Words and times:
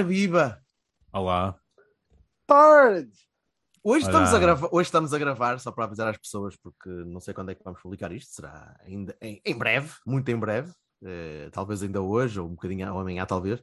Ora, 0.00 0.08
viva! 0.08 0.58
Olá. 1.12 1.54
Tarde! 2.46 3.10
Hoje 3.84 4.06
Olá. 4.06 4.10
estamos, 4.22 4.32
a 4.34 4.38
gravar, 4.38 4.68
hoje 4.72 4.86
estamos 4.88 5.12
a 5.12 5.18
gravar, 5.18 5.60
só 5.60 5.70
para 5.70 5.84
avisar 5.84 6.08
as 6.08 6.16
pessoas, 6.16 6.56
porque 6.56 6.88
não 6.88 7.20
sei 7.20 7.34
quando 7.34 7.50
é 7.50 7.54
que 7.54 7.62
vamos 7.62 7.82
publicar 7.82 8.10
isto, 8.10 8.32
será 8.34 8.80
ainda 8.82 9.14
em, 9.20 9.42
em 9.44 9.54
breve, 9.54 9.90
muito 10.06 10.26
em 10.30 10.38
breve, 10.38 10.72
eh, 11.04 11.50
talvez 11.52 11.82
ainda 11.82 12.00
hoje, 12.00 12.40
ou 12.40 12.46
um 12.46 12.54
bocadinho 12.54 12.90
ou 12.94 12.98
amanhã, 12.98 13.26
talvez. 13.26 13.62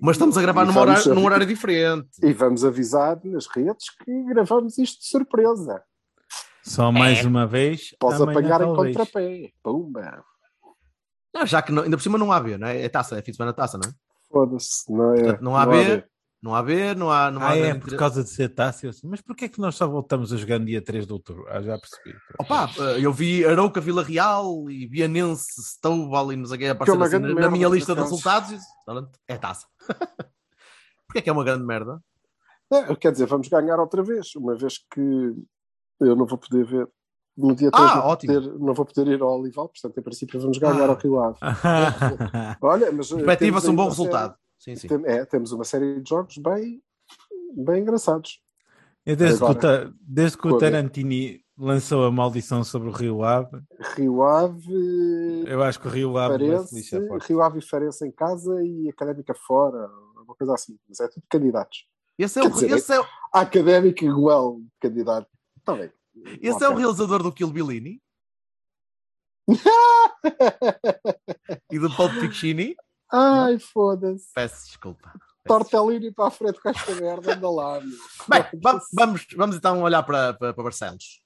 Mas 0.00 0.16
estamos 0.16 0.38
a 0.38 0.40
gravar 0.42 0.64
num 0.64 0.78
horário, 0.78 1.12
a- 1.12 1.14
num 1.14 1.24
horário 1.26 1.46
diferente. 1.46 2.08
E 2.22 2.32
vamos 2.32 2.64
avisar 2.64 3.20
nas 3.22 3.46
redes 3.46 3.90
que 4.02 4.24
gravamos 4.28 4.78
isto 4.78 5.00
de 5.00 5.06
surpresa. 5.08 5.82
Só 6.62 6.90
mais 6.90 7.22
uma 7.22 7.46
vez. 7.46 7.94
Podes 8.00 8.18
amanhã 8.18 8.38
apanhar 8.38 8.60
em 8.62 8.74
talvez. 8.74 8.96
contrapé. 8.96 9.52
Pumba. 9.62 10.24
Não, 11.34 11.44
já 11.44 11.60
que 11.60 11.70
não- 11.70 11.82
ainda 11.82 11.98
por 11.98 12.02
cima 12.02 12.16
não 12.16 12.32
há 12.32 12.40
B, 12.40 12.56
não 12.56 12.66
é? 12.66 12.80
É 12.82 12.88
taça, 12.88 13.18
é 13.18 13.20
fim 13.22 13.30
de 13.32 13.36
semana 13.36 13.52
taça, 13.52 13.76
não 13.76 13.90
é? 13.90 14.05
Foda-se. 14.30 14.90
Não, 14.92 15.12
é, 15.14 15.22
Portanto, 15.22 15.40
não 15.42 15.56
há 15.56 15.66
B, 15.66 16.04
não 16.42 16.54
há 16.54 16.62
B, 16.62 16.94
não 16.94 17.10
há. 17.10 17.30
Não 17.30 17.42
há 17.42 17.50
Ah, 17.50 17.56
é 17.56 17.74
por 17.74 17.86
inter- 17.88 17.98
causa 17.98 18.22
de 18.22 18.30
ser 18.30 18.48
taça. 18.50 18.86
eu 18.86 18.92
sei, 18.92 19.08
Mas 19.08 19.20
porquê 19.20 19.46
é 19.46 19.48
que 19.48 19.60
nós 19.60 19.74
só 19.76 19.86
voltamos 19.86 20.32
a 20.32 20.36
jogar 20.36 20.58
no 20.58 20.66
dia 20.66 20.82
3 20.82 21.06
de 21.06 21.12
outubro? 21.12 21.46
Ah, 21.48 21.62
já 21.62 21.78
percebi. 21.78 22.16
Opa, 22.38 22.70
eh, 22.78 23.04
eu 23.04 23.12
vi 23.12 23.44
Arouca 23.44 23.80
Vila 23.80 24.02
Real 24.02 24.70
e 24.70 24.86
Vianense, 24.86 25.46
Setúbal 25.62 26.32
e 26.32 26.36
não 26.36 26.44
sei 26.46 26.56
o 26.56 26.58
que 26.58 26.66
aparecer 26.68 26.96
uma 26.96 27.06
assim, 27.06 27.18
na, 27.18 27.34
na 27.34 27.50
minha 27.50 27.68
lista 27.68 27.94
de 27.94 28.00
resultados. 28.00 28.50
e 28.50 28.56
disse, 28.56 28.66
"Olha, 28.88 29.08
É 29.28 29.36
taça. 29.38 29.66
Porquê 31.06 31.18
é 31.18 31.22
que 31.22 31.30
é 31.30 31.32
uma 31.32 31.44
grande 31.44 31.64
merda? 31.64 32.00
É, 32.72 32.94
quer 32.96 33.12
dizer, 33.12 33.26
vamos 33.26 33.46
ganhar 33.48 33.78
outra 33.78 34.02
vez, 34.02 34.34
uma 34.34 34.56
vez 34.56 34.78
que 34.92 35.00
eu 36.00 36.16
não 36.16 36.26
vou 36.26 36.36
poder 36.36 36.64
ver. 36.66 36.88
No 37.36 37.54
dia 37.54 37.70
3 37.70 37.90
Ah, 37.90 37.96
não, 37.96 38.02
vou 38.02 38.16
poder, 38.16 38.40
não 38.58 38.74
vou 38.74 38.86
poder 38.86 39.06
ir 39.12 39.20
ao 39.20 39.38
Olival, 39.40 39.68
portanto, 39.68 39.98
em 39.98 40.02
princípio, 40.02 40.40
vamos 40.40 40.56
ganhar 40.58 40.88
Ah. 40.88 40.92
ao 40.92 40.96
Rio 40.96 41.20
Ave. 41.20 41.38
Olha, 42.62 42.90
mas. 42.92 43.10
eh, 43.12 43.14
Perspectiva-se 43.16 43.66
temos 43.66 43.68
um 43.68 43.76
bom 43.76 43.82
uma 43.84 43.90
série- 43.90 44.02
resultado. 44.06 44.34
Sim, 44.58 44.76
sim. 44.76 44.88
é, 45.04 45.24
temos 45.26 45.52
uma 45.52 45.64
série 45.64 46.00
de 46.00 46.08
jogos 46.08 46.38
bem, 46.38 46.82
bem 47.54 47.82
engraçados. 47.82 48.40
Eu 49.04 49.14
desde, 49.14 49.38
que 49.38 49.44
o, 49.44 49.48
Agora. 49.48 49.92
Desde 50.00 50.38
que 50.38 50.48
o 50.48 50.56
é? 50.56 50.58
Tarantini 50.58 51.40
lançou 51.58 52.04
a 52.04 52.10
maldição 52.10 52.64
sobre 52.64 52.88
o 52.88 52.92
Rio 52.92 53.22
Ave, 53.22 53.62
Rio 53.96 54.22
Ave, 54.22 55.44
eu 55.46 55.62
acho 55.62 55.78
que 55.80 55.86
o 55.86 55.90
Rio 55.90 56.18
Ave 56.18 56.38
Farense, 56.38 57.06
forte. 57.08 57.28
Rio 57.28 57.42
Ave 57.42 57.58
e 57.58 57.62
Farense 57.62 58.06
em 58.06 58.10
casa 58.10 58.62
e 58.64 58.88
Académica 58.88 59.34
fora, 59.34 59.88
uma 60.24 60.34
coisa 60.34 60.54
assim. 60.54 60.76
Mas 60.88 61.00
é 61.00 61.08
tudo 61.08 61.22
candidatos. 61.30 61.86
Esse 62.18 62.38
é, 62.40 62.42
Quer 62.42 62.48
o, 62.48 62.52
dizer, 62.54 62.70
esse 62.72 62.92
é, 62.94 62.98
A 63.32 63.40
Académica 63.42 64.04
igual 64.04 64.58
candidato. 64.80 65.28
Está 65.58 65.74
bem. 65.74 65.90
Esse 66.40 66.64
é 66.64 66.68
o 66.68 66.74
realizador 66.74 67.22
do 67.22 67.32
Kill 67.32 67.50
Billini 67.50 68.00
e 71.70 71.78
do 71.78 71.90
Pulp 71.94 72.12
Fiction. 72.20 72.74
Ai, 73.12 73.58
foda-se. 73.58 74.26
Peço 74.34 74.66
desculpa. 74.66 75.12
Tortellini 75.46 76.12
para 76.12 76.26
a 76.26 76.30
frente 76.30 76.60
com 76.60 76.68
esta 76.68 76.94
merda, 76.96 77.34
anda 77.34 77.50
lá. 77.50 77.80
meu. 77.80 77.96
Bem, 78.28 78.44
va- 78.60 78.80
vamos, 78.92 79.26
vamos 79.36 79.56
então 79.56 79.82
olhar 79.82 80.02
para, 80.02 80.34
para, 80.34 80.52
para 80.52 80.64
Barcelos. 80.64 81.22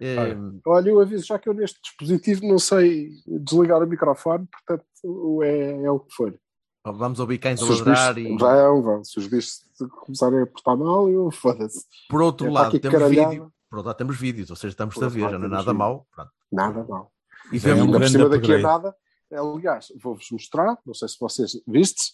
Olha. 0.00 0.38
Olha, 0.66 0.90
eu 0.90 1.00
aviso 1.00 1.26
já 1.26 1.38
que 1.38 1.48
eu 1.48 1.54
neste 1.54 1.80
dispositivo 1.82 2.46
não 2.46 2.58
sei 2.58 3.10
desligar 3.26 3.82
o 3.82 3.86
microfone, 3.86 4.46
portanto 4.46 5.42
é, 5.42 5.82
é 5.84 5.90
o 5.90 5.98
que 6.00 6.14
for. 6.14 6.38
vamos 6.84 7.18
ouvir 7.18 7.38
cães 7.38 7.60
a 7.60 7.64
ladrar 7.64 8.14
bichos 8.14 8.34
e 8.34 8.38
vão, 8.38 8.82
vão. 8.82 9.04
Se 9.04 9.18
os 9.18 9.26
bichos 9.26 9.64
começarem 10.04 10.42
a 10.42 10.46
portar 10.46 10.76
mal, 10.76 11.08
eu 11.08 11.30
foda-se. 11.32 11.84
por 12.08 12.22
outro 12.22 12.46
É, 12.46 12.50
lado 12.50 12.78
temos 12.78 13.08
vídeo. 13.08 13.52
Outro 13.70 13.86
lado 13.88 13.96
temos 13.96 14.16
vídeos, 14.16 14.50
ou 14.50 14.56
seja, 14.56 14.72
estamos 14.72 15.00
a 15.02 15.08
ver, 15.08 15.30
já 15.30 15.38
não 15.38 15.46
é 15.46 15.48
nada 15.48 15.74
mau. 15.74 16.06
Pronto. 16.14 16.30
Nada 16.50 16.84
mal. 16.84 17.12
E 17.52 17.58
Já 17.58 17.70
é 17.70 17.74
vemos 17.74 17.82
um 17.82 17.86
Ainda 17.86 17.92
por 17.92 17.98
grande 17.98 18.12
cima 18.12 18.28
daqui 18.28 18.54
a 18.54 18.58
nada. 18.58 18.96
Aliás, 19.32 19.92
vou-vos 20.00 20.30
mostrar, 20.30 20.78
não 20.86 20.94
sei 20.94 21.08
se 21.08 21.16
vocês 21.18 21.52
vistes. 21.66 22.12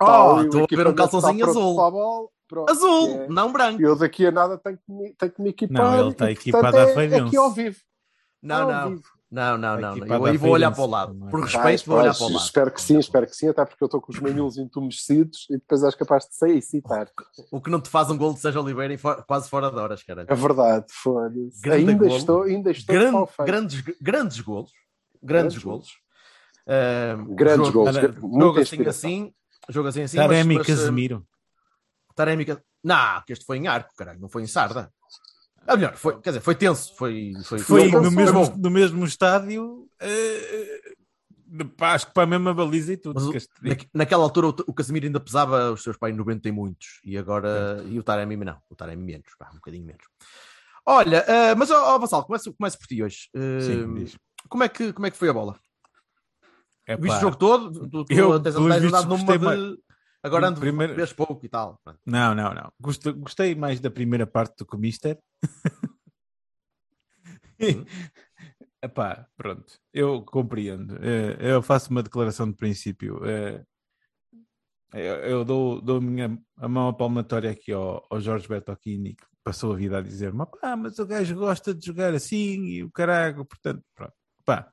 Oh, 0.00 0.42
estou 0.42 0.64
a 0.64 0.76
ver 0.76 0.86
um 0.86 0.94
calçãozinho 0.94 1.44
pronto 1.44 1.58
azul. 1.58 2.30
Pronto, 2.48 2.70
Azul, 2.70 3.22
é. 3.22 3.28
não 3.28 3.50
branco. 3.50 3.80
Eu 3.80 3.96
daqui 3.96 4.26
a 4.26 4.30
nada 4.30 4.58
tenho 4.58 4.76
que 4.76 4.92
me, 4.92 5.14
tenho 5.14 5.32
que 5.32 5.40
me 5.42 5.48
equipar. 5.48 5.82
Não, 5.82 6.00
ele 6.00 6.08
e, 6.08 6.10
está 6.10 6.30
equipado 6.30 6.76
à 6.76 6.80
é, 6.80 6.94
Feirense. 6.94 7.26
aqui 7.28 7.36
ao 7.38 7.50
vivo. 7.50 7.78
Não, 8.42 8.56
Ao 8.56 8.72
não. 8.72 8.90
vivo. 8.90 9.08
Não, 9.32 9.56
não, 9.56 9.80
não. 9.80 9.96
Eu 9.96 10.26
aí 10.26 10.36
vou 10.36 10.50
olhar 10.50 10.70
para 10.70 10.82
o 10.82 10.86
lado. 10.86 11.12
é? 11.26 11.30
Por 11.30 11.40
Vai, 11.40 11.48
respeito, 11.72 11.86
vou 11.90 11.98
olhar 11.98 12.14
para 12.14 12.24
o 12.26 12.28
lado. 12.32 12.44
Espero 12.44 12.70
que 12.70 12.82
sim, 12.82 12.98
espero 12.98 13.26
que 13.26 13.34
sim, 13.34 13.48
até 13.48 13.64
porque 13.64 13.82
eu 13.82 13.86
estou 13.86 13.98
com 13.98 14.12
os 14.12 14.20
manhulos 14.20 14.58
entumecidos 14.58 15.46
e 15.48 15.54
depois 15.54 15.82
és 15.82 15.94
capaz 15.94 16.26
de 16.26 16.34
sair 16.36 16.58
e 16.58 16.62
citar. 16.62 17.08
O 17.50 17.58
que 17.58 17.70
não 17.70 17.80
te 17.80 17.88
faz 17.88 18.10
um 18.10 18.18
gol 18.18 18.34
de 18.34 18.40
Sérgio 18.40 18.60
Oliveira 18.60 18.94
quase 19.26 19.48
fora 19.48 19.70
de 19.70 19.76
horas, 19.78 20.02
cara. 20.02 20.26
É 20.28 20.34
verdade, 20.34 20.84
foda-se. 20.90 21.62
Grande 21.62 21.90
Ainda 21.90 22.04
golo. 22.04 22.16
estou, 22.18 22.42
ainda 22.42 22.70
estou 22.70 22.94
Gran- 22.94 23.10
mal 23.12 23.26
feito. 23.26 23.46
grandes, 23.46 23.80
grandes 24.00 24.40
golos. 24.40 24.70
Grandes 25.22 25.54
Grandes 25.54 25.64
golos. 25.64 25.88
Ah, 26.68 27.16
Grandes 27.34 27.66
jogo, 27.68 27.84
golos, 27.84 27.96
Jogo 27.96 28.60
assim, 28.60 28.82
assim. 28.86 29.34
Jogo 29.68 29.88
assim, 29.88 30.02
assim. 30.02 30.16
mas- 30.18 30.26
Taremi 30.28 30.54
e 30.54 30.58
mas, 30.58 30.66
ah, 30.68 30.70
Casemiro. 30.74 31.26
Taremi. 32.14 32.44
Ca- 32.44 32.60
Não, 32.84 33.22
que 33.26 33.32
este 33.32 33.44
foi 33.46 33.56
em 33.56 33.66
arco, 33.66 33.94
caralho, 33.96 34.20
não 34.20 34.28
foi 34.28 34.42
em 34.42 34.46
sarda. 34.46 34.92
É 35.66 35.76
melhor, 35.76 35.94
foi, 35.96 36.20
quer 36.20 36.30
dizer, 36.30 36.40
foi 36.40 36.54
tenso. 36.54 36.94
Foi, 36.96 37.32
foi, 37.44 37.58
Foi 37.60 37.90
Não, 37.90 38.02
no 38.02 38.10
foi 38.10 38.24
mesmo, 38.24 38.56
no 38.56 38.70
mesmo 38.70 39.04
estádio, 39.04 39.88
pá, 41.76 41.92
acho 41.92 42.06
que 42.06 42.12
para 42.14 42.24
a 42.24 42.26
mesma 42.26 42.54
baliza 42.54 42.92
e 42.92 42.96
tudo. 42.96 43.20
Mas 43.32 43.46
naque- 43.62 43.88
naquela 43.92 44.22
altura 44.22 44.48
o, 44.48 44.54
o 44.66 44.74
Casemiro 44.74 45.06
ainda 45.06 45.20
pesava 45.20 45.70
os 45.70 45.82
seus 45.82 45.96
pais 45.96 46.16
90 46.16 46.48
e 46.48 46.52
muitos. 46.52 47.00
E 47.04 47.16
agora. 47.18 47.84
E 47.86 47.98
o 47.98 48.02
Taremi 48.02 48.36
não. 48.36 48.58
O 48.70 48.74
Taremi 48.74 49.04
menos. 49.04 49.28
Pá, 49.38 49.50
um 49.52 49.56
bocadinho 49.56 49.84
menos. 49.84 50.02
Olha, 50.84 51.24
ah, 51.28 51.54
mas 51.54 51.70
ó, 51.70 51.94
ó 51.94 51.98
Vassal, 51.98 52.24
começo, 52.24 52.52
começo 52.54 52.78
por 52.78 52.86
ti 52.86 53.02
hoje. 53.02 53.28
Ah, 53.36 53.60
Sim, 53.60 54.06
como, 54.48 54.64
é 54.64 54.68
que, 54.68 54.92
como 54.92 55.06
é 55.06 55.10
que 55.10 55.16
foi 55.16 55.28
a 55.28 55.32
bola? 55.32 55.56
É 56.86 56.96
Viste 56.96 57.18
o 57.18 57.20
jogo 57.20 57.36
todo? 57.36 57.70
Tu, 57.88 58.04
tu 58.04 58.12
eu, 58.12 58.40
tens, 58.40 58.56
andado 58.56 59.08
numa 59.08 59.38
de. 59.38 59.44
mais. 59.44 59.60
Agora 60.22 60.48
ando 60.48 60.60
Primeiro- 60.60 60.94
vês 60.94 61.12
pouco 61.12 61.44
e 61.44 61.48
tal. 61.48 61.80
Não, 62.06 62.34
não, 62.34 62.54
não. 62.54 62.72
Gostei, 62.80 63.12
gostei 63.12 63.54
mais 63.54 63.80
da 63.80 63.90
primeira 63.90 64.26
parte 64.26 64.56
do 64.58 64.66
que 64.66 64.76
o 64.76 64.78
Mister. 64.78 65.18
Hum. 67.60 67.84
Epá, 68.82 69.26
pronto, 69.36 69.78
eu 69.92 70.22
compreendo. 70.24 70.96
Eh, 71.00 71.36
Eu 71.54 71.62
faço 71.62 71.90
uma 71.90 72.02
declaração 72.02 72.50
de 72.50 72.56
princípio. 72.56 73.20
Eh, 73.24 73.64
Eu, 74.94 75.44
dou, 75.44 75.80
dou 75.80 75.98
a, 75.98 76.00
minha, 76.00 76.38
a 76.56 76.68
mão 76.68 76.92
palmatória 76.92 77.50
aqui 77.50 77.72
ao, 77.72 78.04
ao 78.10 78.20
Jorge 78.20 78.46
Bertocchini, 78.48 79.14
que 79.14 79.24
passou 79.44 79.72
a 79.72 79.76
vida 79.76 79.98
a 79.98 80.02
dizer: 80.02 80.32
"Mas 80.32 80.98
o 80.98 81.06
gajo 81.06 81.34
gosta 81.36 81.72
de 81.74 81.86
jogar 81.86 82.12
assim 82.14 82.64
e 82.66 82.82
o 82.84 82.90
caralho, 82.90 83.44
portanto, 83.44 83.82
pronto. 83.94 84.12
Pá, 84.44 84.71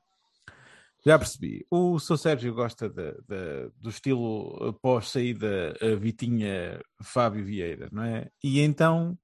já 1.04 1.18
percebi. 1.18 1.66
O 1.70 1.98
Sr. 1.98 2.18
Sérgio 2.18 2.54
gosta 2.54 2.88
de- 2.88 3.12
de- 3.28 3.70
do 3.78 3.88
estilo 3.90 4.72
pós-saída 4.82 5.74
Vitinha 5.98 6.80
Fábio 7.02 7.44
Vieira, 7.44 7.88
não 7.92 8.02
é? 8.02 8.30
E 8.42 8.60
então, 8.60 9.18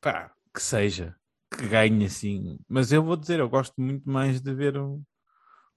pá, 0.00 0.32
que 0.54 0.62
seja, 0.62 1.14
que 1.56 1.66
ganhe 1.68 2.04
assim. 2.06 2.58
Mas 2.68 2.92
eu 2.92 3.02
vou 3.02 3.16
dizer, 3.16 3.40
eu 3.40 3.48
gosto 3.48 3.74
muito 3.80 4.08
mais 4.08 4.40
de 4.40 4.52
ver 4.54 4.76
um, 4.78 5.02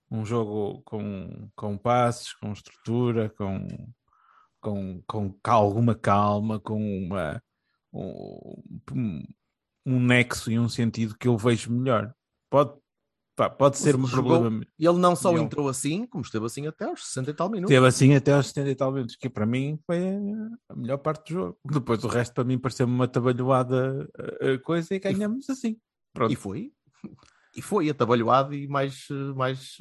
um 0.09 0.25
jogo 0.25 0.81
com, 0.83 1.49
com 1.55 1.77
passes, 1.77 2.33
com 2.33 2.51
estrutura, 2.51 3.29
com, 3.29 3.67
com, 4.59 5.01
com 5.07 5.35
alguma 5.45 5.93
calma, 5.95 6.59
com 6.59 6.79
uma, 7.05 7.41
um, 7.93 8.61
um- 8.93 9.23
um 9.85 9.99
nexo 9.99 10.51
e 10.51 10.57
um 10.57 10.67
sentido 10.67 11.15
que 11.17 11.27
eu 11.27 11.37
vejo 11.37 11.71
melhor. 11.71 12.11
Pode, 12.49 12.73
pá, 13.35 13.49
pode 13.49 13.77
ser 13.77 13.95
um 13.95 14.05
Jogou- 14.07 14.39
problema. 14.39 14.65
E 14.79 14.85
ele 14.87 14.97
não 14.97 15.15
só 15.15 15.37
entrou 15.37 15.67
assim, 15.67 16.05
como 16.07 16.23
esteve 16.23 16.45
assim 16.45 16.67
até 16.67 16.85
aos 16.85 17.05
60 17.07 17.31
e 17.31 17.33
tal 17.33 17.49
minutos. 17.49 17.73
Teve 17.73 17.85
assim 17.87 18.15
até 18.15 18.33
aos 18.33 18.47
70 18.47 18.69
e 18.69 18.75
tal 18.75 18.91
minutos, 18.91 19.15
que 19.15 19.29
para 19.29 19.45
mim 19.45 19.77
foi 19.85 19.99
a 20.69 20.75
melhor 20.75 20.97
parte 20.97 21.33
do 21.33 21.39
jogo. 21.39 21.57
Depois 21.85 22.03
o 22.03 22.07
resto 22.07 22.33
para 22.33 22.43
mim 22.43 22.57
pareceu-me 22.57 22.93
uma 22.93 23.07
tabalhoada 23.07 24.07
eh, 24.17 24.37
eh, 24.53 24.57
coisa 24.59 24.93
e 24.95 24.99
ganhamos 24.99 25.49
assim. 25.49 25.77
Pronto. 26.13 26.31
E 26.31 26.35
foi. 26.35 26.71
E 27.55 27.61
foi 27.61 27.89
atabalhoado 27.89 28.53
e 28.53 28.67
mais, 28.67 29.07
mais 29.35 29.77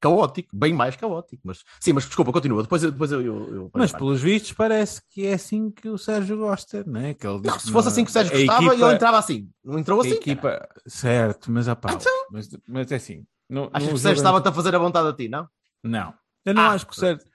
caótico, 0.00 0.48
bem 0.56 0.72
mais 0.72 0.96
caótico. 0.96 1.42
Mas 1.44 1.62
sim, 1.80 1.92
mas 1.92 2.04
desculpa, 2.06 2.32
continua. 2.32 2.62
Depois, 2.62 2.82
depois 2.82 3.12
eu, 3.12 3.20
eu, 3.20 3.54
eu- 3.54 3.70
Mas 3.74 3.92
pelos 3.92 4.20
vistos 4.20 4.52
parece 4.52 5.02
que 5.10 5.26
é 5.26 5.34
assim 5.34 5.70
que 5.70 5.88
o 5.88 5.98
Sérgio 5.98 6.36
gosta, 6.38 6.82
não 6.86 7.00
é? 7.00 7.14
Que 7.14 7.26
ele 7.26 7.40
Não, 7.42 7.58
se 7.58 7.70
fosse 7.70 7.86
não- 7.86 7.92
assim 7.92 8.04
que 8.04 8.10
o 8.10 8.12
Sérgio 8.12 8.34
a 8.34 8.38
gostava, 8.38 8.66
equipa- 8.66 8.74
ele 8.86 8.94
entrava 8.94 9.18
assim. 9.18 9.48
Não 9.64 9.78
entrou 9.78 9.98
a 10.00 10.02
assim. 10.02 10.14
equipa, 10.14 10.68
certo, 10.86 11.50
mas, 11.50 11.68
opá, 11.68 11.92
Então? 11.92 12.26
mas, 12.30 12.48
mas 12.66 12.90
é 12.92 12.96
assim. 12.96 13.24
Achas 13.72 13.88
no 13.88 13.88
que 13.88 13.94
o 13.94 13.98
Sérgio 13.98 14.18
estava-te 14.20 14.48
a 14.48 14.52
fazer 14.52 14.74
a 14.74 14.78
vontade 14.78 15.08
a 15.08 15.12
ti, 15.12 15.28
não? 15.28 15.48
Não, 15.82 16.12
eu 16.44 16.54
não 16.54 16.62
Ah, 16.62 16.70
acho 16.72 16.86
que 16.86 16.92
o 16.92 16.96
Sérgio. 16.96 17.26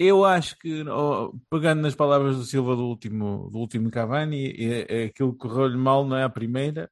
Eu 0.00 0.24
acho 0.24 0.56
que, 0.58 0.84
ó, 0.88 1.32
pegando 1.50 1.82
nas 1.82 1.94
palavras 1.94 2.36
do 2.36 2.44
Silva 2.44 2.76
do 2.76 2.84
último, 2.84 3.48
do 3.50 3.58
último 3.58 3.90
Cavani, 3.90 4.50
é, 4.56 5.02
é 5.02 5.04
aquilo 5.06 5.32
que 5.32 5.38
correu-lhe 5.38 5.76
mal 5.76 6.04
não 6.06 6.16
é 6.16 6.22
a 6.22 6.28
primeira. 6.28 6.88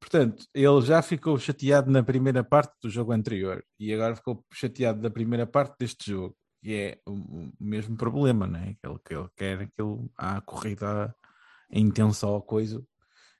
Portanto, 0.00 0.44
ele 0.54 0.80
já 0.82 1.00
ficou 1.02 1.38
chateado 1.38 1.90
na 1.90 2.02
primeira 2.02 2.44
parte 2.44 2.72
do 2.82 2.88
jogo 2.90 3.12
anterior 3.12 3.64
e 3.78 3.92
agora 3.92 4.14
ficou 4.14 4.44
chateado 4.52 5.00
da 5.00 5.10
primeira 5.10 5.46
parte 5.46 5.76
deste 5.78 6.10
jogo. 6.10 6.36
E 6.62 6.74
é 6.74 6.98
o, 7.06 7.50
mesmo 7.60 7.96
problema, 7.96 8.46
não 8.46 8.58
é? 8.58 8.70
Aquele 8.70 8.98
que 9.04 9.14
ele 9.14 9.28
quer 9.36 9.60
aquilo, 9.62 10.10
há 10.16 10.38
a 10.38 10.40
corrida 10.40 11.14
intensa 11.70 12.26
ao 12.26 12.42
coisa 12.42 12.82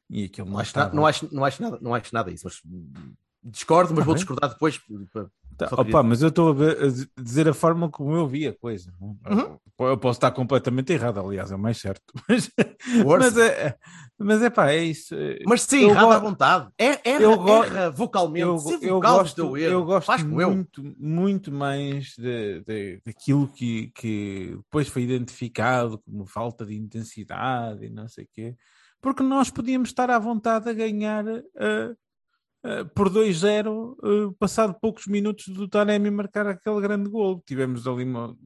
e 0.08 0.24
aquilo 0.24 0.46
Não 0.46 0.54
não, 0.54 0.60
acho, 0.60 0.68
estava. 0.68 0.88
na- 0.90 0.94
não, 0.94 1.06
acho, 1.06 1.34
não, 1.34 1.44
acho 1.44 1.62
nada, 1.62 1.78
não 1.80 1.94
acho 1.94 2.14
nada 2.14 2.30
disso, 2.30 2.44
mas 2.46 2.60
discordo, 3.42 3.90
mas 3.94 4.00
Tá 4.00 4.04
vou 4.04 4.14
bem. 4.14 4.20
discordar 4.22 4.50
depois. 4.50 4.80
Tá, 5.56 5.66
opa, 5.66 5.76
queria- 5.84 6.02
mas 6.02 6.22
eu 6.22 6.28
estou 6.28 6.50
a, 6.52 6.72
a 7.20 7.22
dizer 7.22 7.48
a 7.48 7.54
forma 7.54 7.90
como 7.90 8.14
eu 8.14 8.26
vi 8.26 8.46
a 8.46 8.52
coisa. 8.56 8.92
Uhum. 9.00 9.58
Eu 9.78 9.98
posso 9.98 10.18
estar 10.18 10.30
completamente 10.32 10.92
errado, 10.92 11.18
aliás, 11.20 11.50
é 11.50 11.56
o 11.56 11.58
mais 11.58 11.78
certo. 11.78 12.02
Mas, 12.28 12.50
mas 13.04 13.36
é, 13.36 13.76
mas 14.18 14.42
é 14.42 14.50
pá, 14.50 14.70
é 14.70 14.82
isso. 14.84 15.14
Mas 15.46 15.62
sim, 15.62 15.82
Eu 15.84 15.90
errado 15.90 16.12
à 16.12 16.18
vontade. 16.18 16.68
É, 16.78 17.10
erra, 17.10 17.22
Eu 17.22 17.36
go- 17.36 17.64
erra 17.64 17.90
vocalmente. 17.90 18.46
eu, 18.46 18.58
Se 18.58 18.74
eu 18.86 18.94
vocal 18.94 19.18
gosto, 19.18 19.36
deu 19.36 19.56
erro, 19.56 19.72
eu 19.72 19.84
gosto 19.84 20.06
faz 20.06 20.22
como 20.22 20.40
eu. 20.40 20.50
muito, 20.50 20.94
muito 20.98 21.52
mais 21.52 22.14
de, 22.16 22.60
de- 22.60 23.00
daquilo 23.04 23.46
que, 23.48 23.88
que 23.94 24.54
depois 24.56 24.88
foi 24.88 25.02
identificado 25.02 25.98
como 25.98 26.24
falta 26.26 26.64
de 26.64 26.74
intensidade 26.76 27.84
e 27.84 27.90
não 27.90 28.08
sei 28.08 28.24
o 28.24 28.28
quê, 28.32 28.56
porque 29.00 29.22
nós 29.22 29.50
podíamos 29.50 29.88
estar 29.90 30.10
à 30.10 30.18
vontade 30.18 30.68
a 30.68 30.72
ganhar 30.72 31.24
eh, 31.28 31.94
eh, 32.64 32.84
por 32.94 33.08
2-0, 33.10 33.96
eh, 34.02 34.34
passado 34.38 34.74
poucos 34.80 35.06
minutos 35.06 35.46
do 35.48 35.68
Taremi 35.68 36.10
marcar 36.10 36.46
aquele 36.46 36.80
grande 36.80 37.08
gol. 37.10 37.42
Tivemos 37.46 37.86
ali, 37.86 38.04
uma- 38.04 38.36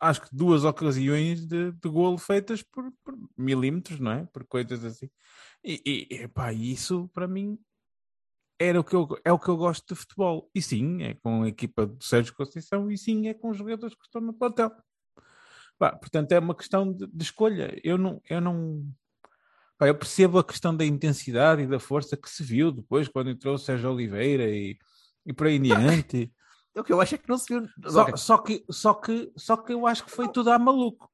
acho 0.00 0.22
que 0.22 0.28
duas 0.34 0.64
ocasiões 0.64 1.46
de, 1.46 1.72
de 1.72 1.88
golo 1.88 2.18
feitas 2.18 2.62
por, 2.62 2.90
por 3.04 3.16
milímetros, 3.36 3.98
não 3.98 4.12
é? 4.12 4.24
Por 4.26 4.44
coisas 4.46 4.84
assim. 4.84 5.10
E, 5.64 6.08
e 6.10 6.14
epá, 6.22 6.52
isso 6.52 7.08
para 7.12 7.26
mim 7.26 7.58
era 8.58 8.80
o 8.80 8.84
que 8.84 8.94
eu, 8.94 9.08
é 9.24 9.32
o 9.32 9.38
que 9.38 9.48
eu 9.48 9.56
gosto 9.56 9.94
de 9.94 10.00
futebol. 10.00 10.50
E 10.54 10.60
sim, 10.60 11.02
é 11.02 11.14
com 11.14 11.42
a 11.42 11.48
equipa 11.48 11.86
do 11.86 12.02
Sérgio 12.02 12.34
Conceição 12.34 12.90
e 12.90 12.98
sim, 12.98 13.28
é 13.28 13.34
com 13.34 13.50
os 13.50 13.56
jogadores 13.56 13.94
que 13.94 14.04
estão 14.04 14.20
no 14.20 14.34
plantel. 14.34 14.72
Pá, 15.78 15.94
portanto, 15.94 16.32
é 16.32 16.38
uma 16.38 16.54
questão 16.54 16.92
de, 16.92 17.06
de 17.06 17.22
escolha. 17.22 17.78
Eu 17.84 17.96
não, 17.96 18.20
eu 18.28 18.40
não. 18.40 18.84
eu 19.80 19.94
percebo 19.94 20.38
a 20.38 20.44
questão 20.44 20.76
da 20.76 20.84
intensidade 20.84 21.62
e 21.62 21.66
da 21.66 21.78
força 21.78 22.16
que 22.16 22.28
se 22.28 22.42
viu 22.42 22.72
depois 22.72 23.06
quando 23.06 23.30
entrou 23.30 23.54
o 23.54 23.58
Sérgio 23.58 23.92
Oliveira 23.92 24.50
e, 24.50 24.76
e 25.24 25.32
por 25.32 25.46
aí 25.46 25.56
em 25.56 25.62
diante. 25.62 26.32
O 26.78 26.84
que 26.84 26.92
eu 26.92 27.00
acho 27.00 27.14
é 27.14 27.18
que 27.18 27.28
não 27.28 27.36
se 27.38 27.52
viu. 27.52 27.68
Só, 27.86 28.02
Ok. 28.02 28.16
só 28.16 28.38
que, 28.38 28.64
só, 28.70 28.94
que, 28.94 29.32
só 29.36 29.56
que 29.56 29.72
eu 29.72 29.86
acho 29.86 30.04
que 30.04 30.10
foi 30.10 30.28
tudo 30.28 30.50
a 30.50 30.58
maluco. 30.58 31.10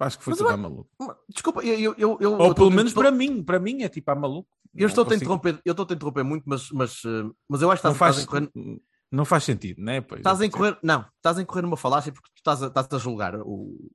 Acho 0.00 0.18
que 0.18 0.24
foi 0.24 0.32
Mas 0.32 0.38
tudo 0.38 0.50
eu- 0.50 0.54
a 0.54 0.56
maluco. 0.56 0.90
Desculpa, 1.28 1.62
eu, 1.62 1.78
eu, 1.78 1.94
eu, 1.98 2.18
eu 2.20 2.32
Ou 2.32 2.46
eu 2.48 2.54
pelo 2.54 2.70
tô- 2.70 2.70
menos 2.70 2.86
estou- 2.90 3.02
para 3.02 3.12
mim, 3.12 3.42
para 3.42 3.58
mim 3.60 3.82
é 3.82 3.88
tipo 3.88 4.10
a 4.10 4.14
maluco. 4.14 4.48
Eu 4.74 4.88
estou 4.88 5.06
a 5.08 5.14
interromper, 5.14 5.60
eu 5.64 5.72
estou 5.72 5.84
a 5.84 5.86
te 5.86 5.94
interromper 5.94 6.24
muito, 6.24 6.44
mas, 6.46 6.70
mas, 6.70 7.02
eh, 7.04 7.30
mas 7.46 7.60
eu 7.60 7.70
acho 7.70 7.82
que 7.82 7.86
Não 7.88 7.92
estás, 7.92 7.98
faz, 8.16 8.18
estás 8.18 8.42
a 8.42 8.48
incorrer, 8.48 8.80
não 9.12 9.24
faz 9.26 9.44
sentido, 9.44 9.82
né? 9.82 10.00
Pois, 10.00 10.20
estás 10.20 10.40
a 10.40 10.44
eu 10.44 10.48
incorrer, 10.48 10.78
não, 10.82 11.04
estás 11.16 11.36
a 11.38 11.42
incorrer 11.42 11.62
numa 11.62 11.76
falácia 11.76 12.10
porque 12.10 12.30
tu 12.30 12.38
estás 12.38 12.62
a, 12.62 12.68
estás 12.68 12.88
a 12.90 12.98
julgar 12.98 13.36
o, 13.36 13.90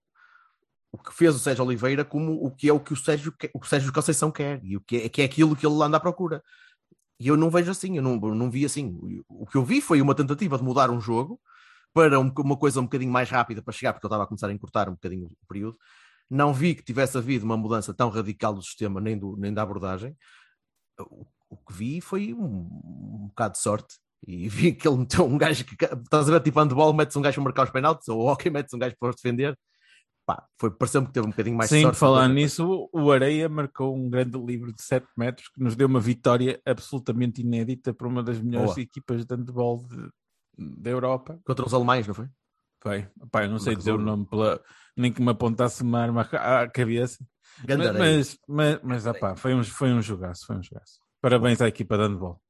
o 0.91 0.97
que 0.99 1.11
fez 1.13 1.35
o 1.35 1.39
Sérgio 1.39 1.65
Oliveira 1.65 2.05
como 2.05 2.33
o 2.45 2.51
que 2.51 2.69
é 2.69 2.73
o 2.73 2.79
que 2.79 2.93
o 2.93 2.95
Sérgio, 2.95 3.33
o 3.55 3.65
Sérgio 3.65 3.91
Conceição 3.91 4.31
quer 4.31 4.63
e 4.63 4.77
o 4.77 4.81
que 4.81 4.97
é, 4.97 5.09
que 5.09 5.21
é 5.23 5.25
aquilo 5.25 5.55
que 5.55 5.65
ele 5.65 5.81
anda 5.83 5.97
à 5.97 5.99
procura. 5.99 6.43
E 7.19 7.27
eu 7.27 7.37
não 7.37 7.49
vejo 7.49 7.71
assim, 7.71 7.97
eu 7.97 8.03
não, 8.03 8.17
não 8.17 8.49
vi 8.51 8.65
assim. 8.65 8.97
O 9.27 9.45
que 9.47 9.57
eu 9.57 9.63
vi 9.65 9.81
foi 9.81 10.01
uma 10.01 10.15
tentativa 10.15 10.57
de 10.57 10.63
mudar 10.63 10.89
um 10.91 11.01
jogo 11.01 11.39
para 11.93 12.19
um- 12.19 12.31
uma 12.39 12.57
coisa 12.57 12.79
um 12.81 12.83
bocadinho 12.83 13.11
mais 13.11 13.29
rápida 13.29 13.61
para 13.61 13.73
chegar, 13.73 13.93
porque 13.93 14.05
eu 14.05 14.09
estava 14.09 14.23
a 14.23 14.27
começar 14.27 14.47
a 14.49 14.53
encurtar 14.53 14.89
um 14.89 14.93
bocadinho 14.93 15.27
o 15.27 15.47
período. 15.47 15.77
Não 16.29 16.53
vi 16.53 16.75
que 16.75 16.83
tivesse 16.83 17.17
havido 17.17 17.45
uma 17.45 17.57
mudança 17.57 17.93
tão 17.93 18.09
radical 18.09 18.53
do 18.53 18.61
sistema 18.63 19.01
nem, 19.01 19.17
do, 19.17 19.35
nem 19.37 19.53
da 19.53 19.63
abordagem. 19.63 20.15
O, 20.99 21.25
o 21.49 21.57
que 21.57 21.73
vi 21.73 22.01
foi 22.01 22.33
um, 22.33 22.43
um 22.45 23.27
bocado 23.29 23.53
de 23.53 23.59
sorte. 23.59 23.95
E 24.27 24.47
vi 24.49 24.73
que 24.73 24.87
ele 24.87 24.97
meteu 24.97 25.25
um 25.25 25.37
gajo 25.37 25.63
que 25.65 25.75
estás 25.85 26.29
a 26.29 26.31
ver, 26.33 26.41
tipo 26.43 26.59
handball, 26.59 26.93
metes 26.93 27.15
um 27.15 27.21
gajo 27.21 27.35
para 27.35 27.43
marcar 27.43 27.63
os 27.65 27.69
penaltis, 27.71 28.07
ou 28.09 28.27
hockey, 28.27 28.49
metes 28.49 28.73
um 28.73 28.79
gajo 28.79 28.95
para 28.99 29.09
os 29.09 29.15
defender. 29.15 29.57
Pá, 30.27 30.45
foi, 30.59 30.69
pareceu-me 30.69 31.07
que 31.07 31.13
teve 31.13 31.25
um 31.25 31.29
bocadinho 31.29 31.55
mais 31.55 31.69
Sim, 31.69 31.83
sorte. 31.83 31.93
por 31.95 31.99
falar 31.99 32.27
nisso, 32.27 32.89
o 32.91 33.11
Areia 33.11 33.47
marcou 33.47 33.95
um 33.95 34.09
grande 34.09 34.37
livro 34.37 34.73
de 34.73 34.81
7 34.83 35.07
metros 35.15 35.47
que 35.47 35.63
nos 35.63 35.73
deu 35.73 35.87
uma 35.87 36.01
vitória 36.01 36.61
absolutamente 36.65 37.39
inédita 37.41 37.93
para 37.93 38.05
uma 38.09 38.21
das 38.21 38.37
melhores 38.41 38.71
Boa. 38.73 38.81
equipas 38.81 39.25
de 39.25 39.33
handball 39.33 39.77
de- 39.87 40.09
da 40.57 40.89
Europa. 40.89 41.39
Contra 41.45 41.65
os 41.65 41.73
alemães, 41.73 42.05
não 42.05 42.13
foi? 42.13 42.27
Foi. 42.83 43.07
Pá, 43.31 43.45
eu 43.45 43.49
não 43.49 43.57
sei 43.57 43.73
dizer 43.73 43.93
o 43.93 43.97
nome, 43.97 44.25
pela... 44.25 44.61
nem 44.97 45.13
que 45.13 45.21
me 45.21 45.29
apontasse 45.31 45.81
uma 45.81 46.01
arma 46.01 46.21
à 46.33 46.67
cabeça. 46.69 47.25
Grande 47.63 47.85
Mas, 47.93 47.97
mas, 47.97 48.39
mas, 48.47 48.79
mas 48.83 49.07
opá, 49.07 49.33
foi, 49.37 49.53
um, 49.55 49.63
foi 49.63 49.93
um 49.93 50.01
jogaço, 50.01 50.45
foi 50.45 50.57
um 50.57 50.61
jogaço. 50.63 50.99
Parabéns 51.21 51.61
à 51.61 51.69
equipa 51.69 51.97
de 51.97 52.03
handball. 52.03 52.41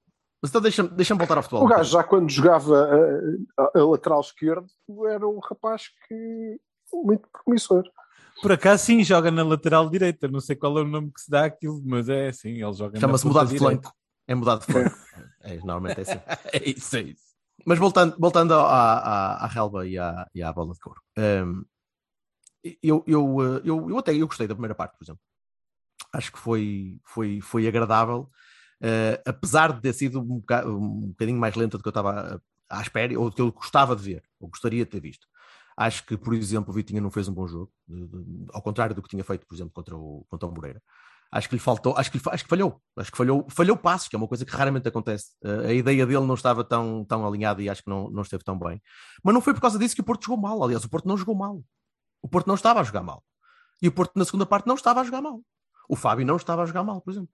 Mas 0.41 0.49
então 0.49 0.61
deixa-me 0.61 0.89
deixa 0.89 1.13
voltar 1.13 1.37
ao 1.37 1.43
futebol. 1.43 1.63
O 1.65 1.67
gajo, 1.67 1.91
já 1.91 2.03
quando 2.03 2.29
jogava 2.29 2.75
a, 2.75 3.63
a- 3.63 3.71
a 3.75 3.85
lateral 3.85 4.19
esquerdo, 4.21 4.67
era 5.07 5.27
um 5.27 5.39
rapaz 5.39 5.83
que 6.07 6.59
muito 6.93 7.27
promissor. 7.29 7.83
Por 8.41 8.51
acaso, 8.51 8.85
sim, 8.85 9.03
joga 9.03 9.31
na 9.31 9.43
lateral 9.43 9.89
direita. 9.89 10.27
Não 10.27 10.39
sei 10.39 10.55
qual 10.55 10.77
é 10.77 10.81
o 10.81 10.87
nome 10.87 11.11
que 11.11 11.21
se 11.21 11.29
dá 11.31 11.45
àquilo, 11.45 11.81
mas 11.85 12.07
é 12.07 12.27
assim, 12.29 12.49
ele 12.49 12.73
joga 12.73 12.93
na 12.93 12.99
Chama-se 12.99 13.25
mudar 13.25 13.43
de 13.45 13.53
direita. 13.53 13.81
flanco. 13.81 13.97
É 14.27 14.35
mudar 14.35 14.55
de 14.57 14.65
flanco. 14.65 14.95
É, 15.41 15.57
normalmente 15.57 15.99
é 15.99 16.01
assim. 16.01 16.19
É 16.53 16.69
isso, 16.69 16.95
é 16.97 17.01
isso. 17.01 17.23
Mas 17.65 17.79
voltando, 17.79 18.15
voltando 18.19 18.53
à, 18.53 18.59
à, 18.63 19.43
à 19.45 19.47
relva 19.47 19.87
e 19.87 19.97
à, 19.97 20.27
e 20.35 20.43
à 20.43 20.53
bola 20.53 20.73
de 20.73 20.79
couro. 20.79 21.01
hum, 21.17 21.65
eu, 22.83 23.03
eu, 23.07 23.57
eh, 23.57 23.61
eu, 23.65 23.89
eu 23.89 23.97
até 23.97 24.13
eu 24.13 24.27
gostei 24.27 24.47
da 24.47 24.53
primeira 24.55 24.75
parte, 24.75 24.97
por 24.97 25.03
exemplo. 25.03 25.21
Acho 26.13 26.31
que 26.31 26.39
foi, 26.39 26.99
foi, 27.05 27.39
foi 27.41 27.67
agradável, 27.67 28.29
eh, 28.81 29.21
apesar 29.25 29.73
de 29.73 29.81
ter 29.81 29.93
sido 29.93 30.19
um, 30.21 30.25
boca- 30.39 30.67
um 30.67 31.07
bocadinho 31.07 31.39
mais 31.39 31.55
lenta 31.55 31.77
do 31.77 31.81
que 31.83 31.87
eu 31.87 31.91
estava 31.91 32.41
à 32.69 32.81
espera, 32.81 33.17
ou 33.19 33.29
do 33.29 33.35
que 33.35 33.41
eu 33.41 33.51
gostava 33.51 33.95
de 33.95 34.03
ver, 34.03 34.23
ou 34.39 34.49
gostaria 34.49 34.83
de 34.85 34.91
ter 34.91 34.99
visto. 34.99 35.27
Acho 35.77 36.03
que, 36.05 36.17
por 36.17 36.33
exemplo, 36.33 36.71
o 36.71 36.73
Vitinha 36.73 36.99
não 36.99 37.11
fez 37.11 37.27
um 37.27 37.33
bom 37.33 37.47
jogo, 37.47 37.71
ao 38.51 38.61
contrário 38.63 38.95
do 38.95 39.01
que 39.01 39.09
tinha 39.09 39.23
feito, 39.23 39.45
por 39.45 39.53
exemplo, 39.53 39.71
contra 39.71 39.95
o, 39.95 40.25
contra 40.27 40.49
o 40.49 40.51
Moreira. 40.51 40.81
Acho 41.31 41.49
que 41.49 41.55
lhe 41.55 41.61
faltou, 41.61 41.95
acho 41.97 42.09
que, 42.09 42.17
lhe 42.17 42.23
acho 42.31 42.43
que 42.43 42.49
falhou, 42.49 42.81
acho 42.95 43.11
que 43.11 43.17
falhou, 43.17 43.45
falhou 43.49 43.77
passos, 43.77 44.07
que 44.07 44.15
é 44.15 44.17
uma 44.17 44.27
coisa 44.27 44.45
que 44.45 44.51
raramente 44.51 44.87
acontece. 44.87 45.33
Eh, 45.43 45.67
a 45.67 45.73
ideia 45.73 46.05
dele 46.05 46.25
não 46.25 46.35
estava 46.35 46.63
tão, 46.63 47.03
tão 47.05 47.27
alinhada 47.27 47.61
e 47.61 47.69
acho 47.69 47.83
que 47.83 47.89
não, 47.89 48.09
não 48.09 48.21
esteve 48.21 48.43
tão 48.43 48.57
bem. 48.57 48.81
Mas 49.23 49.33
não 49.33 49.41
foi 49.41 49.53
por 49.53 49.59
causa 49.61 49.77
disso 49.77 49.93
que 49.93 50.01
o 50.01 50.05
Porto 50.05 50.25
jogou 50.25 50.41
mal. 50.41 50.63
Aliás, 50.63 50.83
o 50.85 50.89
Porto 50.89 51.07
não 51.07 51.17
jogou 51.17 51.35
mal. 51.35 51.61
O 52.21 52.29
Porto 52.29 52.47
não 52.47 52.55
estava 52.55 52.79
a 52.79 52.83
jogar 52.83 53.03
mal. 53.03 53.23
E 53.81 53.87
o 53.87 53.91
Porto, 53.91 54.13
na 54.15 54.25
segunda 54.25 54.45
parte, 54.45 54.67
não 54.67 54.75
estava 54.75 55.01
a 55.01 55.03
jogar 55.03 55.21
mal. 55.21 55.41
O 55.89 55.95
Fábio 55.95 56.25
não 56.25 56.37
estava 56.37 56.63
a 56.63 56.65
jogar 56.65 56.83
mal, 56.83 57.01
por 57.01 57.11
exemplo. 57.11 57.29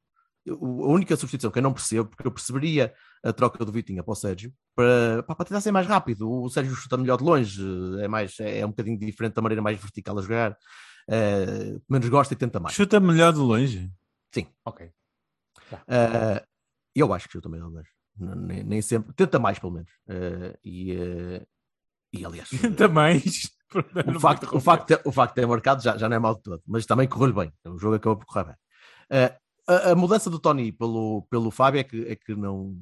A 0.49 0.53
única 0.55 1.15
substituição 1.15 1.49
que 1.51 1.59
eu 1.59 1.63
não 1.63 1.73
percebo, 1.73 2.09
porque 2.09 2.27
eu 2.27 2.31
perceberia 2.31 2.93
a 3.23 3.31
troca 3.31 3.63
do 3.63 3.71
Vitinha 3.71 4.03
para 4.03 4.11
o 4.11 4.15
Sérgio, 4.15 4.53
para, 4.75 5.23
para 5.23 5.45
tentar 5.45 5.61
ser 5.61 5.71
mais 5.71 5.87
rápido. 5.87 6.29
O 6.29 6.49
Sérgio 6.49 6.75
chuta 6.75 6.97
melhor 6.97 7.17
de 7.17 7.23
longe, 7.23 7.61
é, 8.01 8.07
mais, 8.07 8.37
é 8.39 8.65
um 8.65 8.69
bocadinho 8.69 8.97
diferente 8.99 9.35
da 9.35 9.41
maneira 9.41 9.61
mais 9.61 9.79
vertical 9.79 10.17
a 10.19 10.21
jogar. 10.21 10.57
Eh, 11.09 11.77
menos 11.89 12.07
gosta 12.09 12.33
e 12.33 12.37
tenta 12.37 12.59
mais. 12.59 12.75
Chuta 12.75 12.99
melhor 12.99 13.31
de 13.33 13.39
longe. 13.39 13.91
Sim. 14.33 14.47
Ok. 14.65 14.89
Eh, 15.87 16.43
eu 16.95 17.13
acho 17.13 17.27
que 17.27 17.33
chuta 17.33 17.49
melhor 17.49 17.69
de 17.69 17.75
longe. 17.75 17.89
Nem, 18.17 18.63
nem 18.63 18.81
sempre. 18.81 19.13
Tenta 19.13 19.39
mais, 19.39 19.59
pelo 19.59 19.73
menos. 19.73 19.91
Eh, 20.07 20.57
e, 20.63 20.93
e 22.13 22.25
aliás. 22.25 22.49
Tenta 22.61 22.87
mais. 22.87 23.49
o 24.15 24.19
facto, 24.19 24.55
o, 24.55 24.59
facto 24.59 24.87
ter- 24.87 25.01
o 25.05 25.11
facto 25.11 25.35
de 25.35 25.41
ter 25.41 25.47
marcado 25.47 25.81
já, 25.81 25.97
já 25.97 26.07
não 26.07 26.15
é 26.15 26.19
mal 26.19 26.35
de 26.35 26.43
todo, 26.43 26.61
mas 26.67 26.85
também 26.85 27.07
correu-lhe 27.07 27.33
bem. 27.33 27.53
O 27.65 27.77
jogo 27.77 27.95
acabou 27.95 28.17
por 28.17 28.25
correr 28.25 28.45
bem. 28.45 28.55
Eh, 29.09 29.35
a, 29.67 29.91
a 29.91 29.95
mudança 29.95 30.29
do 30.29 30.39
Tony 30.39 30.71
pelo, 30.71 31.23
pelo 31.29 31.51
Fábio 31.51 31.79
é 31.79 31.83
que, 31.83 32.07
é 32.07 32.15
que 32.15 32.35
não, 32.35 32.77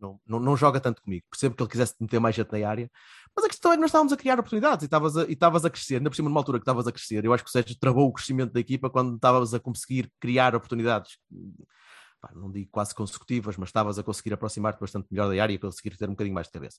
não, 0.00 0.20
não, 0.26 0.40
não 0.40 0.56
joga 0.56 0.80
tanto 0.80 1.02
comigo. 1.02 1.24
Percebo 1.30 1.54
que 1.54 1.62
ele 1.62 1.70
quisesse 1.70 1.94
meter 2.00 2.20
mais 2.20 2.34
gente 2.34 2.50
na 2.52 2.68
área, 2.68 2.90
mas 3.34 3.44
a 3.44 3.48
questão 3.48 3.72
é 3.72 3.74
que 3.76 3.80
nós 3.80 3.88
estávamos 3.88 4.12
a 4.12 4.16
criar 4.16 4.38
oportunidades 4.38 4.82
e 4.82 4.86
estavas 4.86 5.16
a, 5.16 5.24
e 5.24 5.32
estavas 5.32 5.64
a 5.64 5.70
crescer, 5.70 5.96
ainda 5.96 6.10
por 6.10 6.16
cima 6.16 6.28
numa 6.28 6.40
altura 6.40 6.58
que 6.58 6.62
estavas 6.62 6.86
a 6.86 6.92
crescer. 6.92 7.24
Eu 7.24 7.32
acho 7.32 7.42
que 7.42 7.50
o 7.50 7.52
Sérgio 7.52 7.76
travou 7.78 8.08
o 8.08 8.12
crescimento 8.12 8.52
da 8.52 8.60
equipa 8.60 8.90
quando 8.90 9.14
estavas 9.14 9.54
a 9.54 9.60
conseguir 9.60 10.10
criar 10.20 10.54
oportunidades. 10.54 11.18
Não 12.34 12.50
digo 12.50 12.70
quase 12.70 12.94
consecutivas, 12.94 13.56
mas 13.56 13.68
estavas 13.68 13.98
a 13.98 14.02
conseguir 14.02 14.32
aproximar-te 14.32 14.80
bastante 14.80 15.06
melhor 15.10 15.28
da 15.28 15.42
área 15.42 15.52
e 15.52 15.58
conseguir 15.58 15.96
ter 15.96 16.08
um 16.08 16.12
bocadinho 16.12 16.34
mais 16.34 16.46
de 16.46 16.52
cabeça. 16.52 16.78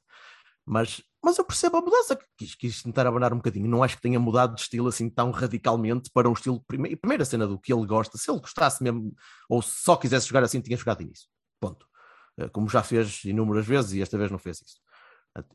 Mas, 0.66 1.02
mas 1.24 1.38
eu 1.38 1.46
percebo 1.46 1.78
a 1.78 1.82
mudança, 1.82 2.18
quis, 2.38 2.56
quis 2.56 2.82
tentar 2.82 3.06
abanar 3.06 3.32
um 3.34 3.38
bocadinho. 3.38 3.70
Não 3.70 3.84
acho 3.84 3.96
que 3.98 4.02
tenha 4.02 4.20
mudado 4.20 4.56
de 4.56 4.62
estilo 4.62 4.88
assim 4.88 5.10
tão 5.10 5.30
radicalmente 5.32 6.10
para 6.12 6.28
um 6.30 6.34
estilo. 6.34 6.60
Prime... 6.68 6.96
Primeira 6.96 7.24
cena 7.24 7.46
do 7.46 7.60
que 7.60 7.72
ele 7.72 7.86
gosta, 7.86 8.18
se 8.18 8.32
ele 8.32 8.40
gostasse 8.40 8.82
mesmo, 8.84 9.14
ou 9.48 9.62
só 9.62 9.96
quisesse 9.96 10.28
jogar 10.28 10.44
assim, 10.44 10.62
tinha 10.62 10.76
jogado 10.78 11.02
início. 11.02 11.28
Ponto. 11.60 11.86
eh, 12.38 12.50
como 12.50 12.68
já 12.68 12.82
fez 12.84 13.24
inúmeras 13.26 13.66
vezes 13.66 13.94
e 13.94 14.02
esta 14.02 14.18
vez 14.18 14.32
não 14.32 14.40
fez 14.40 14.62
isso. 14.62 14.78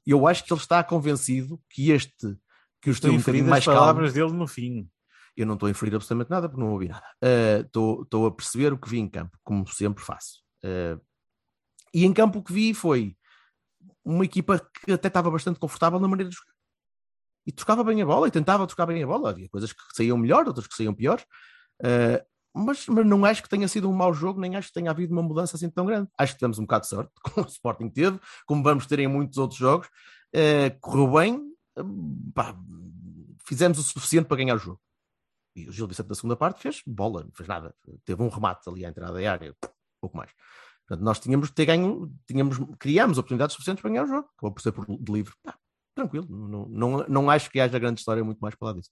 Eu 0.07 0.27
acho 0.29 0.45
que 0.45 0.53
ele 0.53 0.61
está 0.61 0.83
convencido 0.85 1.61
que 1.71 1.91
este, 1.91 2.37
que 2.81 2.91
o 2.91 2.93
Estou 2.93 2.93
estilo 2.93 3.15
um 3.15 3.17
inferir 3.17 3.43
as 3.43 3.49
mais 3.49 3.65
calmo, 3.65 3.81
palavras 3.81 4.13
dele 4.13 4.33
no 4.33 4.47
fim. 4.47 4.89
eu 5.37 5.47
não 5.47 5.55
estou 5.55 5.67
a 5.67 5.71
inferir 5.71 5.95
absolutamente 5.95 6.31
nada 6.31 6.49
porque 6.49 6.63
não 6.63 6.73
ouvi 6.73 6.89
nada. 6.89 7.07
Eh, 7.23 7.61
Estou 7.67 8.03
estou 8.03 8.27
a 8.27 8.31
perceber 8.33 8.73
o 8.73 8.79
que 8.79 8.89
vi 8.89 8.99
em 8.99 9.09
campo, 9.09 9.39
como 9.43 9.67
sempre 9.67 10.05
faço. 10.05 10.43
Eh, 10.63 10.99
e 11.95 12.05
em 12.05 12.13
campo 12.13 12.39
o 12.39 12.43
que 12.43 12.53
vi 12.53 12.75
foi 12.75 13.17
uma 14.15 14.25
equipa 14.25 14.61
que 14.85 14.93
até 14.93 15.09
estava 15.09 15.31
bastante 15.31 15.59
confortável 15.59 16.01
na 16.01 16.09
maneira 16.09 16.31
de 16.31 16.37
jogar. 16.37 16.53
E 17.47 17.53
tocava 17.53 17.83
bem 17.83 18.03
a 18.03 18.07
bola 18.07 18.29
e 18.29 18.31
tentava 18.31 18.67
tocar 18.67 18.87
bem 18.87 19.03
a 19.03 19.07
bola. 19.07 19.31
Havia 19.31 19.49
coisas 19.49 19.73
que 19.73 19.83
saíam 19.93 20.19
melhor, 20.19 20.47
outras 20.47 20.67
que 20.67 20.75
saíam 20.75 20.95
pior. 20.95 21.23
Eh, 21.83 22.25
mas, 22.55 22.87
mas 22.89 23.07
não 23.07 23.25
acho 23.25 23.43
que 23.43 23.49
tenha 23.49 23.69
sido 23.69 23.89
um 23.89 23.93
mau 23.93 24.13
jogo, 24.13 24.41
nem 24.41 24.57
acho 24.57 24.69
que 24.69 24.75
tenha 24.75 24.91
havido 24.91 25.13
uma 25.13 25.23
mudança 25.23 25.57
assim 25.57 25.71
tão 25.71 25.87
grande. 25.87 26.09
Acho 26.19 26.33
que 26.33 26.39
tivemos 26.39 26.59
um 26.59 26.63
bocado 26.63 26.83
de 26.83 26.89
sorte, 26.89 27.13
como 27.23 27.47
o 27.47 27.49
Sporting 27.49 27.89
teve, 27.89 28.21
como 28.47 28.63
vamos 28.63 28.87
ter 28.87 28.99
em 28.99 29.09
muitos 29.09 29.39
outros 29.39 29.59
jogos. 29.59 29.89
Eh, 30.33 30.71
correu 30.81 31.13
bem, 31.13 31.41
eh, 31.77 31.83
pá, 32.35 32.55
fizemos 33.47 33.79
o 33.79 33.83
suficiente 33.83 34.27
para 34.27 34.37
ganhar 34.37 34.57
o 34.57 34.59
jogo. 34.59 34.81
E 35.57 35.69
o 35.69 35.73
Gil 35.73 35.87
Vicente 35.87 36.09
na 36.09 36.15
segunda 36.15 36.37
parte 36.37 36.61
fez 36.61 36.83
bola, 36.87 37.25
não 37.25 37.33
fez 37.33 37.49
nada. 37.49 37.75
Teve 38.05 38.23
um 38.23 38.29
remate 38.29 38.69
ali 38.69 38.85
à 38.85 38.89
entrada 38.89 39.21
da 39.21 39.33
área, 39.33 39.55
pouco 40.01 40.17
mais. 40.17 40.31
Portanto, 40.91 41.05
nós 41.05 41.21
tínhamos 41.21 41.49
de 41.51 41.55
ter 41.55 41.67
ganho, 41.67 42.13
tínhamos, 42.27 42.59
criámos 42.77 43.17
oportunidades 43.17 43.55
suficientes 43.55 43.81
para 43.81 43.91
ganhar 43.91 44.03
o 44.03 44.09
jogo. 44.09 44.29
Acabou 44.37 44.53
por 44.53 44.61
ser 44.61 44.73
por 44.73 44.85
de 44.87 45.13
livre. 45.13 45.33
Pá, 45.41 45.57
tranquilo, 45.95 46.27
não, 46.29 46.67
não, 46.69 47.07
não 47.09 47.31
acho 47.31 47.49
que 47.49 47.61
haja 47.61 47.79
grande 47.79 48.01
história 48.01 48.25
muito 48.25 48.41
mais 48.41 48.57
para 48.57 48.71
lá 48.71 48.75
disso. 48.75 48.91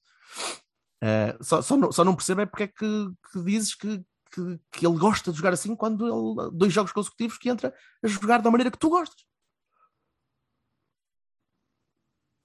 Eh, 1.02 1.36
só, 1.40 1.60
só, 1.60 1.76
não, 1.76 1.90
só 1.90 2.04
não 2.04 2.14
percebo 2.14 2.42
é 2.42 2.46
porque 2.46 2.62
é 2.62 2.68
que, 2.68 3.10
que 3.32 3.42
dizes 3.42 3.74
que, 3.74 3.98
que, 4.30 4.60
que 4.70 4.86
ele 4.86 4.96
gosta 4.96 5.32
de 5.32 5.38
jogar 5.38 5.52
assim 5.52 5.74
quando 5.74 6.06
ele, 6.06 6.50
dois 6.52 6.72
jogos 6.72 6.92
consecutivos 6.92 7.36
que 7.36 7.48
entra 7.48 7.74
a 8.00 8.06
jogar 8.06 8.40
da 8.42 8.50
maneira 8.50 8.70
que 8.70 8.78
tu 8.78 8.90
gostas. 8.90 9.26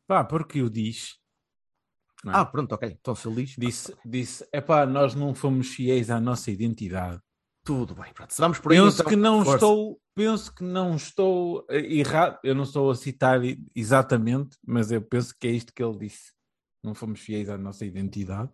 Pá, 0.08 0.24
porque 0.24 0.64
o 0.64 0.70
diz. 0.70 1.20
é? 2.26 2.30
Ah, 2.30 2.44
pronto, 2.44 2.74
ok. 2.74 2.90
Então 3.00 3.14
se 3.14 3.28
ele 3.28 3.44
diz, 3.44 3.56
Disse, 3.56 3.96
disse, 4.04 4.50
epá, 4.52 4.84
nós 4.88 5.14
não 5.14 5.36
fomos 5.36 5.68
fiéis 5.68 6.10
à 6.10 6.20
nossa 6.20 6.50
identidade. 6.50 7.22
Tudo 7.64 7.96
bem. 7.96 8.12
Pronto, 8.14 8.34
vamos 8.38 8.60
por 8.60 8.72
aí, 8.72 8.78
Penso 8.78 9.02
então, 9.02 9.10
que 9.10 9.16
não 9.16 9.38
força. 9.44 9.56
estou, 9.56 10.02
penso 10.14 10.54
que 10.54 10.64
não 10.64 10.96
estou 10.96 11.66
errado. 11.70 12.40
Eu 12.44 12.54
não 12.54 12.64
estou 12.64 12.92
a 12.92 12.96
citar 12.96 13.40
exatamente, 13.76 14.58
mas 14.66 14.92
eu 14.92 15.02
penso 15.02 15.34
que 15.40 15.48
é 15.48 15.52
isto 15.52 15.74
que 15.74 15.84
ele 15.84 15.98
disse. 15.98 16.34
Não 16.84 16.94
fomos 16.94 17.22
fiéis 17.22 17.50
à 17.50 17.58
nossa 17.58 17.86
identidade. 17.86 18.52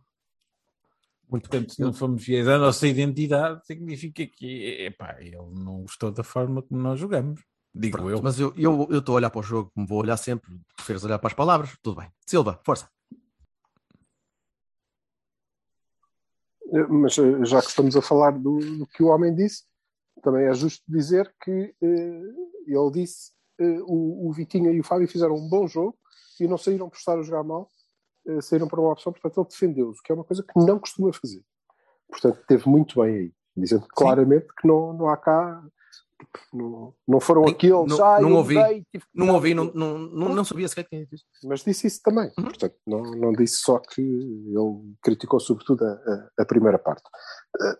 Muito. 1.29 1.49
Portanto, 1.49 1.73
se 1.73 1.81
não 1.81 1.93
fomos 1.93 2.23
fiéis 2.23 2.47
à 2.47 2.57
nossa 2.57 2.87
identidade, 2.87 3.65
significa 3.65 4.25
que 4.25 4.83
epá, 4.85 5.17
ele 5.19 5.35
não 5.35 5.81
gostou 5.81 6.11
da 6.11 6.23
forma 6.23 6.61
como 6.61 6.81
nós 6.81 6.99
jogamos. 6.99 7.41
Digo 7.73 7.97
Pronto, 7.97 8.09
eu. 8.11 8.21
Mas 8.21 8.39
eu 8.39 8.53
eu 8.57 8.87
eu 8.89 8.99
estou 8.99 9.13
a 9.13 9.17
olhar 9.17 9.29
para 9.29 9.39
o 9.39 9.43
jogo 9.43 9.71
como 9.73 9.85
vou 9.87 9.99
olhar 9.99 10.17
sempre. 10.17 10.59
Preferes 10.75 11.03
olhar 11.03 11.19
para 11.19 11.27
as 11.27 11.33
palavras? 11.33 11.77
Tudo 11.81 12.01
bem. 12.01 12.11
Silva, 12.25 12.59
força. 12.65 12.89
Mas 16.89 17.17
eh, 17.17 17.45
já 17.45 17.61
que 17.61 17.67
estamos 17.67 17.95
a 17.95 18.01
falar 18.01 18.31
do, 18.31 18.59
do 18.59 18.87
que 18.87 19.03
o 19.03 19.07
homem 19.07 19.33
disse, 19.33 19.63
também 20.21 20.45
é 20.45 20.53
justo 20.53 20.83
dizer 20.87 21.33
que 21.41 21.73
eh, 21.81 22.21
ele 22.67 22.91
disse 22.91 23.31
eh, 23.59 23.79
o, 23.83 24.27
o 24.27 24.31
Vitinha 24.31 24.71
e 24.71 24.79
o 24.79 24.83
Fábio 24.83 25.07
fizeram 25.07 25.35
um 25.35 25.49
bom 25.49 25.67
jogo 25.67 25.97
e 26.39 26.47
não 26.47 26.57
saíram 26.57 26.89
por 26.89 26.97
estar 26.97 27.17
a 27.17 27.21
jogar 27.21 27.43
mal, 27.43 27.69
eh, 28.27 28.41
saíram 28.41 28.67
para 28.67 28.79
uma 28.79 28.91
opção, 28.91 29.11
portanto 29.11 29.39
ele 29.39 29.47
defendeu-os, 29.49 30.01
que 30.01 30.11
é 30.11 30.15
uma 30.15 30.23
coisa 30.23 30.43
que 30.43 30.59
não 30.59 30.79
costuma 30.79 31.11
fazer. 31.13 31.43
Portanto, 32.09 32.43
teve 32.47 32.67
muito 32.67 33.01
bem 33.01 33.15
aí, 33.15 33.33
dizendo 33.55 33.87
claramente 33.89 34.47
que 34.59 34.67
não, 34.67 34.93
não 34.93 35.09
há 35.09 35.17
cá, 35.17 35.63
não, 36.53 36.93
não 37.07 37.19
foram 37.19 37.43
Sim, 37.45 37.51
aqueles, 37.53 37.87
não- 37.97 38.05
ah, 38.05 38.19
não 38.21 38.33
ouvi, 38.33 38.55
mudei, 38.55 38.85
tive 38.91 39.05
Não 39.13 39.33
ouvi, 39.33 39.53
não, 39.53 39.63
aquilo." 39.65 39.79
não, 39.79 39.97
não, 39.99 40.35
não 40.35 40.43
sabia 40.45 40.67
sequer 40.67 40.83
quem 40.87 40.99
é 40.99 41.07
isso. 41.11 41.25
mas 41.43 41.63
disse 41.63 41.87
isso 41.87 42.01
também. 42.03 42.31
Uhum. 42.37 42.43
Portanto, 42.45 42.75
não, 42.85 43.01
não 43.03 43.31
disse 43.33 43.57
só 43.59 43.79
que 43.79 44.01
ele 44.01 44.95
criticou 45.01 45.39
sobretudo 45.39 45.83
a, 45.85 45.91
a- 45.91 46.29
a 46.39 46.45
primeira 46.45 46.77
parte. 46.77 47.03
Eh, 47.61 47.79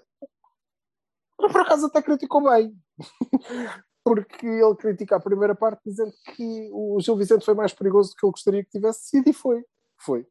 por 1.38 1.62
acaso 1.62 1.86
até 1.88 2.01
criticou 2.01 2.43
bem. 2.50 2.75
Porque 4.03 4.46
ele 4.48 4.75
critica 4.75 5.17
a 5.17 5.19
primeira 5.19 5.53
parte 5.53 5.81
dizendo 5.86 6.12
que 6.36 6.69
o 6.72 7.00
Gil 7.01 7.15
Vicente 7.17 7.46
foi 7.46 7.53
mais 7.53 7.74
perigoso 7.74 8.12
do 8.12 8.15
que 8.15 8.25
ele 8.25 8.31
gostaria 8.31 8.63
que 8.63 8.69
tivesse 8.72 9.08
sido 9.10 9.29
e 9.29 9.34
foi. 9.34 9.63
Foi. 10.00 10.25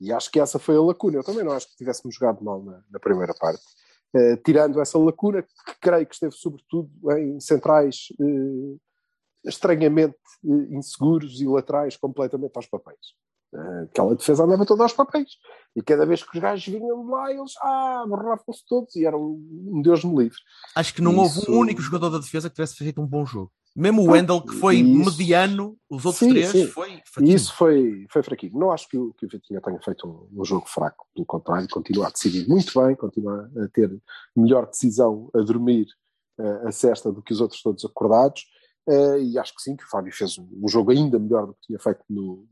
E 0.00 0.12
acho 0.12 0.30
que 0.30 0.38
essa 0.38 0.58
foi 0.58 0.76
a 0.76 0.80
lacuna. 0.80 1.16
Eu 1.16 1.24
também 1.24 1.42
não 1.42 1.52
acho 1.52 1.68
que 1.68 1.76
tivéssemos 1.76 2.14
jogado 2.14 2.44
mal 2.44 2.62
na, 2.62 2.80
na 2.90 3.00
primeira 3.00 3.34
parte. 3.34 3.62
Eh, 4.14 4.36
tirando 4.38 4.80
essa 4.80 4.98
lacuna, 4.98 5.42
que 5.42 5.48
creio 5.80 6.06
que 6.06 6.14
esteve 6.14 6.32
sobretudo 6.34 6.90
em 7.18 7.38
centrais 7.40 8.08
eh, 8.20 8.76
estranhamente 9.44 10.16
eh, 10.44 10.74
inseguros 10.76 11.40
e 11.40 11.46
laterais 11.46 11.96
completamente 11.96 12.52
aos 12.56 12.66
papéis. 12.66 12.98
Aquela 13.84 14.14
defesa 14.14 14.44
andava 14.44 14.66
toda 14.66 14.82
aos 14.82 14.92
papéis. 14.92 15.30
E 15.74 15.82
cada 15.82 16.04
vez 16.04 16.22
que 16.22 16.36
os 16.36 16.42
gajos 16.42 16.66
vinham 16.66 17.06
lá, 17.08 17.30
eles 17.32 17.52
ah, 17.62 18.04
borravam-se 18.06 18.62
todos 18.68 18.94
e 18.94 19.06
eram 19.06 19.20
um 19.40 19.80
Deus 19.82 20.04
me 20.04 20.14
livre. 20.24 20.38
Acho 20.76 20.94
que 20.94 21.00
não 21.00 21.12
Isso- 21.24 21.40
houve 21.40 21.50
um 21.52 21.58
único 21.60 21.80
jogador 21.80 22.10
da 22.10 22.18
defesa 22.18 22.50
que 22.50 22.56
tivesse 22.56 22.76
feito 22.76 23.00
um 23.00 23.06
bom 23.06 23.24
jogo. 23.24 23.50
Mesmo 23.78 24.02
o 24.02 24.10
Wendel, 24.10 24.40
que 24.42 24.54
foi 24.56 24.76
Isso- 24.76 25.04
mediano, 25.18 25.78
os 25.88 26.04
outros 26.04 26.18
Sim, 26.26 26.30
três 26.30 26.48
sim. 26.50 26.66
foi 26.66 27.00
fraquinho. 27.04 27.36
isso 27.36 27.54
foi, 27.54 28.06
foi 28.10 28.22
fraquinho. 28.22 28.58
Não 28.58 28.72
acho 28.72 28.88
que 28.88 28.98
o, 28.98 29.14
que 29.14 29.24
o 29.24 29.28
Vitinha 29.28 29.60
tenha 29.60 29.78
feito 29.80 30.08
um, 30.08 30.40
um 30.40 30.44
jogo 30.44 30.66
fraco. 30.68 31.06
Pelo 31.14 31.24
contrário, 31.24 31.68
continua 31.70 32.08
a 32.08 32.10
decidir 32.10 32.48
muito 32.48 32.72
bem, 32.82 32.96
continua 32.96 33.48
a 33.56 33.68
ter 33.68 33.96
melhor 34.36 34.66
decisão 34.66 35.30
a 35.34 35.38
dormir 35.38 35.86
eh, 36.40 36.62
a 36.66 36.72
cesta 36.72 37.12
do 37.12 37.22
que 37.22 37.32
os 37.32 37.40
outros 37.40 37.62
todos 37.62 37.84
acordados. 37.84 38.46
Eh, 38.88 39.20
e 39.22 39.38
acho 39.38 39.54
que 39.54 39.62
sim, 39.62 39.76
que 39.76 39.84
o 39.84 39.88
Fábio 39.88 40.12
fez 40.12 40.36
um, 40.38 40.48
um 40.62 40.68
jogo 40.68 40.90
ainda 40.90 41.18
melhor 41.18 41.46
do 41.46 41.54
que 41.54 41.66
tinha 41.68 41.78
feito 41.78 42.00
no- 42.10 42.46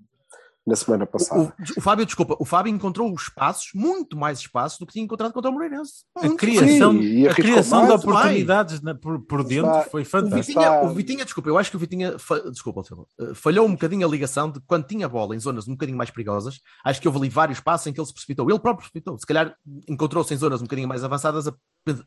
na 0.66 0.74
semana 0.74 1.06
passada. 1.06 1.40
O, 1.42 1.78
o 1.78 1.80
Fábio, 1.80 2.04
desculpa, 2.04 2.36
o 2.40 2.44
Fábio 2.44 2.74
encontrou 2.74 3.14
espaços, 3.14 3.68
muito 3.74 4.16
mais 4.16 4.40
espaços 4.40 4.78
do 4.78 4.86
que 4.86 4.94
tinha 4.94 5.04
encontrado 5.04 5.32
contra 5.32 5.50
o 5.50 5.54
Moreirense. 5.54 6.04
A 6.16 6.28
criação, 6.30 6.92
Sim, 6.92 7.26
a 7.26 7.34
criação 7.34 7.84
mais, 7.86 8.00
de 8.00 8.06
oportunidades 8.08 8.80
na- 8.80 8.94
por, 8.94 9.20
por 9.20 9.44
dentro 9.44 9.70
Está- 9.70 9.82
foi 9.90 10.02
O 10.02 10.04
fantástica. 10.04 10.42
Vitinha, 10.42 10.66
Está- 10.66 10.82
o 10.82 10.88
Vitinha, 10.94 11.24
desculpa, 11.24 11.48
eu 11.48 11.56
acho 11.58 11.70
que 11.70 11.76
o 11.76 11.80
Vitinha, 11.80 12.18
fa- 12.18 12.40
desculpa, 12.50 12.82
eh, 13.20 13.34
falhou 13.34 13.64
um 13.66 13.72
bocadinho 13.72 14.06
a 14.06 14.10
ligação 14.10 14.50
de 14.50 14.58
quando 14.66 14.86
tinha 14.86 15.08
bola 15.08 15.36
em 15.36 15.38
zonas 15.38 15.68
um 15.68 15.72
bocadinho 15.72 15.96
mais 15.96 16.10
perigosas. 16.10 16.58
Acho 16.84 17.00
que 17.00 17.06
houve 17.06 17.20
ali 17.20 17.28
vários 17.28 17.60
passos 17.60 17.86
em 17.86 17.92
que 17.92 18.00
ele 18.00 18.06
se 18.06 18.12
precipitou. 18.12 18.50
Ele 18.50 18.58
próprio 18.58 18.78
precipitou. 18.90 19.16
Se 19.18 19.26
calhar 19.26 19.54
encontrou-se 19.88 20.34
em 20.34 20.36
zonas 20.36 20.60
um 20.60 20.64
bocadinho 20.64 20.88
mais 20.88 21.04
avançadas 21.04 21.46
a, 21.46 21.54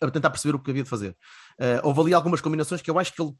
a 0.01 0.11
tentar 0.11 0.29
perceber 0.29 0.55
o 0.55 0.59
que 0.59 0.71
havia 0.71 0.83
de 0.83 0.89
fazer. 0.89 1.15
Eh, 1.59 1.79
houve 1.83 2.01
ali 2.01 2.13
algumas 2.13 2.41
combinações 2.41 2.81
que 2.81 2.89
eu 2.89 2.97
acho 2.99 3.13
que 3.13 3.21
ele 3.21 3.33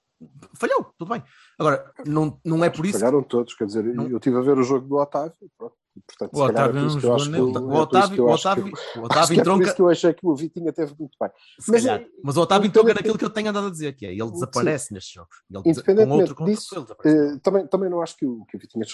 falhou, 0.56 0.94
tudo 0.98 1.10
bem. 1.10 1.24
Agora, 1.58 1.92
não, 2.06 2.40
não 2.46 2.64
é 2.64 2.70
por 2.70 2.86
isso. 2.86 3.00
Falharam 3.00 3.24
todos, 3.24 3.54
quer 3.56 3.66
dizer, 3.66 3.84
Não- 3.84 4.08
eu 4.08 4.18
estive 4.18 4.38
a 4.38 4.42
ver 4.42 4.58
o 4.58 4.64
jogo 4.64 4.88
do 4.88 4.96
Otávio, 4.98 5.34
pronto, 5.58 5.76
portanto, 6.08 6.32
O 6.34 6.38
se 6.38 6.48
calhar 6.48 6.66
é 6.66 6.70
Otávio 6.70 6.82
não 6.82 7.00
jogou 7.00 7.26
nem- 7.26 7.42
o- 7.42 7.74
é 7.74 7.80
Otávio, 7.82 8.26
o 8.26 8.30
Otávio, 8.32 8.74
o 8.98 9.00
Otávio 9.04 9.24
é 9.24 9.28
por 9.28 9.34
entronca, 9.42 9.66
isso 9.66 9.76
que 9.76 9.82
eu 9.82 9.90
achei 9.90 10.14
que 10.14 10.26
o 10.28 10.36
Vitinha 10.36 10.74
teve 10.74 10.96
muito 11.00 11.18
bem. 11.20 11.30
Mas, 11.68 11.86
eh, 11.86 12.06
mas 12.24 12.38
o 12.38 12.42
Otávio 12.42 12.68
entronca 12.68 12.94
naquilo 12.94 13.18
que 13.18 13.26
eu 13.26 13.30
tenho 13.30 13.50
andado 13.50 13.68
a 13.68 13.72
dizer, 13.72 13.94
que 13.96 14.06
é 14.06 14.12
ele 14.14 14.32
desaparece 14.32 14.94
nestes 14.94 15.14
jogos. 15.14 15.36
Ele 15.50 15.64
com 16.06 16.10
outro 16.12 16.46
disso, 16.46 16.76
ele. 17.06 17.16
Eh, 17.36 17.38
também, 17.44 17.68
também 17.68 17.90
não 17.90 18.02
acho 18.02 18.16
que 18.18 18.26
o, 18.26 18.46
que 18.46 18.58
o 18.58 18.60
Vitinha 18.60 18.86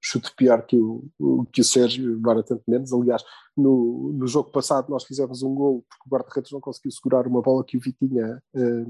chute, 0.00 0.34
pior 0.34 0.64
que 0.64 0.76
o, 0.76 1.44
que 1.52 1.60
o 1.60 1.64
Sérgio, 1.64 2.12
embora 2.12 2.42
tanto 2.42 2.62
menos. 2.66 2.92
Aliás, 2.92 3.22
no, 3.56 4.12
no 4.14 4.26
jogo 4.26 4.50
passado 4.50 4.90
nós 4.90 5.04
fizemos 5.04 5.42
um 5.42 5.54
gol 5.54 5.84
porque 5.88 6.04
o 6.06 6.10
guarda-redes 6.10 6.52
não 6.52 6.60
conseguiu 6.60 6.92
segurar 6.92 7.26
uma 7.26 7.42
bola 7.42 7.64
que 7.64 7.76
o 7.76 7.80
Vitinha 7.80 8.42
eh, 8.54 8.86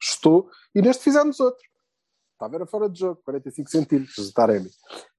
chutou 0.00 0.50
e 0.74 0.82
neste 0.82 1.04
fizemos 1.04 1.38
outro. 1.40 1.62
Estava 2.32 2.56
era 2.56 2.66
fora 2.66 2.88
de 2.88 2.98
jogo, 2.98 3.20
45 3.24 3.70
centímetros 3.70 4.26
de 4.26 4.32
Taremi. 4.32 4.70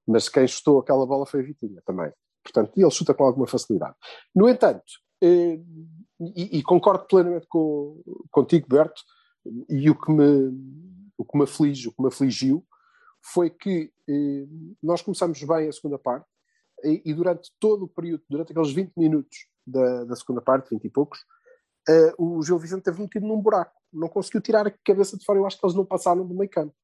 Mas 0.06 0.28
quem 0.28 0.46
chutou 0.46 0.78
aquela 0.78 1.06
bola 1.06 1.24
foi 1.24 1.40
o 1.40 1.46
Vitinha 1.46 1.80
também. 1.86 2.12
Portanto, 2.42 2.72
ele 2.76 2.90
chuta 2.90 3.14
com 3.14 3.24
alguma 3.24 3.46
facilidade. 3.46 3.94
No 4.34 4.48
entanto, 4.48 4.84
eh, 5.22 5.58
e, 6.20 6.58
e 6.58 6.62
concordo 6.62 7.06
plenamente 7.06 7.46
com, 7.48 8.02
contigo, 8.30 8.68
Berto, 8.68 9.02
e 9.68 9.88
o 9.88 9.98
que 9.98 10.12
me 10.12 10.52
o 11.16 11.24
que 11.24 11.38
me 11.38 11.44
aflige, 11.44 11.88
o 11.88 11.92
que 11.92 12.02
me 12.02 12.08
afligiu 12.08 12.66
foi 13.32 13.50
que 13.50 13.92
eh, 14.08 14.46
nós 14.82 15.02
começamos 15.02 15.42
bem 15.42 15.68
a 15.68 15.72
segunda 15.72 15.98
parte 15.98 16.26
e, 16.82 17.02
e 17.06 17.14
durante 17.14 17.50
todo 17.58 17.84
o 17.84 17.88
período, 17.88 18.22
durante 18.28 18.52
aqueles 18.52 18.72
20 18.72 18.92
minutos 18.96 19.46
da, 19.66 20.04
da 20.04 20.16
segunda 20.16 20.42
parte, 20.42 20.70
20 20.70 20.84
e 20.84 20.90
poucos, 20.90 21.20
eh, 21.88 22.12
o 22.18 22.42
Gil 22.42 22.58
Vicente 22.58 22.82
teve 22.82 23.00
metido 23.00 23.26
num 23.26 23.40
buraco. 23.40 23.72
Não 23.92 24.08
conseguiu 24.08 24.40
tirar 24.40 24.66
a 24.66 24.70
cabeça 24.84 25.16
de 25.16 25.24
fora. 25.24 25.38
Eu 25.38 25.46
acho 25.46 25.58
que 25.58 25.64
eles 25.64 25.76
não 25.76 25.84
passaram 25.84 26.26
do 26.26 26.34
meio 26.34 26.50
campo. 26.50 26.74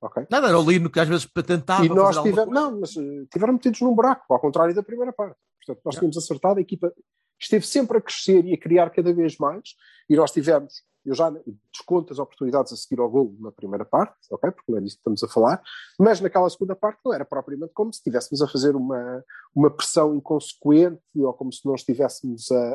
Ok? 0.00 0.26
Nada, 0.30 0.48
era 0.48 0.58
o 0.58 0.70
Lino 0.70 0.90
que 0.90 1.00
às 1.00 1.08
vezes 1.08 1.26
tentava 1.46 1.84
e 1.84 1.88
nós 1.88 2.20
tivemos, 2.20 2.54
não, 2.54 2.80
mas 2.80 2.96
eh, 2.96 3.26
tiveram 3.32 3.54
metidos 3.54 3.80
num 3.80 3.94
buraco, 3.94 4.32
ao 4.32 4.40
contrário 4.40 4.74
da 4.74 4.82
primeira 4.82 5.12
parte. 5.12 5.36
Portanto, 5.64 5.82
nós 5.84 5.94
tínhamos 5.94 6.16
acertado, 6.16 6.58
a 6.58 6.62
equipa 6.62 6.92
esteve 7.40 7.66
sempre 7.66 7.98
a 7.98 8.00
crescer 8.00 8.44
e 8.44 8.52
a 8.52 8.58
criar 8.58 8.90
cada 8.90 9.12
vez 9.14 9.38
mais, 9.38 9.74
e 10.08 10.14
nós 10.14 10.30
tivemos, 10.30 10.82
eu 11.04 11.14
já 11.14 11.32
desconto 11.72 12.12
as 12.12 12.18
oportunidades 12.18 12.72
a 12.72 12.76
seguir 12.76 13.00
ao 13.00 13.10
gol 13.10 13.34
na 13.38 13.52
primeira 13.52 13.84
parte, 13.84 14.14
ok? 14.30 14.50
Porque 14.50 14.72
não 14.72 14.78
é 14.78 14.80
disso 14.80 14.96
que 14.96 15.00
estamos 15.00 15.22
a 15.22 15.28
falar, 15.28 15.62
mas 15.98 16.20
naquela 16.20 16.48
segunda 16.48 16.74
parte 16.74 17.00
não 17.04 17.12
era 17.12 17.24
propriamente 17.24 17.72
como 17.74 17.92
se 17.92 17.98
estivéssemos 17.98 18.40
a 18.40 18.48
fazer 18.48 18.74
uma, 18.74 19.24
uma 19.54 19.70
pressão 19.70 20.14
inconsequente 20.14 21.00
ou 21.16 21.32
como 21.34 21.52
se 21.52 21.64
não 21.66 21.74
estivéssemos 21.74 22.50
a, 22.50 22.72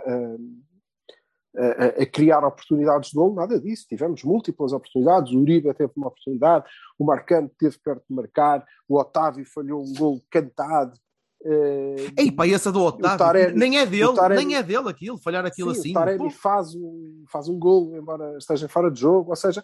a, 1.57 1.65
a, 1.65 1.86
a 2.03 2.05
criar 2.05 2.43
oportunidades 2.45 3.09
de 3.09 3.15
gol, 3.15 3.33
nada 3.33 3.59
disso. 3.59 3.88
Tivemos 3.88 4.24
múltiplas 4.24 4.74
oportunidades. 4.74 5.33
O 5.33 5.39
Uribe 5.39 5.74
teve 5.74 5.91
uma 5.95 6.07
oportunidade, 6.07 6.65
o 6.98 7.05
Marcante 7.05 7.53
teve 7.57 7.77
perto 7.79 8.03
de 8.07 8.15
marcar, 8.15 8.65
o 8.88 8.98
Otávio 8.98 9.45
falhou 9.45 9.83
um 9.83 9.93
gol 9.93 10.21
cantado. 10.29 10.98
Uh, 11.41 11.96
Ei, 12.17 12.31
pá, 12.31 12.46
essa 12.48 12.69
do 12.69 12.81
Otávio, 12.81 13.17
Taremi- 13.17 13.58
nem 13.58 13.79
é 13.79 13.86
dele, 13.86 14.13
Taremi- 14.13 14.46
nem 14.46 14.55
é 14.58 14.63
dele 14.63 14.89
aquilo, 14.89 15.17
falhar 15.17 15.46
aquilo 15.46 15.74
sim, 15.74 15.79
assim. 15.79 15.91
o 15.91 15.93
Taremi 15.93 16.17
Pô, 16.25 16.29
faz 16.29 16.75
um, 16.75 17.24
faz 17.31 17.48
um 17.48 17.58
gol, 17.58 17.96
embora 17.96 18.38
esteja 18.38 18.67
fora 18.67 18.91
de 18.91 19.00
jogo, 19.00 19.29
ou 19.29 19.36
seja, 19.38 19.63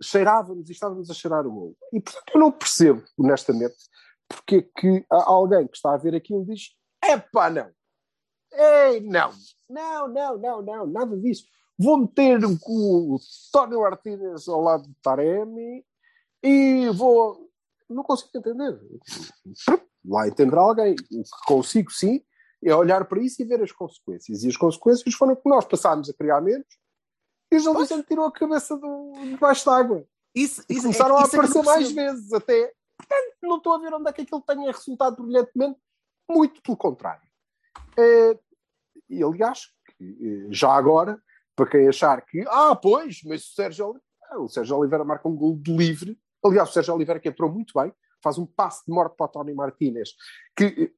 cheirávamos 0.00 0.68
e 0.68 0.72
estávamos 0.72 1.10
a 1.10 1.14
cheirar 1.14 1.44
o 1.46 1.50
gol. 1.50 1.76
E 1.92 2.00
portanto 2.00 2.30
eu 2.34 2.40
não 2.40 2.52
percebo, 2.52 3.02
honestamente, 3.18 3.74
porque 4.28 4.56
é 4.56 4.80
que 4.80 5.04
alguém 5.10 5.66
que 5.66 5.76
está 5.76 5.92
a 5.92 5.96
ver 5.96 6.14
aquilo 6.14 6.44
diz: 6.44 6.70
epá, 7.04 7.50
não, 7.50 7.68
ei, 8.52 9.00
não, 9.00 9.32
não, 9.68 10.08
não, 10.08 10.38
não, 10.38 10.62
não, 10.62 10.86
nada 10.86 11.16
disso. 11.16 11.44
Vou 11.76 11.98
meter 11.98 12.44
o, 12.44 12.52
o 12.68 13.18
Tony 13.52 13.76
Martínez 13.76 14.46
ao 14.46 14.60
lado 14.60 14.84
do 14.84 14.94
Taremi 15.02 15.84
e 16.42 16.88
vou. 16.90 17.50
Não 17.94 18.02
consigo 18.02 18.30
entender. 18.34 18.80
Lá 20.04 20.28
entenderá 20.28 20.60
alguém. 20.60 20.94
O 21.12 21.22
que 21.22 21.46
consigo, 21.46 21.90
sim, 21.90 22.22
é 22.62 22.74
olhar 22.74 23.04
para 23.06 23.22
isso 23.22 23.40
e 23.40 23.44
ver 23.44 23.62
as 23.62 23.72
consequências. 23.72 24.42
E 24.42 24.48
as 24.48 24.56
consequências 24.56 25.14
foram 25.14 25.36
que 25.36 25.48
nós 25.48 25.64
passámos 25.64 26.08
a 26.10 26.14
criar 26.14 26.40
menos 26.40 26.66
e 27.54 27.56
o 27.56 27.60
Gil 27.60 27.74
Vicente 27.74 28.08
tirou 28.08 28.26
a 28.26 28.32
cabeça 28.32 28.76
do, 28.76 29.12
debaixo 29.30 29.64
d'água. 29.64 30.04
Isso, 30.34 30.64
isso, 30.68 30.82
começaram 30.82 31.16
é, 31.16 31.20
a 31.20 31.22
isso 31.22 31.28
é 31.28 31.30
que 31.30 31.36
eu 31.36 31.40
aparecer 31.40 31.58
não 31.58 31.64
mais 31.64 31.92
vezes 31.92 32.32
até. 32.32 32.72
Portanto, 32.98 33.36
não 33.42 33.56
estou 33.58 33.74
a 33.74 33.78
ver 33.78 33.94
onde 33.94 34.10
é 34.10 34.12
que 34.12 34.22
aquilo 34.22 34.40
tenha 34.40 34.72
resultado 34.72 35.22
brilhantemente. 35.22 35.78
Muito 36.28 36.60
pelo 36.62 36.76
contrário. 36.76 37.22
Eh, 37.96 38.38
e 39.08 39.22
aliás, 39.22 39.68
eh, 40.00 40.48
já 40.50 40.72
agora, 40.72 41.22
para 41.54 41.70
quem 41.70 41.86
achar 41.86 42.24
que, 42.24 42.44
ah, 42.48 42.74
pois, 42.74 43.20
mas 43.24 43.44
o 43.44 43.54
Sérgio 43.54 43.86
Oliveira, 43.86 44.04
ah, 44.30 44.38
o 44.40 44.48
Sérgio 44.48 44.76
Oliveira 44.76 45.04
marca 45.04 45.28
um 45.28 45.36
gol 45.36 45.56
de 45.56 45.76
livre. 45.76 46.18
Aliás, 46.44 46.70
o 46.70 46.72
Sérgio 46.72 46.94
Oliveira 46.94 47.20
que 47.20 47.28
entrou 47.28 47.50
muito 47.50 47.72
bem, 47.78 47.92
faz 48.22 48.38
um 48.38 48.46
passe 48.46 48.84
de 48.86 48.92
morte 48.92 49.16
para 49.16 49.26
o 49.26 49.28
Tony 49.28 49.54
Martínez, 49.54 50.10
que 50.56 50.64
eh, 50.64 50.90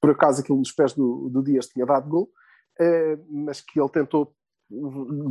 por 0.00 0.10
acaso 0.10 0.40
aquilo 0.40 0.58
nos 0.58 0.72
pés 0.72 0.92
do, 0.94 1.28
do 1.30 1.42
Dias 1.42 1.66
tinha 1.68 1.84
dado 1.86 2.08
gol, 2.08 2.30
eh, 2.80 3.18
mas 3.30 3.60
que 3.60 3.80
ele 3.80 3.88
tentou 3.88 4.34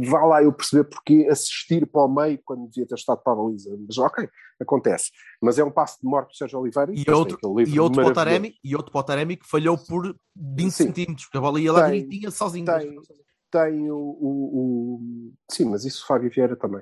vá 0.10 0.24
lá 0.26 0.44
eu 0.44 0.54
perceber 0.54 0.84
porque 0.86 1.28
assistir 1.30 1.88
para 1.88 2.06
o 2.06 2.08
meio 2.08 2.40
quando 2.46 2.68
devia 2.70 2.88
ter 2.88 2.94
estado 2.96 3.22
para 3.24 3.34
a 3.34 3.36
baliza. 3.36 3.76
Mas 3.88 3.98
ok, 3.98 4.30
acontece. 4.62 5.10
Mas 5.42 5.58
é 5.58 5.64
um 5.64 5.72
passo 5.72 5.98
de 6.02 6.08
morte 6.08 6.30
do 6.30 6.36
Sérgio 6.38 6.60
Oliveira 6.60 6.94
E 6.94 7.04
outro, 7.12 7.38
e 7.68 7.80
outro 7.80 8.02
para 8.04 8.12
o. 8.12 8.14
Taremi, 8.14 8.54
e 8.64 8.76
outro 8.76 8.92
para 8.92 9.00
o 9.00 9.04
Taremi 9.04 9.36
que 9.36 9.50
falhou 9.50 9.76
por 9.78 10.16
20 10.36 10.72
Sim. 10.72 10.84
centímetros, 10.86 11.26
porque 11.26 11.38
a 11.40 11.42
bola 11.42 11.60
ia 11.60 11.74
lá 11.74 11.82
Tem- 11.90 11.94
direitinha 12.04 12.32
sozinho. 12.32 12.66
tem- 12.66 12.96
Tem 13.52 13.92
o, 13.92 13.98
o- 13.98 14.98
o- 15.00 15.34
Sim, 15.52 15.66
mas 15.66 15.84
isso 15.84 16.04
o 16.04 16.08
Fábio 16.08 16.30
Vieira 16.32 16.56
também. 16.56 16.82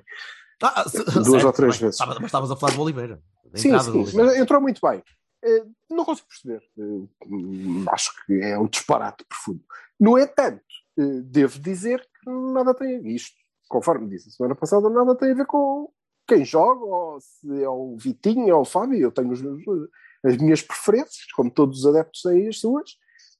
Ah, 0.62 0.88
se- 0.88 1.04
Duas 1.04 1.26
certo, 1.28 1.46
ou 1.48 1.54
três 1.54 1.78
bem, 1.78 1.86
vezes. 1.88 2.00
Mas 2.06 2.24
estavas 2.26 2.52
a 2.52 2.56
falar 2.56 2.74
do 2.74 2.82
Oliveira. 2.82 3.22
Sim, 3.56 3.78
sim, 3.80 3.90
Oliveira. 3.92 4.26
mas 4.26 4.38
entrou 4.38 4.62
muito 4.62 4.80
bem. 4.82 5.04
Eh, 5.44 5.66
Não 5.90 6.06
consigo 6.06 6.28
perceber. 6.28 6.62
Eh, 6.78 7.90
Acho 7.92 8.12
que 8.26 8.34
é 8.42 8.58
um 8.60 8.68
disparate 8.68 9.26
profundo. 9.28 9.62
No 10.00 10.18
entanto, 10.18 10.62
eh, 11.00 11.22
devo 11.24 11.60
dizer 11.60 12.00
que 12.02 12.30
nada 12.30 12.74
tem 12.74 12.98
a 12.98 13.02
ver. 13.02 13.10
Isto, 13.10 13.36
conforme 13.68 14.08
disse 14.10 14.30
a 14.30 14.32
semana 14.32 14.56
passada, 14.56 14.90
nada 14.90 15.16
tem 15.16 15.32
a 15.32 15.36
ver 15.36 15.46
com 15.48 15.92
quem 16.28 16.46
joga, 16.46 16.86
ou 16.86 17.20
se 17.20 17.64
é 17.64 17.68
o 17.68 17.98
Vitinho 17.98 18.56
ou 18.56 18.62
o 18.62 18.66
Fábio. 18.66 19.00
Eu 19.00 19.12
tenho 19.12 19.32
os 19.32 19.42
meus- 19.42 19.64
as 20.24 20.38
minhas 20.38 20.62
preferências, 20.62 21.26
como 21.36 21.50
todos 21.52 21.80
os 21.80 21.86
adeptos 21.88 22.22
têm 22.22 22.48
as 22.48 22.60
suas, 22.60 22.92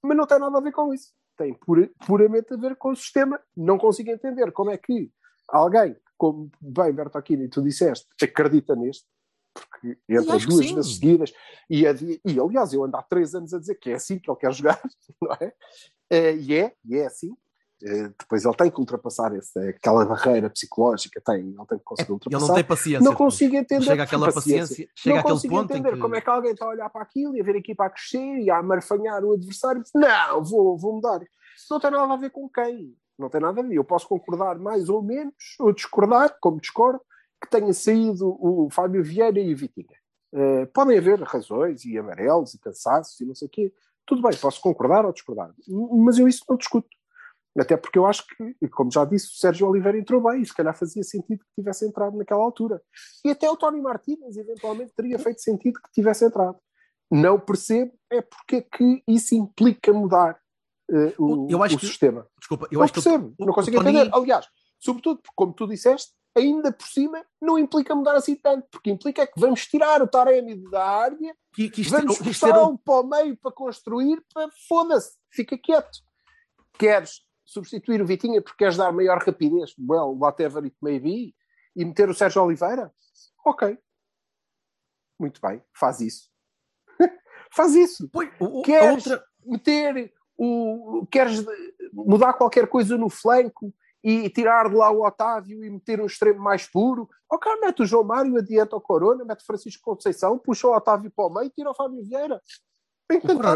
mas 0.04 0.18
não 0.18 0.26
tem 0.26 0.40
nada 0.40 0.58
a 0.58 0.62
ver 0.62 0.72
com 0.72 0.92
isso. 0.94 1.12
Tem 1.38 1.54
pura- 1.54 1.90
puramente 2.08 2.54
a 2.54 2.58
ver 2.58 2.76
com 2.76 2.92
o 2.92 2.96
sistema. 2.96 3.40
Não 3.56 3.78
consigo 3.78 4.10
entender 4.10 4.52
como 4.52 4.72
é 4.72 4.78
que 4.78 5.10
alguém, 5.48 5.96
como 6.22 6.52
bem 6.62 6.94
Bertolini, 6.94 7.50
tu 7.50 7.64
disseste, 7.64 8.06
acredita 8.22 8.76
neste, 8.76 9.08
porque 9.56 9.98
entra 10.08 10.38
duas 10.38 10.72
vezes 10.72 10.96
seguidas 10.96 11.34
e, 11.68 11.84
é 11.88 11.96
e, 12.24 12.40
aliás 12.40 12.72
eu 12.74 12.84
ando 12.84 12.96
há 12.96 13.02
três 13.02 13.34
anos 13.34 13.52
a 13.56 13.60
dizer 13.60 13.74
que 13.74 13.90
é 13.90 13.96
assim 13.96 14.20
que 14.20 14.30
ele 14.30 14.38
quer 14.38 14.54
jogar 14.54 14.80
não 15.20 15.34
é? 15.34 15.52
Eh, 16.12 16.36
e 16.36 16.54
é, 16.54 16.76
e 16.86 16.96
é 16.96 17.08
assim 17.08 17.36
Eh, 17.84 18.10
depois 18.20 18.46
ele 18.46 18.54
tem 18.54 18.70
que 18.70 18.80
ultrapassar 18.80 19.36
esse, 19.36 19.58
aquela 19.70 20.06
barreira 20.06 20.52
psicológica 20.52 21.20
tem, 21.26 21.40
ele 21.40 21.66
tem 21.68 21.80
que 21.80 21.84
conseguir 21.84 22.12
É, 22.12 22.14
Ele 22.14 22.14
ultrapassar 22.14 22.48
não 22.48 22.56
tem 22.56 22.64
paciência. 22.64 23.04
não 23.04 23.16
consigo 23.16 23.56
entender 23.56 23.86
Chega 23.86 24.04
àquela 24.04 24.32
paciência. 24.32 24.88
chega 24.96 25.16
não 25.16 25.24
consigo 25.24 25.60
entender 25.60 25.94
que. 25.94 26.00
como 26.00 26.16
é 26.16 26.22
que 26.22 26.30
alguém 26.30 26.52
está 26.52 26.66
a 26.66 26.70
olhar 26.70 26.90
para 26.92 27.02
aquilo 27.02 27.36
e 27.36 27.42
a 27.42 27.44
ver 27.44 27.56
a 27.56 27.58
equipa 27.58 27.86
a 27.86 27.90
crescer 27.90 28.38
e 28.38 28.52
a 28.52 28.60
amarfanhar 28.60 29.24
o 29.24 29.34
adversário 29.34 29.82
e 29.82 30.00
não, 30.00 30.44
vou, 30.44 30.78
vou 30.78 30.94
mudar. 30.94 31.22
Não 31.72 31.80
tem 31.80 31.90
nada 31.90 32.14
a 32.14 32.18
ver 32.18 32.30
com 32.30 32.48
quem. 32.48 32.96
Não 33.22 33.30
tem 33.30 33.40
nada 33.40 33.62
a 33.62 33.64
ver. 33.64 33.76
Eu 33.76 33.84
posso 33.84 34.08
concordar 34.08 34.58
mais 34.58 34.90
ou 34.90 35.02
menos, 35.02 35.34
ou 35.60 35.72
discordar, 35.72 36.36
como 36.42 36.60
discordo, 36.60 37.00
que 37.42 37.50
tenha 37.50 37.72
saído 37.74 38.38
o 38.40 38.68
Fábio 38.72 39.04
Vieira 39.04 39.40
e 39.40 39.54
o 39.54 39.58
Vitinha. 39.58 39.98
Eh, 40.34 40.66
podem 40.68 40.98
haver 40.98 41.22
razões 41.22 41.86
e 41.86 41.98
amarelos 41.98 42.54
e 42.54 42.60
cansaços 42.60 43.20
e 43.20 43.26
não 43.26 43.36
sei 43.36 43.48
o 43.48 43.52
quê. 43.52 43.74
Tudo 44.06 44.22
bem, 44.22 44.36
posso 44.38 44.60
concordar 44.60 45.06
ou 45.06 45.14
discordar. 45.14 45.54
Mas 46.04 46.18
eu 46.18 46.28
isso 46.28 46.44
não 46.50 46.58
discuto. 46.58 46.90
Até 47.58 47.76
porque 47.76 48.00
eu 48.00 48.06
acho 48.06 48.26
que, 48.28 48.70
como 48.70 48.92
já 48.92 49.04
disse, 49.04 49.28
o 49.28 49.38
Sérgio 49.38 49.68
Oliveira 49.68 49.98
entrou 49.98 50.22
bem 50.22 50.42
e 50.42 50.46
se 50.46 50.54
calhar 50.54 50.76
fazia 50.76 51.04
sentido 51.04 51.40
que 51.40 51.62
tivesse 51.62 51.86
entrado 51.86 52.18
naquela 52.18 52.42
altura. 52.42 52.82
E 53.26 53.30
até 53.30 53.50
o 53.50 53.58
Tony 53.58 53.82
Martínez 53.82 54.38
eventualmente 54.38 54.94
teria 54.96 55.20
feito 55.20 55.42
sentido 55.42 55.80
que 55.82 55.92
tivesse 55.92 56.26
entrado. 56.26 56.58
Não 57.12 57.38
percebo 57.38 57.92
é 58.10 58.22
porque 58.22 58.56
é 58.58 58.62
que 58.62 59.04
isso 59.06 59.36
implica 59.36 59.92
mudar 59.92 60.41
eh, 60.92 61.14
o, 61.18 61.48
Eu 61.50 61.64
acho 61.64 61.76
o 61.76 61.80
que- 61.80 61.88
sistema. 61.88 62.28
Desculpa, 62.40 62.68
eu 62.72 62.78
não 62.78 62.84
acho 62.84 62.94
que. 62.94 63.02
percebo, 63.02 63.34
o- 63.38 63.46
não 63.46 63.52
o 63.52 63.56
consigo 63.56 63.78
Tony- 63.78 63.90
entender. 63.98 64.16
Aliás, 64.16 64.48
sobretudo, 64.80 65.18
porque, 65.22 65.34
como 65.36 65.54
tu 65.54 65.68
disseste, 65.68 66.12
ainda 66.36 66.72
por 66.72 66.86
cima 66.88 67.26
não 67.42 67.58
implica 67.60 67.94
mudar 67.96 68.16
assim 68.16 68.36
tanto, 68.36 68.68
porque 68.72 68.90
implica 68.90 69.26
que 69.28 69.40
vamos 69.40 69.66
tirar 69.68 70.02
o 70.02 70.08
Taremi 70.08 70.56
da 70.70 70.86
área 70.86 71.36
Que, 71.54 71.70
que 71.70 71.82
isto, 71.82 71.92
Vamos 71.92 72.18
que 72.18 72.24
era 72.46 72.62
um- 72.64 72.78
puxá-lo 72.78 72.78
para 72.80 72.94
o 73.00 73.04
meio 73.04 73.38
para 73.38 73.52
construir, 73.52 74.24
para 74.34 74.50
foda-se, 74.68 75.18
fica 75.30 75.58
quieto. 75.58 76.00
Queres 76.80 77.22
substituir 77.46 78.02
o 78.02 78.06
Vitinha 78.06 78.42
porque 78.42 78.58
queres 78.60 78.78
dar 78.78 78.92
maior 78.94 79.18
rapidez? 79.22 79.74
Well, 79.78 80.18
whatever 80.18 80.64
it 80.64 80.76
may 80.82 81.00
be. 81.00 81.36
E 81.76 81.84
meter 81.86 82.10
o 82.10 82.14
Sérgio 82.14 82.42
Oliveira? 82.44 82.94
Ok. 83.46 83.78
Muito 85.20 85.40
bem, 85.42 85.62
faz 85.78 86.00
isso. 86.02 86.30
faz 87.52 87.76
isso. 87.76 88.10
Pô, 88.10 88.24
o- 88.40 88.62
Queres 88.62 89.06
outra- 89.06 89.24
meter 89.46 90.14
o. 90.42 91.06
Queres 91.06 91.46
mudar 91.94 92.34
qualquer 92.34 92.68
coisa 92.68 92.98
no 92.98 93.10
flanco 93.10 93.74
e 94.04 94.28
tirar 94.30 94.68
de 94.70 94.76
lá 94.76 94.90
o 94.90 95.06
Otávio 95.06 95.64
e 95.64 95.70
meter 95.70 96.02
um 96.02 96.08
extremo 96.08 96.40
mais 96.40 96.66
puro? 96.66 97.08
Ok, 97.32 97.52
mete 97.62 97.84
o 97.84 97.86
João 97.86 98.04
Mário, 98.04 98.38
adianta 98.38 98.76
o 98.76 98.82
Corona, 98.82 99.24
mete 99.24 99.42
o 99.42 99.46
Francisco 99.46 99.84
Conceição, 99.84 100.40
puxa 100.40 100.68
o 100.68 100.76
Otávio 100.76 101.12
para 101.16 101.26
o 101.26 101.30
meio 101.30 101.46
e 101.46 101.50
tira 101.52 101.70
o 101.70 101.76
Fábio 101.76 102.04
Vieira. 102.04 102.42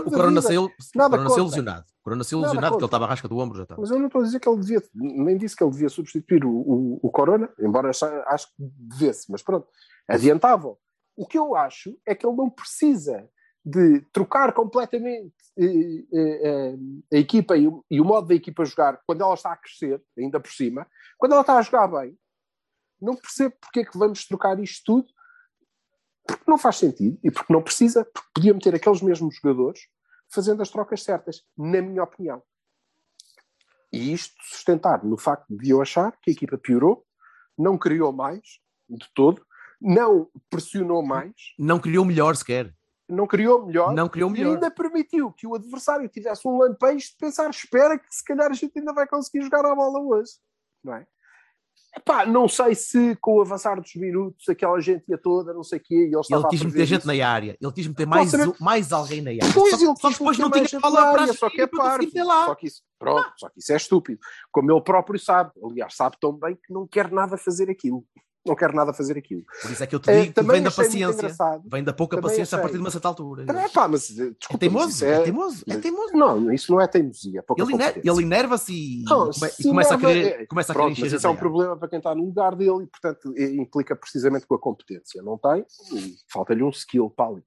O 0.05 0.11
Corona, 0.11 0.41
saiu, 0.41 0.69
Nada 0.93 1.17
Corona 1.17 1.29
saiu 1.29 1.45
lesionado. 1.45 1.85
O 2.01 2.03
Corona 2.03 2.23
saiu 2.25 2.41
lesionado 2.41 2.73
porque 2.73 2.83
ele 2.83 2.87
estava 2.87 3.05
à 3.05 3.07
rasca 3.07 3.27
do 3.27 3.37
ombro 3.37 3.57
já 3.57 3.63
estava. 3.63 3.79
Mas 3.81 3.89
eu 3.89 3.97
não 3.97 4.07
estou 4.07 4.21
a 4.21 4.25
dizer 4.25 4.39
que 4.39 4.49
ele 4.49 4.59
devia, 4.59 4.83
nem 4.93 5.37
disse 5.37 5.55
que 5.55 5.63
ele 5.63 5.71
devia 5.71 5.87
substituir 5.87 6.43
o, 6.43 6.51
o, 6.51 6.99
o 7.01 7.09
Corona, 7.09 7.49
embora 7.57 7.89
acho 7.89 8.47
que 8.47 8.53
devesse, 8.59 9.31
mas 9.31 9.41
pronto, 9.41 9.67
adiantava. 10.07 10.75
O 11.15 11.25
que 11.25 11.37
eu 11.37 11.55
acho 11.55 11.97
é 12.05 12.13
que 12.13 12.27
ele 12.27 12.35
não 12.35 12.49
precisa 12.49 13.29
de 13.65 14.01
trocar 14.13 14.53
completamente 14.53 15.33
eh, 15.57 16.05
eh, 16.13 16.41
eh, 16.43 16.75
a 17.11 17.17
equipa 17.17 17.57
e 17.57 17.67
o, 17.67 17.83
e 17.89 17.99
o 17.99 18.05
modo 18.05 18.27
da 18.27 18.35
equipa 18.35 18.63
jogar 18.63 19.01
quando 19.07 19.23
ela 19.23 19.33
está 19.33 19.51
a 19.51 19.57
crescer, 19.57 19.99
ainda 20.15 20.39
por 20.39 20.51
cima, 20.51 20.87
quando 21.17 21.31
ela 21.31 21.41
está 21.41 21.57
a 21.57 21.61
jogar 21.63 21.87
bem, 21.87 22.15
não 23.01 23.15
percebo 23.15 23.55
porque 23.59 23.79
é 23.79 23.85
que 23.85 23.97
vamos 23.97 24.25
trocar 24.25 24.59
isto 24.59 24.83
tudo, 24.85 25.07
porque 26.27 26.43
não 26.47 26.59
faz 26.59 26.77
sentido 26.77 27.17
e 27.23 27.31
porque 27.31 27.51
não 27.51 27.61
precisa, 27.61 28.05
porque 28.05 28.29
podíamos 28.35 28.63
ter 28.63 28.75
aqueles 28.75 29.01
mesmos 29.01 29.35
jogadores 29.35 29.79
fazendo 30.31 30.61
as 30.61 30.69
trocas 30.69 31.01
certas, 31.01 31.41
na 31.57 31.81
minha 31.81 32.03
opinião. 32.03 32.43
E 33.91 34.13
isto 34.13 34.35
sustentado 34.43 35.07
no 35.07 35.17
facto 35.17 35.45
de 35.49 35.69
eu 35.71 35.81
achar 35.81 36.15
que 36.21 36.29
a 36.29 36.33
equipa 36.33 36.57
piorou, 36.57 37.03
não 37.57 37.77
criou 37.77 38.11
mais 38.11 38.59
de 38.87 39.07
todo, 39.15 39.43
não 39.81 40.29
pressionou 40.49 41.01
mais, 41.01 41.33
Não 41.57 41.79
criou 41.79 42.05
melhor 42.05 42.35
sequer. 42.35 42.73
Não 43.07 43.27
criou 43.27 43.65
melhor, 43.65 43.93
Não 43.93 44.09
criou 44.09 44.29
e 44.29 44.33
melhor. 44.33 44.53
ainda 44.55 44.71
permitiu 44.71 45.31
que 45.31 45.45
o 45.45 45.55
adversário 45.55 46.07
tivesse 46.09 46.47
um 46.47 46.57
lampejo 46.57 47.09
de 47.09 47.15
pensar, 47.17 47.49
espera 47.49 47.97
que 47.97 48.07
se 48.09 48.23
calhar 48.23 48.49
a 48.49 48.53
gente 48.53 48.77
ainda 48.77 48.93
vai 48.93 49.07
conseguir 49.07 49.43
jogar 49.43 49.65
a 49.65 49.75
bola 49.75 49.99
hoje. 49.99 50.31
Não 50.83 50.95
é? 50.95 51.05
Epá, 51.97 52.25
não 52.25 52.49
sei 52.49 52.75
se 52.75 53.15
com 53.21 53.35
o 53.37 53.41
avançar 53.41 53.79
dos 53.79 53.95
minutos 53.95 54.49
aquela 54.49 54.79
gente 54.81 55.07
ia 55.07 55.17
toda, 55.17 55.53
não 55.53 55.63
sei 55.63 55.79
o 55.79 55.81
quê, 55.81 55.95
e 55.95 55.97
ele 55.97 56.07
Ele 56.13 56.19
estava 56.19 56.49
quis 56.49 56.61
a 56.61 56.65
meter 56.65 56.85
gente 56.85 57.07
na 57.07 57.27
área. 57.27 57.57
Ele 57.61 57.71
quis 57.71 57.87
meter 57.87 58.05
mais, 58.05 58.31
mais 58.59 58.91
alguém 58.91 59.21
na 59.21 59.29
área. 59.29 59.53
Pois, 59.53 59.79
só, 59.79 59.85
ele 59.85 59.95
só 59.95 60.07
quis 60.09 60.17
depois 60.17 60.37
não 60.37 60.51
tinha 60.51 60.79
bola 60.81 60.95
na 60.95 61.11
para 61.11 61.21
área, 61.21 61.33
só 61.33 61.49
que 61.49 61.61
é 61.61 61.67
parvo. 61.67 62.05
Só 62.45 62.55
que 62.55 62.67
isso, 62.67 62.81
pronto, 62.99 63.31
só 63.37 63.49
que 63.49 63.59
isso 63.59 63.71
é 63.71 63.77
estúpido. 63.77 64.19
Como 64.51 64.69
ele 64.71 64.81
próprio 64.81 65.17
sabe. 65.17 65.51
Aliás, 65.63 65.95
sabe 65.95 66.17
tão 66.19 66.33
bem 66.33 66.55
que 66.55 66.73
não 66.73 66.85
quer 66.85 67.09
nada 67.09 67.37
fazer 67.37 67.69
aquilo. 67.69 68.03
Não 68.45 68.55
quero 68.55 68.75
nada 68.75 68.93
fazer 68.93 69.17
aquilo. 69.17 69.43
Por 69.61 69.71
isso 69.71 69.83
é 69.83 69.87
que 69.87 69.95
eu 69.95 69.99
te 69.99 70.09
Eh, 70.11 70.21
digo 70.21 70.33
que 70.35 70.43
vem 70.43 70.61
da 70.61 70.69
paciência. 70.71 71.35
Vem 71.65 71.83
da 71.83 71.91
pouca 71.93 72.15
Também 72.15 72.29
paciência 72.29 72.55
a 72.55 72.59
achei. 72.59 72.61
partir 72.61 72.77
de 72.77 72.83
uma 72.83 72.91
certa 72.91 73.07
altura. 73.07 73.45
Também, 73.45 73.69
pá, 73.69 73.87
mas 73.87 74.09
eh, 74.11 74.13
É 74.13 74.29
desculpa, 74.29 74.35
mas 74.51 74.59
teimoso, 74.59 74.89
isso 74.89 75.05
é 75.05 75.19
teimoso, 75.23 75.63
é 75.67 75.77
teimoso. 75.77 76.13
Não, 76.13 76.53
isso 76.53 76.71
não 76.71 76.79
é 76.81 76.87
teimosia. 76.87 77.39
é 77.47 77.61
Ele, 77.61 77.73
iner- 77.73 78.01
ele 78.03 78.21
enerva-se 78.21 78.71
e, 78.73 79.03
Não, 79.03 79.31
come- 79.31 79.51
e 79.59 79.63
começa, 79.63 79.95
a 79.95 79.97
querer, 79.97 80.25
é- 80.41 80.45
começa 80.45 80.71
a 80.71 80.75
Pronto, 80.75 80.87
querer 80.89 81.01
mas 81.01 81.07
encher 81.07 81.17
isso 81.17 81.27
é 81.27 81.29
um 81.29 81.33
a 81.33 81.37
problema 81.37 81.77
para 81.77 81.87
quem 81.89 81.97
está 81.97 82.13
no 82.13 82.23
lugar 82.25 82.55
dele 82.55 82.83
e, 82.83 82.87
portanto, 82.87 83.33
eh, 83.35 83.55
implica 83.55 83.95
precisamente 83.95 84.45
com 84.45 84.55
a 84.55 84.59
competência. 84.59 85.21
Não 85.23 85.37
tem, 85.37 85.65
falta-lhe 86.31 86.61
um 86.63 86.69
skill 86.69 87.09
para 87.09 87.31
ali. 87.31 87.43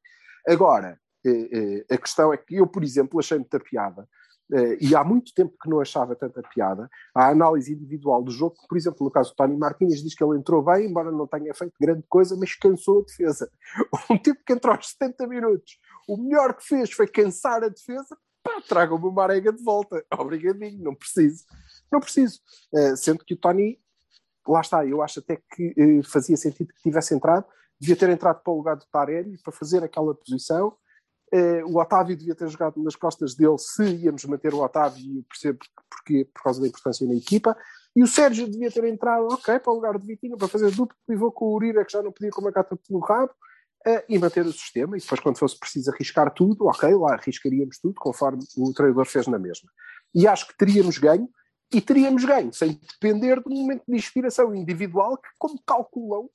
Agora, 0.47 0.99
eh, 1.25 1.85
eh, 1.89 1.95
a 1.95 1.99
questão 1.99 2.33
é 2.33 2.37
que 2.37 2.57
eu, 2.57 2.67
por 2.67 2.83
exemplo, 2.83 3.19
achei 3.21 3.39
muita 3.39 3.61
piada, 3.61 4.03
eh, 4.03 4.09
e 4.81 4.95
há 4.95 5.05
muito 5.05 5.33
tempo 5.35 5.55
que 5.61 5.69
não 5.69 5.81
achava 5.81 6.17
tanta 6.17 6.43
piada, 6.43 6.89
a 7.15 7.29
análise 7.29 7.73
individual 7.73 8.23
do 8.23 8.31
jogo, 8.31 8.57
por 8.69 8.79
exemplo, 8.79 9.05
no 9.05 9.11
caso 9.11 9.31
do 9.31 9.37
Tony 9.37 9.57
Martínez, 9.57 10.03
diz 10.03 10.15
que 10.15 10.25
ele 10.25 10.39
entrou 10.39 10.63
bem, 10.63 10.87
embora 10.87 11.13
não 11.13 11.27
tenha 11.27 11.53
feito 11.55 11.75
grande 11.81 12.05
coisa, 12.09 12.37
mas 12.37 12.55
cansou 12.55 13.01
a 13.01 13.05
defesa. 13.05 13.51
Um 14.11 14.17
tipo 14.17 14.43
que 14.45 14.53
entrou 14.53 14.75
aos 14.75 14.89
70 14.91 15.27
minutos, 15.27 15.79
o 16.09 16.17
melhor 16.17 16.55
que 16.55 16.65
fez 16.65 16.91
foi 16.91 17.07
cansar 17.07 17.63
a 17.63 17.69
defesa, 17.69 18.17
pá, 18.43 18.63
traga-me 18.67 19.05
o 19.05 19.13
Marega 19.13 19.53
de 19.53 19.63
volta. 19.63 20.05
Obrigadinho, 20.19 20.83
não 20.83 20.95
preciso. 20.95 21.45
Não 21.93 22.01
preciso. 22.01 22.41
Eh, 22.75 22.97
sendo 22.97 23.25
que 23.25 23.35
o 23.35 23.37
Tony, 23.37 23.79
lá 24.47 24.61
está, 24.61 24.87
eu 24.87 25.03
acho 25.03 25.21
até 25.21 25.37
que 25.37 25.75
eh, 25.77 26.03
fazia 26.03 26.37
sentido 26.37 26.73
que 26.73 26.83
tivesse 26.83 27.15
entrado, 27.15 27.45
devia 27.79 27.97
ter 27.97 28.09
entrado 28.09 28.43
para 28.43 28.53
o 28.53 28.57
lugar 28.57 28.77
do 28.77 28.87
Taremi 28.91 29.39
para 29.39 29.53
fazer 29.53 29.85
aquela 29.85 30.15
posição. 30.15 30.77
Eh, 31.33 31.63
o 31.65 31.79
Otávio 31.79 32.17
devia 32.17 32.35
ter 32.35 32.49
jogado 32.49 32.83
nas 32.83 32.97
costas 32.97 33.35
dele 33.35 33.59
se 33.59 33.85
íamos 33.85 34.25
manter 34.25 34.55
o 34.55 34.63
Otávio, 34.63 35.05
e 35.05 35.19
eu 35.19 35.25
percebo 35.25 35.59
porque, 35.91 36.25
por 36.33 36.43
causa 36.43 36.61
da 36.61 36.69
importância 36.69 37.07
na 37.07 37.15
equipa. 37.15 37.57
E 37.95 38.03
o 38.03 38.07
Sérgio 38.07 38.49
devia 38.49 38.71
ter 38.71 38.85
entrado, 38.85 39.27
ok, 39.27 39.59
para 39.59 39.73
o 39.73 39.75
lugar 39.75 39.99
do 39.99 40.07
Vitinho, 40.07 40.37
para 40.37 40.49
fazer 40.49 40.71
duplo 40.71 40.97
pivô 41.07 41.31
com 41.33 41.47
o 41.47 41.55
Uribe, 41.55 41.85
que 41.85 41.93
já 41.93 42.03
não 42.03 42.13
podia 42.13 42.31
com 42.31 42.41
uma 42.41 42.53
cata 42.53 42.77
pelo 42.77 43.01
rabo, 43.01 43.33
eh, 43.87 44.05
e 44.09 44.19
manter 44.19 44.47
o 44.47 44.53
sistema. 44.53 44.97
E 44.97 45.01
depois, 45.01 45.21
quando 45.21 45.39
fosse 45.39 45.59
preciso 45.59 45.91
arriscar 45.91 46.33
tudo, 46.33 46.67
ok, 46.67 46.95
lá 46.95 47.15
arriscaríamos 47.15 47.79
tudo, 47.79 47.95
conforme 47.99 48.43
o 48.57 48.73
treinador 48.73 49.07
fez 49.07 49.27
na 49.27 49.39
mesma. 49.39 49.69
E 50.15 50.27
acho 50.27 50.47
que 50.49 50.57
teríamos 50.57 50.99
ganho, 50.99 51.29
e 51.73 51.81
teríamos 51.81 52.25
ganho, 52.25 52.53
sem 52.53 52.81
depender 53.01 53.41
do 53.41 53.51
momento 53.51 53.83
de 53.87 53.97
inspiração 53.97 54.55
individual, 54.55 55.19
que, 55.19 55.29
como 55.39 55.61
calculam, 55.67 56.31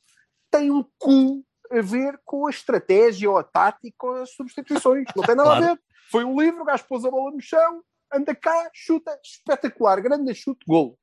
tem 0.51 0.69
um 0.69 0.85
cu 0.99 1.43
a 1.71 1.81
ver 1.81 2.19
com 2.25 2.47
a 2.47 2.49
estratégia 2.49 3.29
ou 3.29 3.37
a 3.37 3.43
tática 3.43 4.05
ou 4.05 4.15
as 4.21 4.31
substituições. 4.33 5.05
Não 5.15 5.23
tem 5.23 5.35
nada 5.35 5.49
Claro. 5.49 5.65
a 5.65 5.67
ver. 5.73 5.81
Foi 6.11 6.23
um 6.23 6.39
livro, 6.39 6.61
o 6.61 6.65
gajo 6.65 6.85
pôs 6.87 7.03
a 7.05 7.09
bola 7.11 7.31
no 7.31 7.41
chão, 7.41 7.81
anda 8.13 8.35
cá, 8.35 8.69
chuta, 8.73 9.17
espetacular, 9.23 9.99
grande 10.01 10.33
chute, 10.35 10.63
gol. 10.67 10.97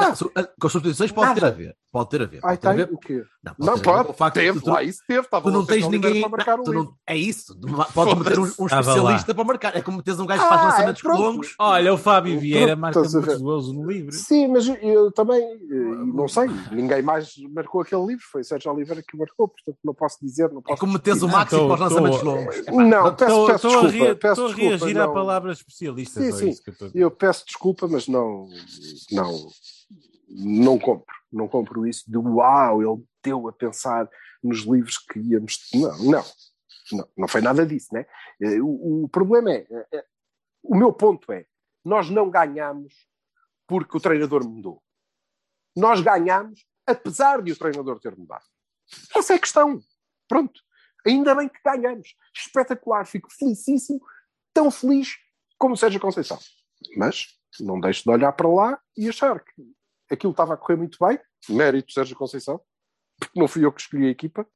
Não, 0.00 0.16
su- 0.16 0.32
a- 0.34 0.42
Com 0.44 0.66
as 0.66 0.72
substituições 0.72 1.12
pode 1.12 1.34
ter 1.34 1.44
a 1.44 1.50
ver. 1.50 1.76
Pode 1.92 2.08
ter 2.10 2.22
a 2.22 2.26
ver. 2.26 2.40
Ai, 2.44 2.56
Pode 2.56 2.60
ter 2.60 2.68
a 2.68 2.70
tem 2.74 2.84
ver. 2.86 2.94
o 2.94 2.98
quê? 2.98 3.22
Não, 3.42 3.54
Não, 3.58 3.66
ter 3.66 3.70
a 3.72 3.74
ver 3.74 3.82
pode, 3.98 4.10
o 4.10 4.12
facto 4.12 4.34
de 4.34 4.40
teve, 4.40 4.60
tu- 4.60 4.70
lá 4.70 4.82
isso 4.82 5.00
teve. 5.06 5.20
Estava 5.20 5.42
Tu 5.44 5.50
não 5.52 5.66
tens 5.66 5.88
ninguém. 5.88 6.20
para 6.20 6.28
marcar 6.28 6.56
não, 6.56 6.64
tu 6.64 6.72
não- 6.72 6.94
é 7.06 7.16
isso. 7.16 7.56
Podes 7.94 8.14
meter 8.18 8.38
um, 8.38 8.42
um 8.42 8.46
lá. 8.70 8.80
especialista 8.80 9.34
para 9.34 9.44
marcar. 9.44 9.76
É 9.76 9.82
como 9.82 9.96
meteres 9.98 10.18
um 10.20 10.26
gajo 10.26 10.40
que 10.40 10.46
Ah, 10.46 10.48
faz 10.50 10.60
é, 10.60 10.64
lançamentos 10.66 11.02
pronto. 11.02 11.20
longos. 11.22 11.54
Olha, 11.58 11.94
o 11.94 11.98
Fábio 11.98 12.32
Pronto, 12.32 12.42
Vieira 12.42 12.76
marca 12.76 13.00
estás 13.00 13.14
a 13.14 13.38
muitos 13.38 13.72
no 13.72 13.90
livro. 13.90 14.12
Sim, 14.12 14.48
mas 14.48 14.68
eu, 14.68 15.12
também, 15.12 15.40
eh, 15.42 15.74
não 16.14 16.26
sei, 16.28 16.48
ninguém 16.72 17.02
mais 17.02 17.32
marcou 17.52 17.80
aquele 17.82 18.06
livro, 18.06 18.24
foi 18.30 18.42
Sérgio 18.44 18.72
Oliveira 18.72 19.02
que 19.06 19.16
marcou, 19.16 19.48
portanto 19.48 19.78
não 19.84 19.94
posso 19.94 20.18
dizer, 20.20 20.48
não 20.50 20.58
É 20.60 20.62
posso 20.62 20.80
como 20.80 20.92
meteres 20.94 21.22
o 21.22 21.28
máximo 21.28 21.66
para 21.66 21.74
os 21.74 21.80
lançamentos 21.80 22.22
longos. 22.22 22.56
Não, 22.66 23.14
peço, 23.14 23.26
desculpa, 23.26 23.54
estou 24.24 24.46
a 24.46 24.52
reagir 24.52 24.98
à 25.00 25.08
palavra 25.08 25.52
especialista. 25.52 26.20
Sim, 26.20 26.52
sim. 26.52 26.60
Eu 26.94 27.10
peço 27.10 27.44
desculpa, 27.46 27.86
mas 27.88 28.06
não, 28.08 28.48
não, 29.12 29.48
não 30.30 30.78
compro. 30.78 31.14
Não 31.32 31.48
compro 31.48 31.86
isso 31.86 32.10
de 32.10 32.16
uau, 32.16 32.82
ele 32.82 33.04
deu 33.22 33.48
a 33.48 33.52
pensar 33.52 34.08
nos 34.42 34.60
livros 34.60 34.98
que 34.98 35.18
íamos. 35.18 35.68
Não, 35.74 35.98
não. 36.04 36.24
Não, 36.92 37.08
não 37.18 37.28
foi 37.28 37.40
nada 37.40 37.64
disso, 37.64 37.88
né? 37.92 38.04
Eh, 38.40 38.60
O, 38.60 39.04
o 39.04 39.08
problema 39.08 39.52
é, 39.52 39.66
é- 39.70 39.86
é- 39.98 40.04
O 40.62 40.76
meu 40.76 40.92
ponto 40.92 41.30
é: 41.32 41.46
nós 41.84 42.10
não 42.10 42.28
ganhamos 42.30 42.94
porque 43.66 43.96
o 43.96 44.00
treinador 44.00 44.44
mudou. 44.48 44.82
Nós 45.76 46.00
ganhamos 46.00 46.66
apesar 46.86 47.40
de 47.42 47.52
o 47.52 47.56
treinador 47.56 48.00
ter 48.00 48.16
mudado. 48.16 48.44
Essa 49.14 49.34
é 49.34 49.36
a 49.36 49.40
questão. 49.40 49.80
Pronto. 50.28 50.60
Ainda 51.06 51.34
bem 51.34 51.48
que 51.48 51.60
ganhamos. 51.64 52.14
Espetacular. 52.36 53.06
Fico 53.06 53.32
felicíssimo. 53.32 54.00
Tão 54.52 54.70
feliz 54.70 55.16
como 55.56 55.76
Sérgio 55.76 56.00
Conceição. 56.00 56.38
Mas 56.96 57.38
não 57.60 57.78
deixo 57.78 58.02
de 58.02 58.10
olhar 58.10 58.32
para 58.32 58.48
lá 58.48 58.80
e 58.96 59.08
achar 59.08 59.38
que 59.44 59.52
aquilo 60.10 60.32
estava 60.32 60.54
a 60.54 60.56
correr 60.56 60.76
muito 60.76 60.98
bem. 61.00 61.18
Mérito 61.48 61.92
Sérgio 61.92 62.16
Conceição. 62.16 62.60
Porque 63.18 63.38
não 63.38 63.48
fui 63.48 63.64
eu 63.64 63.72
que 63.72 63.80
escolhi 63.80 64.06
a 64.06 64.10
equipa. 64.10 64.46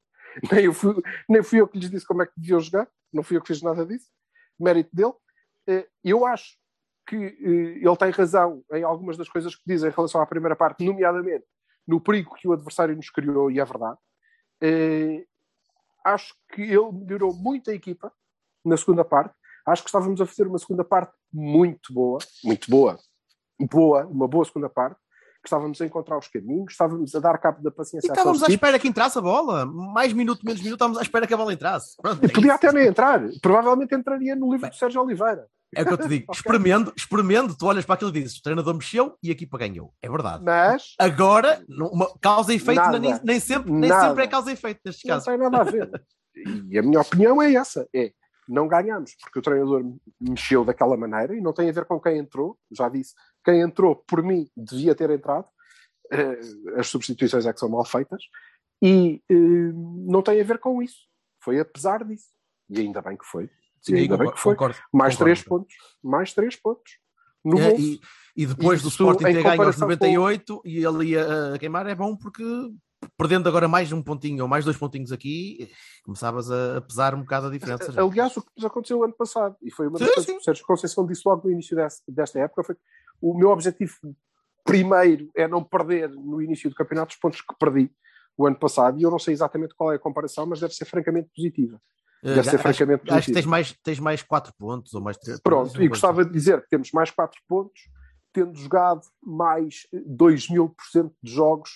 Nem, 0.51 0.65
eu 0.65 0.73
fui, 0.73 1.01
nem 1.29 1.41
fui 1.43 1.61
eu 1.61 1.67
que 1.67 1.77
lhes 1.79 1.89
disse 1.89 2.05
como 2.05 2.21
é 2.21 2.25
que 2.25 2.33
deviam 2.35 2.59
jogar. 2.59 2.87
Não 3.13 3.23
fui 3.23 3.37
eu 3.37 3.41
que 3.41 3.47
fiz 3.47 3.61
nada 3.61 3.85
disso. 3.85 4.09
Mérito 4.59 4.93
dele. 4.93 5.13
Eh, 5.67 5.87
Eu 6.03 6.25
acho 6.25 6.57
que 7.07 7.15
eh, 7.15 7.79
ele 7.85 7.97
tem 7.97 8.09
razão 8.09 8.63
em 8.73 8.83
algumas 8.83 9.17
das 9.17 9.29
coisas 9.29 9.55
que 9.55 9.61
diz 9.65 9.83
em 9.83 9.89
relação 9.89 10.21
à 10.21 10.25
primeira 10.25 10.55
parte, 10.55 10.83
nomeadamente 10.83 11.45
no 11.87 12.01
perigo 12.01 12.35
que 12.35 12.47
o 12.47 12.53
adversário 12.53 12.95
nos 12.95 13.09
criou, 13.09 13.51
e 13.51 13.59
é 13.59 13.65
verdade. 13.65 13.97
Eh, 14.61 15.25
acho 16.03 16.35
que 16.53 16.61
ele 16.61 16.91
melhorou 16.91 17.33
muito 17.33 17.69
a 17.69 17.73
equipa 17.73 18.11
na 18.63 18.75
segunda 18.75 19.05
parte. 19.05 19.35
Acho 19.65 19.83
que 19.83 19.89
estávamos 19.89 20.19
a 20.19 20.25
fazer 20.25 20.47
uma 20.47 20.57
segunda 20.57 20.83
parte 20.83 21.13
muito 21.31 21.93
boa, 21.93 22.19
muito 22.43 22.69
boa, 22.69 22.99
boa, 23.59 24.05
uma 24.05 24.27
boa 24.27 24.45
segunda 24.45 24.69
parte. 24.69 24.99
Que 25.45 25.49
estávamos 25.49 25.79
a 25.79 25.85
encontrar 25.85 26.17
os 26.17 26.27
caminhos, 26.27 26.71
estávamos 26.71 27.13
a 27.13 27.19
dar 27.19 27.37
cabo 27.37 27.61
da 27.61 27.69
E 27.69 27.73
paciência 27.73 28.07
estávamos 28.07 28.41
à 28.41 28.47
espera 28.47 28.79
que 28.79 28.87
entrasse 28.87 29.15
a 29.19 29.21
bola. 29.21 29.63
Mais 29.63 30.11
minuto, 30.11 30.41
menos 30.43 30.59
minuto, 30.59 30.77
estávamos 30.77 30.97
à 30.97 31.03
espera 31.03 31.27
que 31.27 31.33
a 31.35 31.37
bola 31.37 31.53
entrasse. 31.53 31.95
Pronto, 32.01 32.25
é. 32.25 32.27
Podia 32.27 32.47
isso. 32.47 32.55
até 32.55 32.73
nem 32.73 32.87
entrar, 32.87 33.21
provavelmente 33.43 33.93
entraria 33.93 34.35
no 34.35 34.51
livro 34.51 34.67
do 34.67 34.75
Sérgio 34.75 35.03
Oliveira. 35.03 35.45
É 35.75 35.83
o 35.83 35.85
que 35.85 35.93
eu 35.93 35.97
te 35.99 36.07
digo. 36.07 36.25
Ok. 36.29 36.35
Espremendo, 36.39 36.93
espremendo, 36.97 37.55
tu 37.55 37.67
olhas 37.67 37.85
para 37.85 37.93
aquilo 37.93 38.09
e 38.09 38.13
dizes: 38.13 38.37
o 38.37 38.41
treinador 38.41 38.73
mexeu 38.73 39.15
e 39.21 39.29
a 39.29 39.33
equipa 39.33 39.55
ganhou. 39.59 39.93
É 40.01 40.09
verdade. 40.09 40.43
Mas 40.43 40.95
Agora, 40.99 41.63
não- 41.69 41.89
uma 41.89 42.09
causa 42.19 42.51
e 42.51 42.55
efeito 42.55 42.81
Nada. 42.81 42.97
nem, 42.97 43.19
nem 43.23 43.39
sempre, 43.39 43.71
nem 43.71 43.89
Nada. 43.91 44.07
sempre 44.07 44.23
é 44.23 44.27
causa 44.27 44.49
e 44.49 44.53
efeito 44.53 44.79
nestes 44.83 45.03
não 45.07 45.13
casos. 45.15 45.25
tem 45.27 45.37
nada 45.37 45.57
a 45.59 45.63
ver. 45.63 45.91
E 46.71 46.77
a 46.77 46.81
minha 46.81 46.99
opinião 47.01 47.39
é 47.41 47.53
essa: 47.53 47.87
é 47.95 48.11
não 48.47 48.67
ganhamos 48.67 49.15
porque 49.21 49.39
o 49.39 49.41
treinador 49.41 49.83
mexeu 50.19 50.63
daquela 50.63 50.95
maneira 50.97 51.35
e 51.35 51.41
não 51.41 51.53
tem 51.53 51.69
a 51.69 51.73
ver 51.73 51.85
com 51.85 51.99
quem 51.99 52.17
entrou. 52.17 52.57
Já 52.71 52.89
disse, 52.89 53.13
quem 53.43 53.61
entrou 53.61 53.95
por 53.95 54.21
mim 54.23 54.49
devia 54.55 54.95
ter 54.95 55.09
entrado. 55.09 55.47
Eh, 56.11 56.39
As 56.77 56.87
substituições 56.87 57.45
é 57.45 57.53
que 57.53 57.59
são 57.59 57.69
mal 57.69 57.85
feitas 57.85 58.23
e 58.81 59.21
eh, 59.29 59.71
não 59.73 60.21
tem 60.21 60.39
a 60.39 60.43
ver 60.43 60.59
com 60.59 60.81
isso. 60.81 61.07
Foi 61.41 61.59
apesar 61.59 62.03
disso. 62.03 62.29
E 62.69 62.79
ainda 62.79 63.01
bem 63.01 63.17
que 63.17 63.25
foi. 63.25 63.49
Sim, 63.81 63.95
e 63.95 63.99
ainda 63.99 64.17
bem 64.17 64.31
que 64.31 64.39
foi. 64.39 64.55
concordo, 64.55 64.77
mais 64.91 65.13
concordo. 65.13 65.23
três 65.33 65.43
pontos. 65.43 65.75
Mais 66.03 66.33
três 66.33 66.55
pontos. 66.55 66.99
No 67.43 67.59
É, 67.59 67.75
e, 67.79 67.99
e 68.35 68.45
depois 68.45 68.81
do 68.81 68.87
Isso, 68.87 68.97
Sporting 69.03 69.23
ter 69.23 69.33
ganho 69.33 69.47
aos 69.47 69.55
comparação 69.55 69.87
98 69.87 70.61
e 70.65 70.83
ele 70.83 71.17
a, 71.17 71.53
a 71.53 71.59
queimar, 71.59 71.85
é 71.85 71.93
bom 71.93 72.15
porque 72.17 72.43
perdendo 73.17 73.47
agora 73.49 73.67
mais 73.67 73.91
um 73.91 74.01
pontinho 74.01 74.43
ou 74.43 74.47
mais 74.49 74.63
dois 74.65 74.77
pontinhos 74.77 75.11
aqui, 75.11 75.69
começavas 76.03 76.49
a, 76.51 76.81
pesar 76.81 77.13
um 77.15 77.19
bocado 77.21 77.47
a 77.47 77.49
diferença. 77.51 77.91
já. 77.91 78.01
Aliás, 78.03 78.35
o 78.37 78.41
que 78.41 78.49
nos 78.57 78.65
aconteceu 78.65 79.03
ano 79.03 79.13
passado, 79.13 79.55
e 79.61 79.71
foi 79.71 79.87
uma 79.87 79.97
das 79.99 80.07
Sim, 80.07 80.13
coisas 80.13 80.31
que 80.31 80.37
o 80.37 80.43
Sérgio 80.43 80.65
Conceição 80.65 81.05
disse 81.05 81.21
logo 81.25 81.47
no 81.47 81.51
início 81.53 81.75
desta 82.07 82.39
época, 82.39 82.63
foi 82.63 82.75
que 82.75 82.81
o 83.21 83.33
meu 83.37 83.49
objetivo 83.49 83.93
primeiro 84.63 85.29
é 85.35 85.47
não 85.47 85.63
perder 85.63 86.09
no 86.09 86.41
início 86.41 86.69
do 86.69 86.75
campeonato 86.75 87.13
os 87.13 87.19
pontos 87.19 87.41
que 87.41 87.55
perdi 87.59 87.91
o 88.37 88.45
ano 88.47 88.57
passado, 88.57 88.99
e 88.99 89.03
eu 89.03 89.11
não 89.11 89.19
sei 89.19 89.33
exatamente 89.33 89.73
qual 89.75 89.91
é 89.93 89.95
a 89.95 89.99
comparação, 89.99 90.45
mas 90.45 90.59
deve 90.59 90.73
ser 90.73 90.85
francamente 90.85 91.29
positiva. 91.33 91.79
Eh, 92.23 92.33
Deve 92.35 92.43
ser 92.49 92.55
acho- 92.55 92.63
francamente 92.63 93.03
Acho 93.13 93.27
que 93.27 93.33
tens 93.33 93.45
mais, 93.45 93.71
tens 93.83 93.99
mais 93.99 94.23
4 94.23 94.51
pontos 94.57 94.93
ou 94.93 95.01
mais 95.01 95.15
3 95.17 95.39
Pronto, 95.41 95.81
e 95.81 95.87
gostava 95.87 96.25
de 96.25 96.31
dizer 96.31 96.61
que 96.63 96.69
temos 96.69 96.91
mais 96.91 97.11
4 97.11 97.39
pontos, 97.47 97.79
tendo 98.33 98.57
jogado 98.57 99.01
mais 99.23 99.87
2 100.05 100.49
mil 100.49 100.67
por 100.69 100.83
cento 100.91 101.13
de 101.23 101.31
jogos 101.31 101.69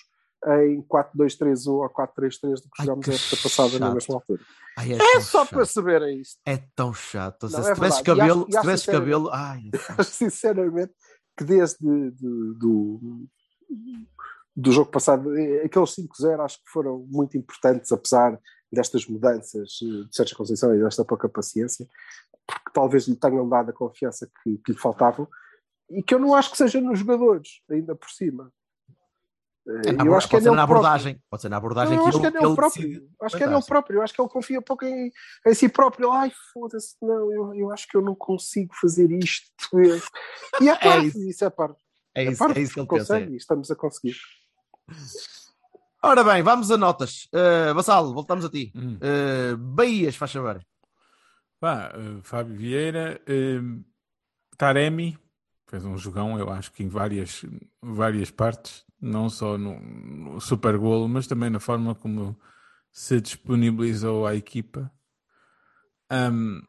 em 0.46 0.82
4-2-3 0.84 1.68
ou 1.68 1.90
4-3-3 1.90 2.62
do 2.62 2.70
que 2.70 2.84
jogámos 2.84 3.10
a 3.10 3.14
época 3.14 3.38
passada 3.44 3.80
na 3.80 3.94
mesma 3.94 4.16
altura. 4.16 4.42
Ai, 4.78 4.94
é, 4.94 4.96
É 4.96 5.20
só 5.20 5.44
chato. 5.44 5.50
para 5.50 5.66
saberem 5.66 6.22
isto. 6.22 6.40
É 6.46 6.58
tão 6.76 6.94
chato. 6.94 7.44
Não, 7.44 7.50
se 7.64 7.70
é 7.72 7.74
tivesses 7.74 8.02
verdade. 8.02 8.02
E 8.02 8.04
cabelo, 8.06 8.42
acho- 8.48 8.52
se 8.52 8.58
sinceramente- 8.78 8.92
cabelo, 8.92 9.30
ai, 9.34 9.62
sinceramente 10.06 10.94
que 11.38 11.44
desde 11.44 11.78
de- 11.80 12.12
do, 12.58 13.28
do 14.56 14.72
jogo 14.72 14.92
passado, 14.92 15.30
aqueles 15.64 15.96
5-0 15.96 16.40
acho 16.44 16.58
que 16.58 16.70
foram 16.72 17.06
muito 17.10 17.38
importantes, 17.38 17.92
apesar 17.92 18.38
destas 18.72 19.06
mudanças 19.08 19.80
eh, 19.82 20.04
de 20.08 20.16
Sérgio 20.16 20.38
Conceição 20.38 20.76
e 20.76 20.80
desta 20.84 21.04
pouca 21.04 21.28
paciência, 21.28 21.88
porque 22.46 22.70
talvez 22.74 23.08
lhe 23.08 23.16
tenham 23.16 23.48
dado 23.48 23.70
a 23.72 23.74
confiança 23.74 24.30
que, 24.44 24.58
que 24.60 24.72
lhe 24.74 24.78
faltavam 24.78 25.28
e 25.90 26.04
que 26.04 26.14
eu 26.14 26.20
não 26.20 26.36
acho 26.36 26.52
que 26.52 26.58
seja 26.58 26.80
nos 26.80 27.00
jogadores, 27.00 27.62
ainda 27.70 27.96
por 27.96 28.10
cima. 28.10 28.52
Eh, 29.68 29.90
É 29.90 29.92
na 29.92 30.06
eu 30.06 30.16
acho 30.16 30.28
que 30.28 30.36
é 30.36 30.38
pode 30.38 30.44
ser 30.44 30.50
nele 30.50 30.56
na 30.62 30.68
próprio. 30.68 30.88
abordagem. 30.88 31.24
Pode 31.30 31.42
ser 31.42 31.50
na 31.50 31.58
abordagem 31.58 31.98
Não, 31.98 32.00
eu 32.00 32.04
que 32.04 32.10
acho 32.10 32.20
que 32.20 32.26
é 32.26 32.30
ele, 32.40 32.46
ele 32.48 32.56
próprio. 32.56 32.88
decide. 32.88 33.10
Acho 33.22 33.38
que 33.38 33.44
é 33.44 33.46
nele 33.46 33.50
Fantástico. 33.54 33.68
próprio. 33.70 33.98
Eu 33.98 34.02
acho 34.04 34.14
que 34.14 34.22
ele 34.22 34.30
confia 34.30 34.62
pouco 34.62 34.86
em, 34.86 35.12
em 35.48 35.54
si 35.54 35.70
próprio. 35.70 36.12
Ai, 36.12 36.32
foda-se, 36.54 36.96
não, 37.02 37.32
eu, 37.32 37.54
eu 37.56 37.72
acho 37.72 37.88
que 37.88 37.98
eu 37.98 38.02
não 38.02 38.16
consigo 38.16 38.74
fazer 38.80 39.12
isto. 39.12 39.50
E 40.62 40.70
é 40.70 40.76
parte, 40.76 41.08
isso. 41.08 41.20
isso 41.30 41.46
é 41.46 41.50
parte. 41.50 41.80
É 42.16 42.24
É 42.26 42.30
isso, 42.32 42.40
parte, 42.40 42.60
é 42.60 42.62
isso 42.64 42.74
que 42.74 42.80
ele 42.80 42.88
consegue 42.88 43.26
pensa. 43.26 43.38
estamos 43.38 43.70
a 43.72 43.76
conseguir. 43.76 44.16
Ora 46.02 46.24
bem, 46.24 46.42
vamos 46.42 46.72
a 46.72 46.78
notas. 46.78 47.28
Uh, 47.34 47.74
Vassalo, 47.76 48.14
voltamos 48.14 48.46
a 48.46 48.50
ti. 48.50 48.72
Hum. 48.76 48.98
Uh, 48.98 49.58
Bahias, 49.58 50.16
faz 50.16 50.32
favor. 50.32 50.62
Pá, 51.60 51.92
eh, 51.94 52.22
Fábio 52.24 52.56
Vieira, 52.56 53.22
eh, 53.28 53.60
Taremi, 54.58 55.20
fez 55.70 55.86
um 55.86 55.98
jogão, 55.98 56.38
eu 56.40 56.50
acho 56.50 56.72
que 56.72 56.84
em 56.84 56.88
várias, 56.88 57.46
várias 57.82 58.32
partes, 58.32 58.86
não 59.02 59.30
só 59.30 59.58
no, 59.58 59.80
no 59.80 60.42
super 60.42 60.78
golo, 60.78 61.08
mas 61.08 61.28
também 61.28 61.50
na 61.50 61.60
forma 61.60 61.96
como 61.96 62.38
se 62.92 63.22
disponibilizou 63.22 64.26
à 64.26 64.36
equipa. 64.36 64.92
Ahm, 66.10 66.62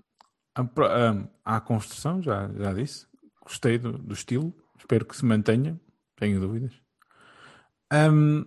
a, 1.44 1.60
construção, 1.60 2.22
já, 2.22 2.48
já 2.52 2.72
disse, 2.72 3.06
gostei 3.42 3.78
do, 3.78 3.92
do 3.92 4.12
estilo, 4.12 4.54
espero 4.78 5.04
que 5.06 5.16
se 5.16 5.24
mantenha, 5.24 5.80
tenho 6.16 6.40
dúvidas. 6.40 6.72
Ahm, 7.90 8.44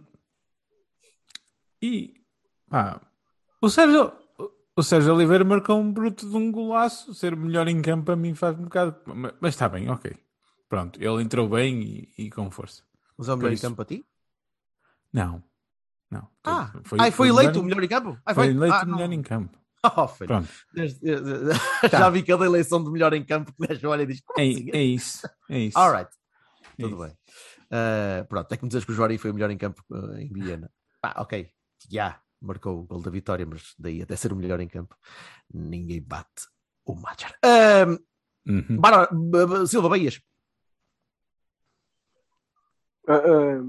e 1.81 2.13
pá, 2.69 3.01
o 3.61 3.69
Sérgio, 3.69 4.13
o 4.75 4.83
Sérgio 4.83 5.13
Oliveira 5.13 5.43
marcou 5.43 5.79
um 5.79 5.91
bruto 5.91 6.29
de 6.29 6.35
um 6.35 6.51
golaço. 6.51 7.13
Ser 7.13 7.35
melhor 7.35 7.67
em 7.67 7.81
campo 7.81 8.11
a 8.11 8.15
mim 8.15 8.33
faz 8.35 8.57
um 8.57 8.63
bocado. 8.63 8.95
ma- 9.13 9.33
Mas 9.41 9.53
está 9.53 9.67
bem, 9.67 9.89
ok. 9.89 10.15
Pronto, 10.73 10.99
ele 10.99 11.21
entrou 11.21 11.47
bem 11.47 11.83
e, 12.17 12.23
e 12.25 12.29
com 12.31 12.49
força. 12.49 12.81
Mas 13.15 13.29
é 13.29 13.33
o 13.33 13.37
melhor 13.37 13.53
em 13.53 13.57
campo 13.57 13.75
para 13.75 13.85
ti? 13.85 14.03
Não, 15.13 15.43
não. 16.09 16.27
Ah, 16.43 16.73
ah, 16.99 17.11
foi 17.11 17.27
eleito 17.29 17.59
o 17.59 17.63
melhor 17.63 17.83
em 17.83 17.87
campo? 17.87 18.17
Ah, 18.25 18.33
Foi 18.33 18.47
eleito 18.47 18.73
Ah, 18.73 18.81
o 18.83 18.87
melhor 18.87 19.07
não. 19.07 19.13
em 19.13 19.21
campo. 19.21 19.57
Oh. 19.85 20.07
Pronto, 20.07 20.49
Desde- 20.73 20.99
Já 21.91 22.09
vi 22.09 22.23
cada 22.23 22.45
eleição 22.45 22.81
de 22.83 22.89
melhor 22.89 23.13
em 23.13 23.23
campo 23.23 23.53
que 23.53 23.63
o 23.63 23.67
gajo 23.67 23.89
olha 23.89 24.01
e 24.03 24.05
diz: 24.07 24.21
"Como 24.21 24.39
é, 24.39 24.49
assim?" 24.49 24.69
é 24.71 24.81
isso. 24.81 25.29
É 25.49 25.59
isso. 25.59 25.77
Alright, 25.77 26.09
É 26.79 26.83
tudo 26.83 26.95
isso. 26.95 27.03
bem. 27.05 27.17
Uh, 27.65 28.25
pronto, 28.29 28.51
é 28.51 28.57
que 28.57 28.63
me 28.63 28.69
dizes 28.69 28.85
que 28.85 28.91
o 28.93 28.95
Joari 28.95 29.17
foi 29.19 29.29
o 29.29 29.33
melhor 29.33 29.51
em 29.51 29.57
campo 29.57 29.83
uh, 29.91 30.15
em 30.17 30.29
Viena. 30.31 30.71
Pá, 31.01 31.13
ok, 31.17 31.51
já 31.91 32.19
marcou 32.41 32.79
o 32.79 32.83
gol 32.85 33.01
da 33.01 33.11
vitória, 33.11 33.45
mas 33.45 33.75
daí 33.77 34.01
até 34.01 34.15
ser 34.15 34.31
o 34.33 34.35
melhor 34.37 34.59
em 34.61 34.69
campo, 34.69 34.95
ninguém 35.53 36.01
bate 36.01 36.47
o 36.85 36.95
Macher. 36.95 37.37
Um, 37.45 37.97
Uhum. 38.45 39.67
Silva 39.67 39.87
Bahias, 39.87 40.19
Ah, 43.07 43.61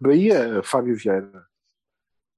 Bahia, 0.00 0.62
Fábio 0.62 0.96
Vieira. 0.96 1.46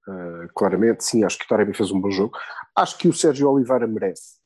Ah, 0.08 0.48
claramente, 0.54 1.04
sim, 1.04 1.24
acho 1.24 1.38
que 1.38 1.44
o 1.44 1.48
Taremi 1.48 1.74
fez 1.74 1.90
um 1.90 2.00
bom 2.00 2.10
jogo. 2.10 2.38
Acho 2.74 2.96
que 2.98 3.08
o 3.08 3.12
Sérgio 3.12 3.50
Oliveira 3.50 3.86
merece. 3.86 4.38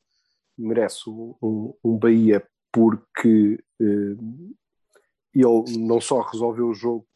Merece 0.57 1.09
um, 1.09 1.75
um, 1.85 1.99
Bahia 1.99 2.47
porque 2.73 3.63
eh, 3.81 4.17
ele 5.35 5.79
não 5.79 6.01
só 6.01 6.21
resolveu 6.21 6.69
o 6.69 6.75
jogo, 6.75 7.07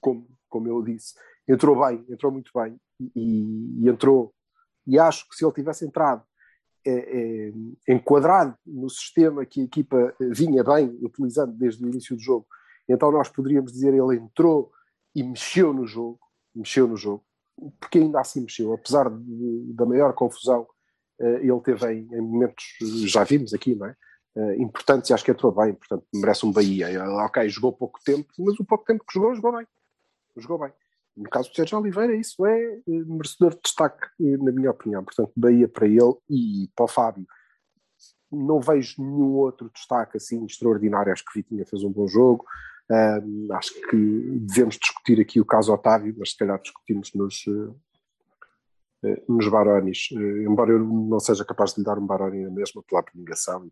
como, 0.00 0.28
como 0.48 0.68
eu 0.68 0.82
disse, 0.82 1.14
entrou 1.48 1.84
bem, 1.84 2.04
entrou 2.08 2.30
muito 2.30 2.50
bem 2.54 2.78
e, 3.00 3.82
e 3.82 3.88
entrou. 3.88 4.34
E 4.86 4.98
acho 4.98 5.28
que 5.28 5.34
se 5.34 5.44
ele 5.44 5.52
tivesse 5.52 5.84
entrado 5.84 6.22
eh, 6.86 7.50
eh, 7.50 7.52
enquadrado 7.88 8.56
no 8.64 8.88
sistema 8.88 9.44
que 9.44 9.60
a 9.60 9.64
equipa 9.64 10.14
vinha 10.20 10.62
bem 10.62 10.96
utilizando 11.02 11.52
desde 11.52 11.84
o 11.84 11.88
início 11.88 12.14
do 12.14 12.22
jogo, 12.22 12.46
então 12.88 13.10
nós 13.10 13.28
poderíamos 13.28 13.72
dizer 13.72 13.92
ele 13.94 14.16
entrou 14.16 14.70
e 15.14 15.22
mexeu 15.22 15.72
no 15.72 15.86
jogo, 15.86 16.20
mexeu 16.54 16.86
no 16.86 16.96
jogo, 16.96 17.24
porque 17.80 17.98
ainda 17.98 18.20
assim 18.20 18.42
mexeu, 18.42 18.72
apesar 18.72 19.08
de- 19.10 19.72
da 19.72 19.86
maior 19.86 20.12
confusão, 20.12 20.66
eh, 21.20 21.40
ele 21.42 21.60
teve 21.60 21.92
em, 21.92 22.08
em 22.12 22.20
momentos, 22.20 22.64
já 23.06 23.24
vimos 23.24 23.54
aqui, 23.54 23.74
não 23.74 23.86
é? 23.86 23.96
Eh, 24.36 24.56
importantes 24.58 25.08
e 25.08 25.14
acho 25.14 25.24
que 25.24 25.30
entrou 25.30 25.50
bem, 25.52 25.72
portanto 25.74 26.04
merece 26.14 26.44
um 26.44 26.52
Bahia. 26.52 26.88
Ok, 27.24 27.48
jogou 27.48 27.72
pouco 27.72 27.98
tempo, 28.04 28.28
mas 28.38 28.58
o 28.60 28.64
pouco 28.64 28.84
tempo 28.84 29.04
que 29.06 29.14
jogou, 29.14 29.34
jogou 29.34 29.56
bem. 29.56 29.66
Jogou 30.36 30.58
bem. 30.58 30.72
No 31.16 31.30
caso 31.30 31.48
do 31.48 31.56
Sérgio 31.56 31.78
Oliveira, 31.78 32.14
isso 32.14 32.44
é 32.44 32.62
eh, 32.62 32.82
merecedor 32.86 33.54
de 33.54 33.60
destaque, 33.64 34.06
na 34.20 34.52
minha 34.52 34.70
opinião. 34.70 35.02
Portanto, 35.02 35.32
Bahia 35.34 35.66
para 35.66 35.86
ele 35.86 36.14
e 36.28 36.68
para 36.76 36.84
o 36.84 36.88
Fábio. 36.88 37.26
Não 38.30 38.60
vejo 38.60 39.02
nenhum 39.02 39.36
outro 39.36 39.70
destaque 39.72 40.18
assim 40.18 40.44
extraordinário. 40.44 41.10
Acho 41.12 41.24
que 41.24 41.32
Vitinha 41.38 41.64
fez 41.64 41.82
um 41.82 41.90
bom 41.90 42.06
jogo. 42.06 42.44
Ahm, 42.90 43.48
acho 43.52 43.72
que 43.88 43.96
devemos 44.40 44.76
discutir 44.76 45.20
aqui 45.20 45.40
o 45.40 45.44
caso 45.44 45.72
Otávio, 45.72 46.14
mas 46.18 46.30
se 46.30 46.36
calhar 46.36 46.60
discutimos 46.60 47.12
nos, 47.14 47.44
eh, 47.48 49.08
eh, 49.08 49.22
nos. 49.28 50.08
Eh, 50.12 50.44
embora 50.44 50.70
eu 50.72 50.78
não 50.78 51.18
seja 51.18 51.44
capaz 51.44 51.74
de 51.74 51.80
lhe 51.80 51.84
dar 51.84 51.98
um 51.98 52.06
Baroni 52.06 52.44
na 52.44 52.50
mesma 52.50 52.82
pela 52.82 53.00
abnegação 53.00 53.68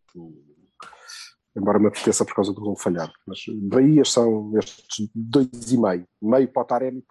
embora 1.57 1.79
me 1.79 1.87
apeteça 1.87 2.25
por 2.25 2.35
causa 2.35 2.53
do 2.53 2.61
gol 2.61 2.77
falhado. 2.77 3.13
Mas 3.27 3.45
Bahias 3.49 4.11
são 4.11 4.57
estes 4.59 5.09
dois 5.15 5.73
e 5.73 5.79
meio. 5.79 6.07
Meio 6.21 6.49
para 6.49 6.63
o 6.63 6.65
Taremi. 6.65 7.05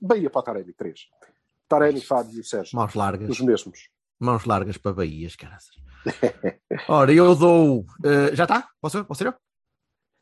Bahia 0.00 0.30
para 0.30 0.38
o 0.38 0.42
Taremi, 0.42 0.72
três. 0.72 1.00
Taremi, 1.68 2.00
Fábio 2.00 2.40
e 2.40 2.44
Sérgio. 2.44 2.76
mãos 2.76 2.94
largas, 2.94 3.28
Os 3.28 3.40
mesmos. 3.40 3.88
mãos 4.20 4.44
largas 4.44 4.76
para 4.76 4.92
Bahias, 4.92 5.34
caras. 5.34 5.64
Ora, 6.88 7.12
eu 7.12 7.34
dou. 7.34 7.80
uh, 7.80 8.34
já 8.34 8.44
está? 8.44 8.68
Posso? 8.80 9.04
Posso 9.04 9.24
ir? 9.24 9.34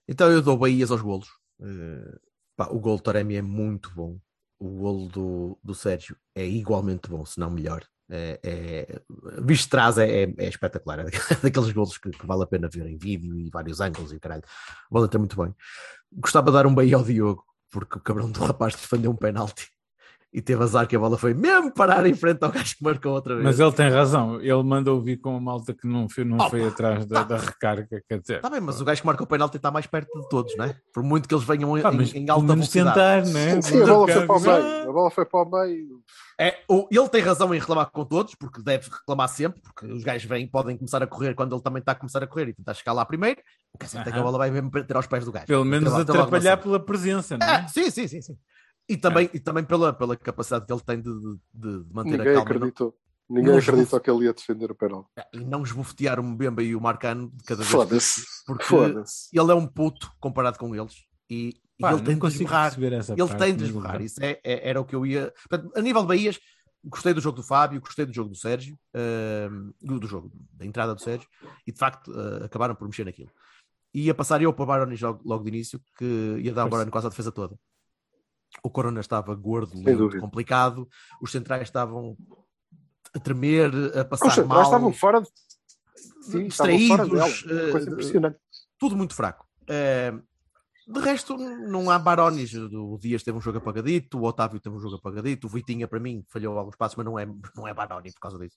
Então 0.09 0.31
eu 0.31 0.43
dou 0.43 0.57
Bahias 0.57 0.91
aos 0.91 1.01
golos. 1.01 1.29
Uh, 1.61 2.19
pá, 2.57 2.69
o 2.71 2.79
gol 2.81 2.97
do 2.97 3.03
Taremi 3.03 3.37
é 3.37 3.43
muito 3.43 3.91
bom. 3.95 4.19
O 4.59 4.69
golo 4.69 5.09
do, 5.09 5.59
do 5.63 5.75
Sérgio 5.75 6.17
é 6.35 6.47
igualmente 6.47 7.09
bom, 7.09 7.25
se 7.25 7.39
não 7.41 7.51
melhor. 7.51 7.85
É, 8.11 8.39
é, 8.43 9.01
visto 9.43 9.65
de 9.65 9.71
trás 9.71 9.97
é, 9.97 10.25
é- 10.25 10.35
é 10.37 10.49
espetacular. 10.49 11.01
É 11.01 11.05
daqueles 11.43 11.73
golos 11.73 11.99
que, 11.99 12.11
que 12.11 12.27
vale 12.27 12.43
a 12.43 12.47
pena 12.47 12.69
ver 12.69 12.87
em 12.87 12.97
vídeo 12.99 13.35
e 13.39 13.51
vários 13.51 13.81
ângulos 13.81 14.13
e 14.13 14.17
o 14.17 14.21
caralho. 14.21 14.43
Golo 14.91 15.07
está 15.07 15.19
muito 15.19 15.37
bem. 15.43 15.55
Gostava 16.13 16.47
de 16.47 16.53
dar 16.53 16.67
um 16.67 16.75
Bahia 16.75 16.97
ao 16.97 17.05
Diogo, 17.05 17.45
porque 17.71 17.99
o 17.99 18.01
cabrão 18.01 18.31
do 18.31 18.41
rapaz 18.45 18.75
defendeu 18.75 19.11
um 19.11 19.17
penalti 19.17 19.71
e 20.33 20.41
teve 20.41 20.63
azar 20.63 20.87
que 20.87 20.97
a 20.97 20.99
bola 20.99 21.19
foi 21.19 21.35
mesmo 21.35 21.71
parar 21.75 22.07
em 22.07 22.15
frente 22.15 22.43
ao 22.43 22.51
gajo 22.51 22.75
que 22.77 22.83
marcou 22.83 23.13
outra 23.13 23.35
vez. 23.35 23.45
Mas 23.45 23.61
ele 23.61 23.73
tem 23.73 23.91
razão. 23.91 24.41
Ele 24.41 24.63
mandou 24.63 24.99
vir 25.01 25.19
com 25.19 25.37
a 25.37 25.41
malta 25.41 25.75
que 25.75 25.87
não 25.87 26.09
foi, 26.09 26.25
não 26.25 26.39
Opa! 26.39 26.49
foi 26.51 26.67
atrás 26.67 27.05
da, 27.05 27.23
da 27.23 27.37
recarga. 27.37 28.03
Quer 28.09 28.21
dizer, 28.21 28.37
Está 28.37 28.49
bem, 28.49 28.61
mas 28.61 28.81
o 28.81 28.85
gajo 28.85 29.01
que 29.03 29.07
marca 29.07 29.23
o 29.23 29.27
penalti 29.27 29.57
está 29.59 29.71
mais 29.71 29.87
perto 29.87 30.09
de 30.21 30.29
todos, 30.31 30.57
não 30.57 30.65
é? 30.65 30.75
Por 30.93 31.03
muito 31.03 31.29
que 31.29 31.35
eles 31.35 31.45
venham 31.45 31.77
em, 31.77 31.83
em 31.83 32.31
alta 32.31 32.47
velocidade. 32.55 32.95
tentar, 32.95 33.33
né? 33.33 33.61
Sim, 33.61 33.83
a 33.83 33.87
bola 33.87 34.09
foi 34.09 34.27
para 34.27 34.37
o 34.37 34.41
meio. 34.41 34.89
A 34.89 34.93
bola 34.93 35.11
foi 35.11 35.27
para 35.27 35.43
o 35.43 35.51
meio. 35.51 36.01
É, 36.41 36.59
o- 36.67 36.89
ele 36.91 37.09
tem 37.11 37.21
razão 37.21 37.55
em 37.55 37.59
reclamar 37.59 37.91
com 37.91 38.05
todos, 38.05 38.35
porque 38.35 38.63
deve 38.63 38.89
reclamar 38.91 39.29
sempre, 39.29 39.61
porque 39.61 39.87
os 39.87 40.03
gajos 40.03 40.25
vêm 40.27 40.49
podem 40.49 40.77
começar 40.79 41.03
a 41.03 41.07
correr 41.07 41.35
quando 41.35 41.55
ele 41.55 41.63
também 41.63 41.81
está 41.81 41.93
a 41.93 41.95
começar 41.95 42.23
a 42.23 42.27
correr 42.27 42.49
e 42.49 42.55
tentar 42.55 42.73
chegar 42.75 42.95
lá 42.95 43.05
primeiro. 43.05 43.39
O 43.75 43.79
que 43.79 43.85
é 43.85 43.89
certo 43.89 44.09
é 44.09 44.13
que 44.13 44.19
a 44.19 44.23
bola 44.23 44.39
vai 44.39 44.51
mesmo 44.51 44.71
ter 44.71 44.97
aos 44.97 45.07
pés 45.07 45.25
do 45.27 45.31
gajo. 45.33 45.47
Pelo 45.47 45.65
menos 45.65 45.93
uma 45.93 46.01
atrapalhar 46.01 46.57
pela 46.57 46.81
presença, 46.81 47.37
não 47.37 47.47
Ah, 47.47 47.65
é? 47.65 47.69
sim, 47.69 47.91
sim, 47.91 48.09
sim, 48.09 48.23
sim. 48.23 48.37
E 48.89 48.97
também, 48.97 49.31
e 49.33 49.39
também 49.41 49.65
pela, 49.65 49.93
pela 49.93 50.17
capacidade 50.17 50.67
que 50.67 50.73
ele 50.73 50.81
tem 50.83 51.01
de, 51.01 51.11
de- 51.11 51.39
de 51.85 51.95
manter 51.95 52.11
Ninguém 52.19 52.21
a 52.21 52.25
calma 52.25 52.31
e 52.33 52.35
não- 52.35 52.43
acreditou. 52.43 52.99
Ninguém 53.31 53.53
não 53.53 53.59
acreditou 53.59 54.01
que 54.01 54.11
ele 54.11 54.25
ia 54.27 54.33
defender 54.35 54.71
o 54.71 54.75
penal. 54.75 55.09
e 55.33 55.39
não 55.45 55.63
esbofetear 55.63 56.21
o 56.21 56.23
Mbemba 56.23 56.63
e 56.63 56.75
o 56.77 56.81
Marcano 56.81 57.31
de 57.33 57.45
cada 57.45 57.61
vez. 57.63 57.71
Foda-se. 57.71 58.23
Porque 58.47 58.65
Foda-se. 58.65 59.29
ele 59.33 59.51
é 59.51 59.55
um 59.55 59.67
puto 59.67 60.11
comparado 60.21 60.59
com 60.59 60.75
eles. 60.75 60.95
E, 61.31 61.55
e 61.79 61.81
Pá, 61.81 61.89
ele 61.93 61.99
não 61.99 62.05
tem 62.05 62.15
de 62.17 62.21
essa 62.97 63.13
Ele 63.13 63.27
parte, 63.27 63.39
tem 63.39 63.57
de 63.57 63.73
pronto. 63.73 64.03
Isso 64.03 64.23
é, 64.23 64.39
é- 64.45 64.69
era 64.69 64.81
o 64.81 64.85
que 64.85 64.95
eu 64.95 65.07
ia. 65.07 65.33
Portanto, 65.49 65.73
a 65.75 65.81
nível 65.81 66.03
de 66.03 66.09
Bahias, 66.09 66.39
gostei 66.85 67.15
do 67.15 67.21
jogo 67.23 67.37
do 67.37 67.43
Fábio, 67.43 67.81
gostei 67.81 68.05
do 68.05 68.13
jogo 68.13 68.29
do 68.29 68.37
Sérgio, 68.37 68.77
ahm, 68.95 69.71
do, 69.81 69.99
do 70.01 70.07
jogo, 70.07 70.31
da 70.53 70.67
entrada 70.67 70.95
do 70.95 71.01
Sérgio, 71.01 71.29
e 71.67 71.73
de 71.73 71.79
facto 71.79 72.13
ah, 72.13 72.45
acabaram 72.45 72.75
por 72.75 72.87
mexer 72.87 73.05
naquilo. 73.05 73.31
Ia 73.95 74.15
passar 74.15 74.43
eu 74.43 74.53
para 74.53 74.63
o 74.65 74.67
Baroni 74.67 74.97
logo, 75.01 75.21
logo 75.25 75.45
de 75.45 75.49
início, 75.51 75.81
que 75.97 76.05
ia 76.43 76.53
dar 76.53 76.63
o 76.63 76.65
Força. 76.65 76.71
Baroni 76.71 76.91
quase 76.91 77.07
a 77.07 77.11
defesa 77.11 77.31
toda. 77.33 77.57
O 78.63 78.71
Corona 78.71 79.01
estava 79.01 79.35
gordo, 79.35 79.73
lento, 79.77 80.19
complicado, 80.21 80.89
os 81.21 81.31
centrais 81.33 81.63
estavam 81.63 82.17
a 83.15 83.19
tremer, 83.19 83.71
a 83.99 84.05
passar 84.05 84.31
centrais 84.31 84.49
mal, 84.49 84.63
estavam 84.63 84.93
fora 84.93 85.21
de. 85.21 85.29
Sim, 86.23 86.47
estavam 86.47 86.79
fora 86.89 87.07
dela. 87.07 87.29
distraídos, 87.29 87.73
Coisa 87.73 87.91
impressionante. 87.91 88.39
tudo 88.79 88.97
muito 88.97 89.15
fraco. 89.15 89.47
Eh, 89.69 90.13
de 90.87 91.01
resto, 91.01 91.37
não 91.37 91.91
há 91.91 91.99
barones. 91.99 92.53
O 92.55 92.99
Dias 92.99 93.23
teve 93.23 93.39
um 93.39 93.41
jogo 93.41 93.59
apagadito, 93.59 94.19
o 94.19 94.25
Otávio 94.25 94.61
teve 94.61 94.75
um 94.75 94.81
jogo 94.81 94.97
apagadito, 94.97 95.47
o 95.47 95.51
Vitinha, 95.51 95.87
para 95.87 96.01
mim, 96.01 96.25
falhou 96.29 96.59
alguns 96.59 96.77
passos, 96.77 96.97
mas 96.97 97.07
não 97.07 97.19
é, 97.19 97.27
não 97.57 97.67
é 97.69 97.75
baroni 97.75 98.13
por 98.13 98.21
causa 98.21 98.39
disso. 98.39 98.57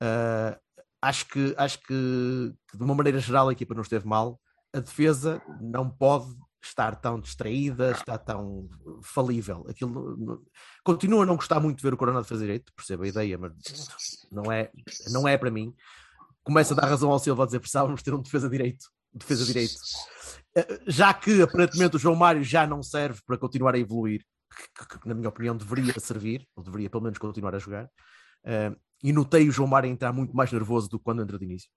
Eh, 0.00 0.58
acho 1.02 1.26
que, 1.28 1.54
acho 1.56 1.78
que, 1.80 2.54
que, 2.68 2.76
de 2.76 2.82
uma 2.82 2.94
maneira 2.94 3.18
geral, 3.18 3.48
a 3.48 3.52
equipa 3.52 3.74
não 3.74 3.82
esteve 3.82 4.06
mal. 4.06 4.40
A 4.72 4.80
defesa 4.80 5.42
não 5.60 5.90
pode 5.90 6.34
estar 6.62 6.94
tão 6.96 7.18
distraída, 7.20 7.92
está 7.92 8.18
tão 8.18 8.68
falível. 9.02 9.64
Aquilo 9.68 10.44
continua 10.84 11.22
a 11.22 11.26
não 11.26 11.36
gostar 11.36 11.58
muito 11.60 11.78
de 11.78 11.82
ver 11.82 11.94
o 11.94 11.96
Corona 11.96 12.22
de 12.22 12.28
fazer 12.28 12.44
direito, 12.44 12.72
percebo 12.74 13.04
a 13.04 13.08
ideia, 13.08 13.38
mas 13.38 13.52
não 14.30 14.50
é, 14.52 14.70
não 15.10 15.26
é 15.26 15.38
para 15.38 15.50
mim. 15.50 15.74
Começa 16.42 16.74
a 16.74 16.76
dar 16.76 16.86
razão 16.88 17.10
ao 17.10 17.18
Silva 17.18 17.42
a 17.42 17.46
dizer 17.46 17.60
precisávamos 17.60 18.02
ter 18.02 18.12
um 18.14 18.20
defesa 18.22 18.48
direito. 18.48 18.84
Defesa 19.12 19.44
direito. 19.44 19.74
Eh, 20.56 20.80
Já 20.86 21.12
que 21.14 21.42
aparentemente 21.42 21.96
o 21.96 21.98
João 21.98 22.14
Mário 22.14 22.42
já 22.44 22.66
não 22.66 22.82
serve 22.82 23.20
para 23.26 23.36
continuar 23.38 23.74
a 23.74 23.78
evoluir, 23.78 24.24
que, 24.76 24.98
que- 24.98 25.08
na 25.08 25.14
minha 25.14 25.28
opinião 25.28 25.56
deveria 25.56 25.98
servir, 25.98 26.46
ou 26.54 26.62
deveria 26.62 26.88
pelo 26.90 27.02
menos 27.02 27.18
continuar 27.18 27.54
a 27.54 27.58
jogar, 27.58 27.88
eh, 28.44 28.74
e 29.02 29.12
notei 29.12 29.48
o 29.48 29.52
João 29.52 29.68
Mário 29.68 29.88
entrar 29.90 30.12
muito 30.12 30.34
mais 30.36 30.52
nervoso 30.52 30.88
do 30.88 30.98
que 30.98 31.04
quando 31.04 31.22
entra 31.22 31.38
de 31.38 31.44
início. 31.44 31.70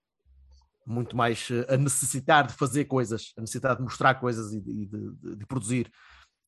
Muito 0.85 1.15
mais 1.15 1.49
eh, 1.49 1.73
a 1.73 1.77
necessitar 1.77 2.45
de 2.47 2.53
fazer 2.53 2.85
coisas, 2.85 3.33
a 3.37 3.41
necessidade 3.41 3.77
de 3.77 3.83
mostrar 3.83 4.15
coisas 4.15 4.51
e 4.53 4.59
de, 4.59 4.85
de- 4.87 5.35
de- 5.37 5.45
produzir 5.45 5.91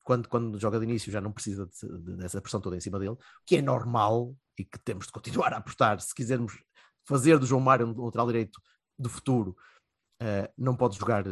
quando, 0.04 0.28
quando 0.28 0.60
joga 0.60 0.78
de 0.80 0.86
início 0.86 1.12
já 1.12 1.22
não 1.22 1.32
precisa 1.32 1.66
de- 1.66 2.00
de- 2.02 2.18
dessa 2.18 2.42
pressão 2.42 2.60
toda 2.60 2.76
em 2.76 2.82
cima 2.82 3.00
dele, 3.00 3.16
que 3.46 3.56
é 3.58 3.62
normal 3.62 4.36
e 4.60 4.66
que 4.66 4.78
temos 4.80 5.06
de 5.08 5.12
continuar 5.14 5.54
a 5.54 5.58
apostar. 5.58 6.00
Se 6.02 6.14
quisermos 6.14 6.54
fazer 7.08 7.40
do 7.40 7.46
João 7.46 7.62
Mário 7.62 7.88
um 7.88 8.06
lateral 8.06 8.28
direito 8.28 8.60
do 9.00 9.10
futuro, 9.10 9.56
eh, 10.22 10.52
não 10.58 10.76
pode 10.76 10.98
jogar 10.98 11.26
eh, 11.26 11.30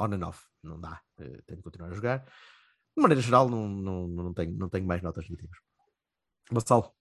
on 0.00 0.12
and 0.14 0.26
off, 0.26 0.44
não 0.62 0.80
dá, 0.80 1.00
eh, 1.18 1.42
tem 1.46 1.56
de 1.56 1.62
continuar 1.62 1.90
a 1.90 1.94
jogar. 1.94 2.18
De 2.24 3.02
maneira 3.02 3.20
geral, 3.20 3.48
não, 3.48 3.68
não, 3.68 4.08
não, 4.08 4.34
tenho, 4.34 4.52
não 4.56 4.68
tenho 4.68 4.86
mais 4.86 5.02
notas 5.02 5.28
negativas. 5.28 5.58
Vassal, 6.50 6.94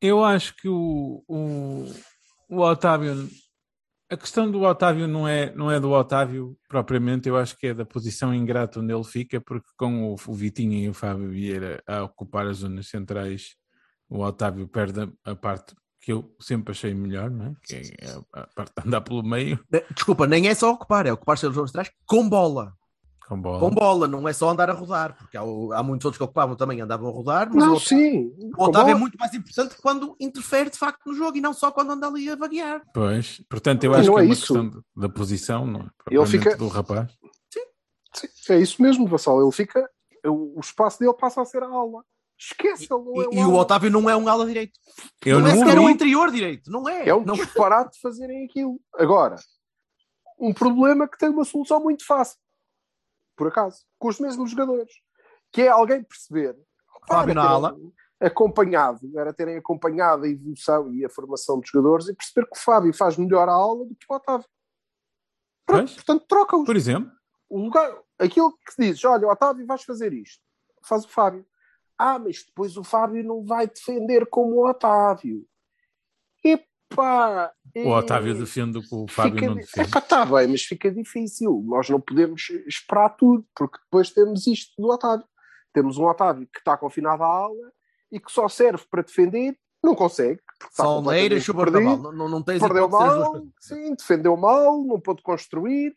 Eu 0.00 0.24
acho 0.24 0.56
que 0.56 0.68
o, 0.68 1.22
o 2.52 2.60
Otávio. 2.60 3.28
A 4.10 4.16
questão 4.16 4.50
do 4.50 4.60
Otávio 4.60 5.08
não 5.08 5.26
é, 5.26 5.54
não 5.54 5.70
é 5.70 5.80
do 5.80 5.90
Otávio 5.90 6.54
propriamente, 6.68 7.30
eu 7.30 7.36
acho 7.38 7.56
que 7.56 7.68
é 7.68 7.74
da 7.74 7.86
posição 7.86 8.34
ingrata 8.34 8.78
onde 8.78 8.92
ele 8.92 9.04
fica, 9.04 9.40
porque 9.40 9.66
com 9.74 10.12
o, 10.12 10.14
o 10.14 10.34
Vitinho 10.34 10.74
e 10.74 10.88
o 10.88 10.92
Fábio 10.92 11.30
Vieira 11.30 11.82
a 11.86 12.02
ocupar 12.02 12.46
as 12.46 12.58
zonas 12.58 12.88
centrais, 12.88 13.56
o 14.10 14.20
Otávio 14.20 14.68
perde 14.68 15.10
a, 15.24 15.34
parte 15.34 15.74
que 15.98 16.12
eu 16.12 16.36
sempre 16.38 16.72
achei 16.72 16.92
melhor, 16.92 17.30
não 17.30 17.46
é? 17.46 17.54
que 17.62 17.74
é 17.74 18.10
a, 18.34 18.46
parte 18.48 18.72
de 18.76 18.86
andar 18.86 19.00
pelo 19.00 19.22
meio 19.22 19.58
desculpa, 19.94 20.26
nem 20.26 20.46
é 20.46 20.54
só 20.54 20.72
ocupar, 20.72 21.06
é 21.06 21.12
ocupar 21.12 21.38
seus 21.38 21.54
jogos 21.54 21.70
atrás 21.70 21.90
com 22.04 22.28
bola. 22.28 22.74
Com 23.36 23.40
bola. 23.42 23.60
Com 23.60 23.70
bola, 23.70 24.06
não 24.08 24.28
é 24.28 24.32
só 24.32 24.48
andar 24.50 24.68
a 24.70 24.72
rodar, 24.72 25.16
porque 25.16 25.36
há, 25.36 25.40
há 25.42 25.82
muitos 25.82 26.04
outros 26.04 26.18
que 26.18 26.24
ocupavam 26.24 26.54
também 26.56 26.80
andavam 26.80 27.08
a 27.08 27.12
rodar, 27.12 27.48
mas 27.52 27.64
Não, 27.64 27.74
o, 27.74 27.80
sim. 27.80 28.32
o 28.56 28.64
Otávio 28.64 28.92
é 28.92 28.94
muito 28.94 29.16
mais 29.18 29.32
importante 29.34 29.74
quando 29.80 30.14
interfere 30.20 30.70
de 30.70 30.78
facto 30.78 31.00
no 31.06 31.14
jogo 31.14 31.36
e 31.36 31.40
não 31.40 31.52
só 31.52 31.70
quando 31.70 31.92
anda 31.92 32.06
ali 32.06 32.28
a 32.30 32.36
vaguear. 32.36 32.82
Pois, 32.92 33.42
portanto, 33.48 33.84
eu 33.84 33.92
E 33.92 33.96
acho 33.96 34.06
não 34.08 34.14
que 34.14 34.20
é 34.20 34.22
é 34.22 34.26
uma 34.26 34.32
isso. 34.32 34.54
questão 34.54 34.82
da 34.96 35.08
posição, 35.08 35.66
não 35.66 35.80
é? 35.80 35.86
Ele 36.10 36.26
fica- 36.26 36.56
do 36.56 36.68
rapaz. 36.68 37.10
Sim, 38.14 38.28
é 38.52 38.58
isso 38.58 38.82
mesmo, 38.82 39.06
Vassal. 39.06 39.40
Ele 39.42 39.52
fica. 39.52 39.88
O, 40.26 40.58
o 40.58 40.60
espaço 40.60 40.98
dele 41.00 41.14
passa 41.14 41.40
a 41.40 41.44
ser 41.44 41.62
a 41.62 41.66
aula. 41.66 42.02
Ele 42.60 42.86
não 42.90 43.22
é 43.22 43.26
E, 43.32 43.38
e 43.40 43.44
o. 43.44 43.54
Otávio 43.54 43.90
não 43.90 44.10
é 44.10 44.16
um 44.16 44.28
ala 44.28 44.44
direito. 44.44 44.72
Eu 45.24 45.38
não, 45.40 45.46
é 45.46 45.54
não 45.54 45.58
sequer 45.60 45.78
um 45.78 45.88
interior 45.88 46.30
direito, 46.30 46.70
não 46.70 46.88
é. 46.88 47.08
É 47.08 47.14
um 47.14 47.24
não 47.24 47.34
disparate 47.34 47.92
de 47.92 48.00
fazerem 48.00 48.44
aquilo. 48.44 48.80
Agora, 48.96 49.36
um 50.40 50.52
problema 50.52 51.06
que 51.08 51.16
tem 51.16 51.28
uma 51.28 51.44
solução 51.44 51.80
muito 51.80 52.04
fácil, 52.04 52.36
por 53.36 53.48
acaso, 53.48 53.84
com 53.98 54.08
os 54.08 54.18
mesmos 54.20 54.50
jogadores, 54.50 54.92
que 55.50 55.62
é 55.62 55.68
alguém 55.68 56.02
perceber. 56.02 56.56
Fábio 57.08 57.34
na 57.34 57.42
ala. 57.42 57.76
Acompanhado, 58.20 59.00
era 59.18 59.32
terem 59.32 59.56
acompanhado 59.56 60.24
a 60.24 60.28
evolução 60.28 60.92
e 60.94 61.04
a 61.04 61.08
formação 61.08 61.58
dos 61.58 61.68
jogadores 61.68 62.08
e 62.08 62.14
perceber 62.14 62.46
que 62.46 62.56
o 62.56 62.62
Fábio 62.62 62.94
faz 62.94 63.16
melhor 63.16 63.48
a 63.48 63.52
aula 63.52 63.84
do 63.84 63.96
que 63.96 64.06
o 64.08 64.14
Otávio. 64.14 64.46
Pronto, 65.66 65.94
portanto, 65.94 66.24
troca-os. 66.28 66.64
Por 66.64 66.76
exemplo, 66.76 67.10
O 67.48 67.58
lugar, 67.58 67.98
aquilo 68.18 68.52
que 68.52 68.74
dizes, 68.78 69.04
olha, 69.04 69.26
Otávio, 69.26 69.66
vais 69.66 69.82
fazer 69.82 70.12
isto, 70.12 70.40
faz 70.82 71.04
o 71.04 71.08
Fábio. 71.08 71.44
Ah, 71.98 72.18
mas 72.18 72.44
depois 72.44 72.76
o 72.76 72.84
Fábio 72.84 73.24
não 73.24 73.44
vai 73.44 73.66
defender 73.66 74.26
como 74.26 74.54
o 74.54 74.68
Otávio. 74.68 75.44
O 76.96 77.88
Otávio 77.90 78.34
defende 78.34 78.78
o 78.78 78.82
que 78.82 78.94
o 78.94 79.06
Fábio 79.08 79.46
não 79.46 79.54
defende. 79.56 79.88
Epá, 79.88 79.98
está 79.98 80.24
bem, 80.24 80.48
mas 80.48 80.62
fica 80.62 80.90
difícil. 80.90 81.62
Nós 81.66 81.88
não 81.88 82.00
podemos 82.00 82.50
esperar 82.66 83.10
tudo, 83.10 83.46
porque 83.54 83.78
depois 83.78 84.10
temos 84.10 84.46
isto 84.46 84.80
do 84.80 84.88
Otávio. 84.88 85.24
Temos 85.72 85.96
um 85.96 86.04
Otávio 86.04 86.46
que 86.52 86.58
está 86.58 86.76
confinado 86.76 87.22
à 87.22 87.26
aula 87.26 87.72
e 88.10 88.20
que 88.20 88.30
só 88.30 88.46
serve 88.48 88.84
para 88.90 89.02
defender, 89.02 89.56
não 89.82 89.94
consegue. 89.94 90.40
está 90.62 90.84
Salneira 90.84 91.34
e 91.34 91.40
chuva 91.40 91.64
de 91.64 91.72
perdido 91.72 91.90
Naval. 91.90 92.12
Não, 92.12 92.18
não, 92.18 92.28
não 92.28 92.42
tens 92.42 92.60
perdeu 92.60 92.88
mal, 92.88 93.42
sim, 93.58 93.94
defendeu 93.94 94.36
mal, 94.36 94.84
não 94.84 95.00
pôde 95.00 95.22
construir, 95.22 95.96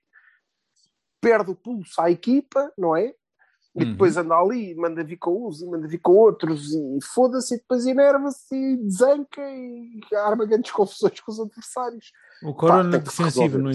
perde 1.20 1.52
o 1.52 1.56
pulso 1.56 2.00
à 2.00 2.10
equipa, 2.10 2.72
não 2.78 2.96
é? 2.96 3.14
E 3.78 3.84
Uhum. 3.84 3.92
depois 3.92 4.16
anda 4.16 4.36
ali, 4.36 4.74
manda 4.76 5.04
vir 5.04 5.18
com 5.18 5.48
uns 5.48 5.62
e 5.62 5.66
manda 5.66 5.86
vir 5.88 5.98
com 6.00 6.14
outros 6.14 6.74
e 6.74 6.98
foda-se, 7.14 7.56
e 7.56 7.58
depois 7.58 7.86
enerva-se 7.86 8.56
e 8.56 8.78
desanca 8.78 9.42
e 9.42 10.00
arma 10.16 10.46
grandes 10.46 10.72
confusões 10.72 11.20
com 11.20 11.32
os 11.32 11.40
adversários. 11.42 12.12
O 12.42 12.54
Pá, 12.54 12.60
Corona 12.62 12.98
que 13.00 13.04
defensivo 13.06 13.58
não, 13.58 13.72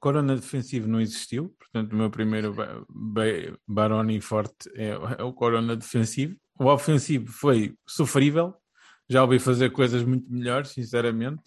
Corona 0.00 0.34
defensivo 0.34 0.88
não 0.88 1.00
existiu, 1.00 1.54
portanto, 1.56 1.92
o 1.92 1.96
meu 1.96 2.10
primeiro 2.10 2.52
ba- 2.52 2.84
ba- 2.88 3.56
Baroni 3.68 4.20
forte 4.20 4.68
é, 4.74 4.88
é 5.18 5.22
o 5.22 5.32
Corona 5.32 5.76
defensivo. 5.76 6.34
O 6.58 6.64
ofensivo 6.66 7.30
foi 7.30 7.76
sofrível, 7.86 8.54
já 9.08 9.22
ouvi 9.22 9.38
fazer 9.38 9.70
coisas 9.70 10.02
muito 10.02 10.28
melhores, 10.32 10.70
sinceramente. 10.70 11.42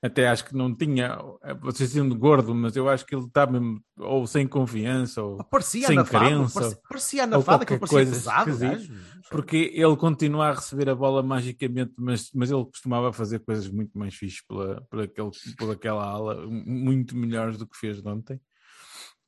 Até 0.00 0.28
acho 0.28 0.44
que 0.44 0.54
não 0.54 0.72
tinha, 0.72 1.18
você 1.60 1.84
sendo 1.88 2.16
gordo, 2.16 2.54
mas 2.54 2.76
eu 2.76 2.88
acho 2.88 3.04
que 3.04 3.16
ele 3.16 3.24
está 3.24 3.44
mesmo 3.48 3.82
ou 3.98 4.28
sem 4.28 4.46
confiança, 4.46 5.20
ou 5.20 5.42
Parecia 5.42 5.88
sem 5.88 5.98
anafado, 5.98 6.24
crença, 6.24 6.60
parecia, 6.60 6.82
parecia 6.88 7.22
ou 7.22 7.26
anafado, 7.26 7.62
aquilo 7.64 7.80
parecia 7.80 7.98
coisa 7.98 8.44
pesado. 8.44 8.80
porque 9.28 9.72
ele 9.74 9.96
continua 9.96 10.50
a 10.50 10.54
receber 10.54 10.88
a 10.88 10.94
bola 10.94 11.20
magicamente, 11.20 11.94
mas, 11.98 12.30
mas 12.32 12.48
ele 12.48 12.64
costumava 12.64 13.12
fazer 13.12 13.40
coisas 13.40 13.68
muito 13.68 13.98
mais 13.98 14.14
fixes 14.14 14.40
pela, 14.46 14.80
por, 14.88 15.00
aquele, 15.00 15.30
por 15.58 15.70
aquela 15.72 16.04
ala, 16.04 16.46
muito 16.46 17.16
melhores 17.16 17.58
do 17.58 17.66
que 17.66 17.76
fez 17.76 18.04
ontem. 18.06 18.40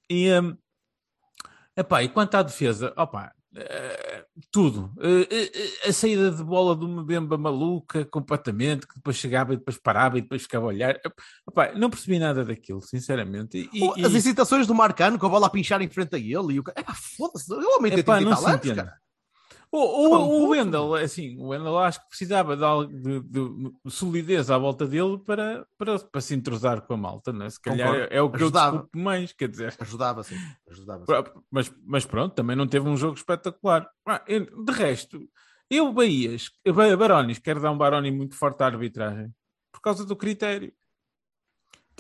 E, 0.08 0.32
hum, 0.38 0.56
epá, 1.76 2.04
e 2.04 2.08
quanto 2.08 2.36
à 2.36 2.42
defesa, 2.44 2.94
opá, 2.96 3.32
eh, 3.56 4.24
tudo. 4.50 4.92
Eh, 5.00 5.28
eh, 5.84 5.88
a 5.88 5.92
saída 5.92 6.30
de 6.30 6.42
bola 6.44 6.76
de 6.76 6.84
uma 6.84 7.04
bemba 7.04 7.36
maluca, 7.36 8.04
completamente, 8.04 8.86
que 8.86 8.94
depois 8.96 9.16
chegava 9.16 9.52
e 9.52 9.56
depois 9.56 9.76
parava 9.78 10.18
e 10.18 10.22
depois 10.22 10.42
ficava 10.42 10.66
a 10.66 10.68
olhar. 10.68 10.98
Opá, 11.46 11.72
não 11.74 11.90
percebi 11.90 12.18
nada 12.18 12.44
daquilo, 12.44 12.80
sinceramente. 12.80 13.68
E, 13.72 13.82
O- 13.84 13.98
e- 13.98 14.04
As 14.04 14.14
incitações 14.14 14.66
do 14.66 14.74
Marcano 14.74 15.18
com 15.18 15.26
a 15.26 15.30
bola 15.30 15.46
a 15.46 15.50
pinchar 15.50 15.80
em 15.82 15.88
frente 15.88 16.14
a 16.14 16.18
ele. 16.18 16.54
E 16.54 16.60
o... 16.60 16.62
ca- 16.62 16.74
Epá, 16.76 16.94
foda-se, 16.94 17.52
o 17.52 17.76
homem 17.76 17.90
tem 17.90 18.00
Epá, 18.00 18.16
30 18.16 18.30
e 18.30 18.34
tal 18.34 18.46
anos, 18.46 18.72
cara. 18.74 18.94
O, 19.72 19.78
o, 19.78 20.08
Não, 20.10 20.28
o. 20.28 20.48
Wendel, 20.48 20.94
assim, 20.96 21.36
o 21.38 21.48
Wendel 21.48 21.78
acho 21.78 22.00
que 22.02 22.08
precisava 22.08 22.56
de, 22.56 23.20
de, 23.20 23.48
de 23.84 23.90
solidez 23.90 24.50
à 24.50 24.58
volta 24.58 24.84
dele 24.84 25.16
para, 25.24 25.64
para, 25.78 25.98
para 25.98 26.20
se 26.20 26.34
entrosar 26.34 26.82
com 26.82 26.94
a 26.94 26.96
malta, 26.96 27.32
né? 27.32 27.48
Se 27.48 27.60
calhar 27.60 27.88
Concordo. 27.88 28.12
é, 28.12 28.16
é 28.16 28.22
o 28.22 28.28
que 28.30 28.36
Ajudava. 28.36 28.66
eu 28.66 28.72
desculpo 28.80 28.98
mais, 28.98 29.32
quer 29.32 29.48
dizer. 29.48 29.76
Ajudava, 29.78 30.22
sim. 30.24 30.34
Ajudava, 30.68 31.04
sim. 31.06 31.40
Mas, 31.50 31.72
mas 31.84 32.04
pronto, 32.04 32.34
também 32.34 32.56
não 32.56 32.66
teve 32.66 32.88
um 32.88 32.96
jogo 32.96 33.14
espetacular. 33.14 33.88
Ah, 34.04 34.24
De 34.26 34.72
resto, 34.72 35.20
eu, 35.70 35.92
Bahias, 35.92 36.50
Barones, 36.98 37.38
quero 37.38 37.60
dar 37.60 37.70
um 37.70 37.78
Baroni 37.78 38.10
muito 38.10 38.34
forte 38.34 38.60
à 38.62 38.66
arbitragem 38.66 39.32
por 39.72 39.80
causa 39.80 40.04
do 40.04 40.16
critério. 40.16 40.72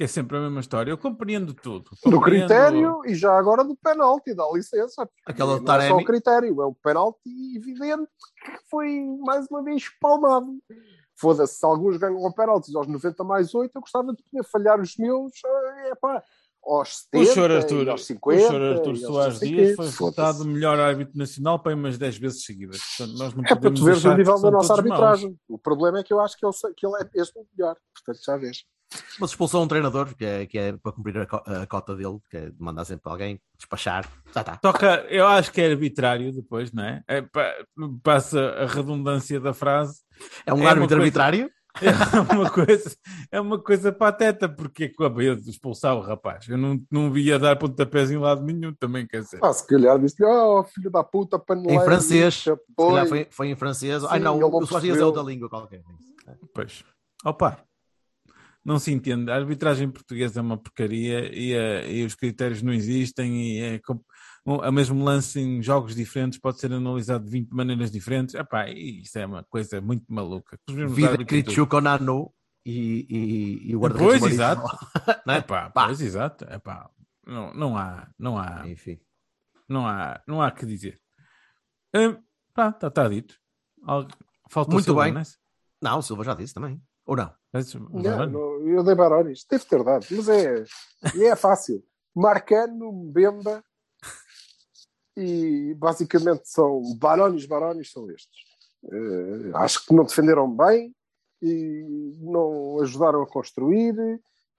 Que 0.00 0.04
é 0.04 0.06
sempre 0.06 0.38
a 0.38 0.40
mesma 0.40 0.60
história. 0.60 0.90
Eu 0.90 0.96
compreendo 0.96 1.52
tudo. 1.52 1.90
Do 1.90 2.10
Compreendo- 2.12 2.46
critério 2.46 3.02
e 3.04 3.14
já 3.14 3.36
agora 3.38 3.62
do 3.62 3.76
penalti, 3.76 4.32
dá 4.34 4.44
licença. 4.50 5.06
Aquela 5.26 5.58
do 5.58 5.62
não 5.62 5.74
é 5.74 5.76
só 5.76 5.78
Taremi. 5.88 6.02
o 6.02 6.06
critério, 6.06 6.62
é 6.62 6.64
o 6.64 6.74
penalti 6.74 7.18
evidente 7.54 8.08
que 8.46 8.70
foi 8.70 8.98
mais 9.20 9.46
uma 9.50 9.62
vez 9.62 9.82
espalmado. 9.82 10.56
Foda-se, 11.20 11.56
se 11.58 11.66
alguns 11.66 11.98
ganham 11.98 12.32
penaltis 12.32 12.74
aos 12.74 12.86
90 12.86 13.22
mais 13.24 13.54
8, 13.54 13.72
eu 13.76 13.80
gostava 13.82 14.14
de 14.14 14.22
poder 14.22 14.42
falhar 14.48 14.80
os 14.80 14.96
meus 14.96 15.32
é 15.88 15.94
pá, 15.96 16.24
aos 16.64 16.88
O 16.88 17.18
70, 17.18 17.32
Sr. 17.34 17.50
e 17.50 17.56
Arthur, 17.58 17.88
aos 17.90 18.00
o 18.00 18.04
50. 18.06 18.48
Sr. 18.48 18.62
Arthur 18.62 18.86
e 18.86 18.90
aos 18.90 19.00
Soares 19.00 19.40
Dias 19.40 19.76
foi 19.76 19.88
votado 19.88 20.46
melhor 20.46 20.80
árbitro 20.80 21.18
nacional 21.18 21.58
para 21.62 21.74
umas 21.74 21.98
10 21.98 22.16
vezes 22.16 22.42
seguidas. 22.46 22.80
Portanto, 22.96 23.18
nós 23.18 23.34
não 23.34 23.44
É 23.44 23.48
para 23.54 23.70
tu 23.70 23.84
veres 23.84 24.02
o 24.02 24.14
nível 24.16 24.40
da 24.40 24.50
nossa 24.50 24.68
todos 24.76 24.88
maus. 24.88 24.98
arbitragem. 25.02 25.38
O 25.46 25.58
problema 25.58 25.98
é 25.98 26.02
que 26.02 26.14
eu 26.14 26.20
acho 26.20 26.38
que 26.38 26.46
ele, 26.46 26.54
que 26.74 26.86
ele 26.86 26.96
é 26.96 27.20
este 27.20 27.38
o 27.38 27.44
melhor. 27.54 27.76
Portanto, 27.94 28.24
já 28.24 28.38
vês. 28.38 28.64
Mas 29.20 29.30
expulsou 29.30 29.62
um 29.62 29.68
treinador, 29.68 30.14
que 30.16 30.24
é, 30.24 30.46
que 30.46 30.58
é 30.58 30.72
para 30.76 30.92
cumprir 30.92 31.18
a, 31.18 31.26
co- 31.26 31.42
a 31.46 31.66
cota 31.66 31.94
dele, 31.94 32.18
que 32.28 32.36
é 32.36 32.50
de 32.50 32.56
mandar 32.60 32.84
sempre 32.84 33.10
alguém 33.10 33.40
despachar. 33.56 34.08
Já 34.34 34.40
está. 34.40 34.56
Toca, 34.56 35.06
eu 35.08 35.26
acho 35.26 35.52
que 35.52 35.60
é 35.60 35.70
arbitrário 35.70 36.32
depois, 36.32 36.72
não 36.72 36.82
é? 36.82 37.02
é 37.06 37.22
pa- 37.22 37.54
passa 38.02 38.40
a 38.40 38.66
redundância 38.66 39.38
da 39.38 39.52
frase. 39.54 40.00
É 40.44 40.52
um 40.52 40.62
É 40.64 40.66
árbitro 40.66 40.88
coisa- 40.96 41.02
arbitrário. 41.02 41.50
É 41.80 42.32
uma 42.34 42.50
coisa, 42.50 42.96
é 43.30 43.40
uma 43.40 43.56
coisa 43.62 43.92
pateta, 43.92 44.48
porque 44.48 44.88
com 44.88 45.04
a 45.04 45.08
de 45.08 45.50
expulsar 45.50 45.94
o 45.96 46.00
rapaz. 46.00 46.48
Eu 46.48 46.58
não, 46.58 46.82
não 46.90 47.12
via 47.12 47.38
dar 47.38 47.54
pontapés 47.54 48.10
em 48.10 48.18
lado 48.18 48.42
nenhum, 48.42 48.74
também 48.74 49.06
quer 49.06 49.20
dizer. 49.22 49.38
Ah, 49.40 49.52
se 49.52 49.64
calhar 49.68 49.96
disse-lhe, 50.00 50.28
oh 50.28 50.64
filho 50.64 50.90
da 50.90 51.04
puta, 51.04 51.38
paneleiro. 51.38 51.80
Em 51.80 51.84
francês. 51.84 52.34
bicha, 52.38 52.56
Se 52.56 52.62
pois." 52.74 52.88
calhar 52.94 53.06
foi, 53.06 53.28
foi 53.30 53.48
em 53.50 53.54
francês. 53.54 54.02
Ai 54.04 54.18
Sim, 54.18 54.24
não, 54.24 54.32
ele 54.32 54.40
não 54.50 54.58
o 54.58 54.80
Dias 54.80 54.98
é 54.98 55.04
outra 55.04 55.22
língua 55.22 55.48
qualquer. 55.48 55.80
Pois. 56.52 56.84
Opa, 57.24 57.58
não 58.70 58.78
se 58.78 58.92
entende. 58.92 59.30
A 59.30 59.34
arbitragem 59.34 59.90
portuguesa 59.90 60.38
é 60.38 60.42
uma 60.42 60.56
porcaria 60.56 61.28
e, 61.34 61.52
eh, 61.52 61.92
e 61.92 62.04
os 62.04 62.14
critérios 62.14 62.62
não 62.62 62.72
existem 62.72 63.56
e 63.56 63.60
é 63.60 63.80
a 64.62 64.72
mesmo 64.72 65.04
lance 65.04 65.38
em 65.38 65.62
jogos 65.62 65.94
diferentes 65.94 66.38
pode 66.38 66.60
ser 66.60 66.72
analisado 66.72 67.24
de 67.24 67.30
20 67.30 67.50
maneiras 67.50 67.90
diferentes. 67.90 68.34
Epá, 68.34 68.68
isso 68.70 69.18
é 69.18 69.26
uma 69.26 69.44
coisa 69.44 69.80
muito 69.80 70.04
maluca. 70.08 70.58
Vida. 70.68 71.24
Kritchuk 71.24 71.74
ou 71.74 71.80
Nano 71.80 72.32
e, 72.64 73.06
e, 73.10 73.70
e 73.70 73.76
o 73.76 73.80
guarda-redes 73.80 74.20
Pois, 74.20 74.32
exato. 74.32 74.62
Não 75.26 75.34
é? 75.34 75.38
Epá, 75.38 75.70
Pá. 75.70 75.86
pois, 75.86 76.00
exato. 76.00 76.44
Epá, 76.44 76.88
não, 77.26 77.52
não 77.52 77.76
há, 77.76 78.08
não 78.18 78.38
há, 78.38 78.68
Enfim. 78.68 78.98
não 79.68 79.86
há, 79.86 80.22
não 80.26 80.40
há 80.40 80.50
que 80.50 80.64
dizer. 80.64 81.00
Hum, 81.94 82.16
pá, 82.54 82.68
está 82.68 82.90
tá 82.90 83.08
dito. 83.08 83.34
Faltou 84.48 84.74
Muito 84.74 84.84
Silva 84.84 85.04
bem. 85.04 85.12
nessa? 85.12 85.36
Não, 85.82 85.98
o 85.98 86.02
Silva 86.02 86.24
já 86.24 86.34
disse 86.34 86.54
também. 86.54 86.80
Ou 87.04 87.16
não? 87.16 87.39
Não, 87.92 88.26
não, 88.26 88.68
eu 88.68 88.84
dei 88.84 88.94
Barones, 88.94 89.44
deve 89.50 89.64
ter 89.64 89.82
dado, 89.82 90.06
mas 90.10 90.28
é, 90.28 90.64
é 91.20 91.36
fácil. 91.36 91.82
Marcano, 92.14 92.92
Bemba 93.10 93.64
e 95.16 95.74
basicamente 95.74 96.48
são 96.48 96.82
Barones, 96.98 97.46
Barones 97.46 97.90
são 97.90 98.10
estes. 98.10 98.50
Eh, 98.84 99.50
acho 99.54 99.84
que 99.84 99.94
não 99.94 100.04
defenderam 100.04 100.50
bem 100.50 100.94
e 101.42 102.16
não 102.20 102.80
ajudaram 102.80 103.22
a 103.22 103.26
construir. 103.26 103.94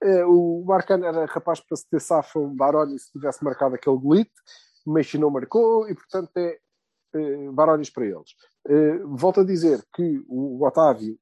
Eh, 0.01 0.25
o 0.25 0.63
Marcano 0.65 1.05
era 1.05 1.27
capaz 1.27 1.59
para 1.59 1.77
se 1.77 1.89
ter 1.89 1.99
safa 1.99 2.39
um 2.39 2.55
Baroni 2.55 2.99
se 2.99 3.11
tivesse 3.11 3.43
marcado 3.43 3.75
aquele 3.75 3.97
golite, 3.97 4.31
mas 4.85 5.11
não 5.13 5.29
marcou 5.29 5.89
e 5.89 5.95
portanto 5.95 6.31
é 6.37 6.59
Barones 7.53 7.89
para 7.89 8.05
eles. 8.05 8.35
Eh, 8.67 8.99
volto 9.05 9.41
a 9.41 9.45
dizer 9.45 9.83
que 9.93 10.23
o 10.27 10.63
Otávio 10.65 11.17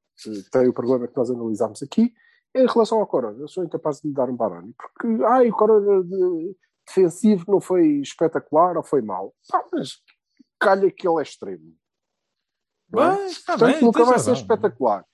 tem 0.51 0.67
o 0.67 0.73
problema 0.73 1.07
que 1.07 1.15
nós 1.17 1.29
analisámos 1.29 1.81
aqui 1.83 2.13
em 2.55 2.65
relação 2.67 2.99
ao 2.99 3.07
Corona. 3.07 3.37
Eu 3.39 3.47
sou 3.47 3.63
incapaz 3.63 3.99
de 4.01 4.07
lhe 4.07 4.13
dar 4.13 4.29
um 4.29 4.35
Baroni 4.35 4.73
porque 4.77 5.23
ai, 5.25 5.49
o 5.49 5.53
Corona 5.53 6.03
de- 6.03 6.55
defensivo 6.87 7.45
não 7.47 7.61
foi 7.61 7.85
espetacular 8.01 8.75
ou 8.77 8.83
foi 8.83 9.01
mau. 9.01 9.33
Pá, 9.49 9.63
mas 9.71 9.97
calha 10.59 10.89
que 10.91 11.07
ele 11.07 11.19
é 11.19 11.23
extremo. 11.23 11.73
Não 12.91 13.03
é? 13.03 13.25
Está 13.27 13.53
Portanto, 13.57 13.73
bem, 13.75 13.83
nunca 13.83 14.03
vai 14.03 14.17
ser 14.19 14.33
espetacular. 14.33 15.05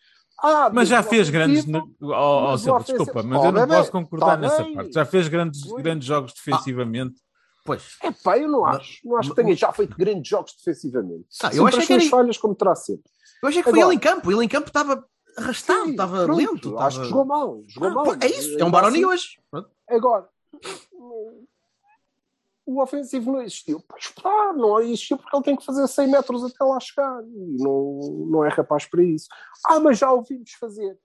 Ah, 0.41 0.69
Mas 0.73 0.89
já 0.89 1.01
fez 1.01 1.29
grandes. 1.29 1.65
Oh, 2.01 2.11
oh, 2.11 2.41
mas 2.51 2.61
Silva, 2.61 2.79
desculpa, 2.83 3.23
mas 3.23 3.39
Oh, 3.41 3.45
eu 3.45 3.51
não 3.53 3.61
bebê, 3.61 3.75
posso 3.77 3.91
concordar 3.91 4.25
tá 4.31 4.37
nessa 4.37 4.63
bem. 4.63 4.73
parte. 4.75 4.91
Já 4.93 5.05
fez 5.05 5.27
grandes, 5.29 5.61
grandes 5.81 6.05
jogos 6.07 6.33
defensivamente. 6.33 7.15
Pois. 7.65 7.97
É 8.03 8.11
pá, 8.11 8.37
eu 8.37 8.49
não 8.49 8.61
Mas- 8.61 8.75
acho. 8.77 8.99
Não 9.05 9.17
acho 9.17 9.29
que 9.31 9.35
mas- 9.37 9.45
tenha 9.45 9.55
já 9.57 9.71
feito 9.71 9.97
grandes 9.97 10.27
jogos 10.29 10.53
defensivamente. 10.57 11.25
Ah, 11.41 11.51
eu 11.53 11.65
as 11.65 11.75
que 11.75 11.83
suas 11.85 12.07
falhas, 12.07 12.37
como 12.37 12.53
terá 12.53 12.75
sempre. 12.75 13.09
Eu 13.41 13.49
achei 13.49 13.61
que 13.63 13.69
foi 13.69 13.79
Agora- 13.79 13.93
ele 13.93 13.95
em 13.95 13.99
campo. 13.99 14.31
Ele 14.31 14.45
em 14.45 14.47
campo 14.47 14.67
estava 14.67 15.05
arrastado, 15.37 15.89
estava 15.91 16.25
lento. 16.33 16.77
Acho 16.79 17.01
que 17.01 17.07
jogou 17.07 17.25
mal. 17.25 17.61
Jogou 17.67 17.89
Ah, 17.89 17.93
mal. 17.93 18.15
é 18.21 18.27
isso, 18.27 18.57
é 18.59 18.63
um 18.63 18.71
Baroni 18.71 18.97
assim- 18.97 19.05
hoje. 19.05 19.39
Agora, 19.89 20.27
o 22.65 22.81
ofensivo 22.81 23.31
não 23.31 23.41
existiu. 23.41 23.81
Pois 23.87 24.07
pá, 24.07 24.53
não 24.53 24.79
existiu 24.79 25.17
porque 25.17 25.35
ele 25.35 25.43
tem 25.43 25.55
que 25.55 25.65
fazer 25.65 25.87
100 25.87 26.07
metros 26.07 26.43
até 26.43 26.63
lá 26.63 26.79
chegar. 26.79 27.21
E 27.23 27.63
não, 27.63 27.99
não 28.29 28.45
é 28.45 28.49
rapaz 28.49 28.85
para 28.85 29.03
isso. 29.03 29.27
Ah, 29.65 29.79
mas 29.79 29.99
já 29.99 30.11
ouvimos 30.11 30.51
fazer. 30.53 30.97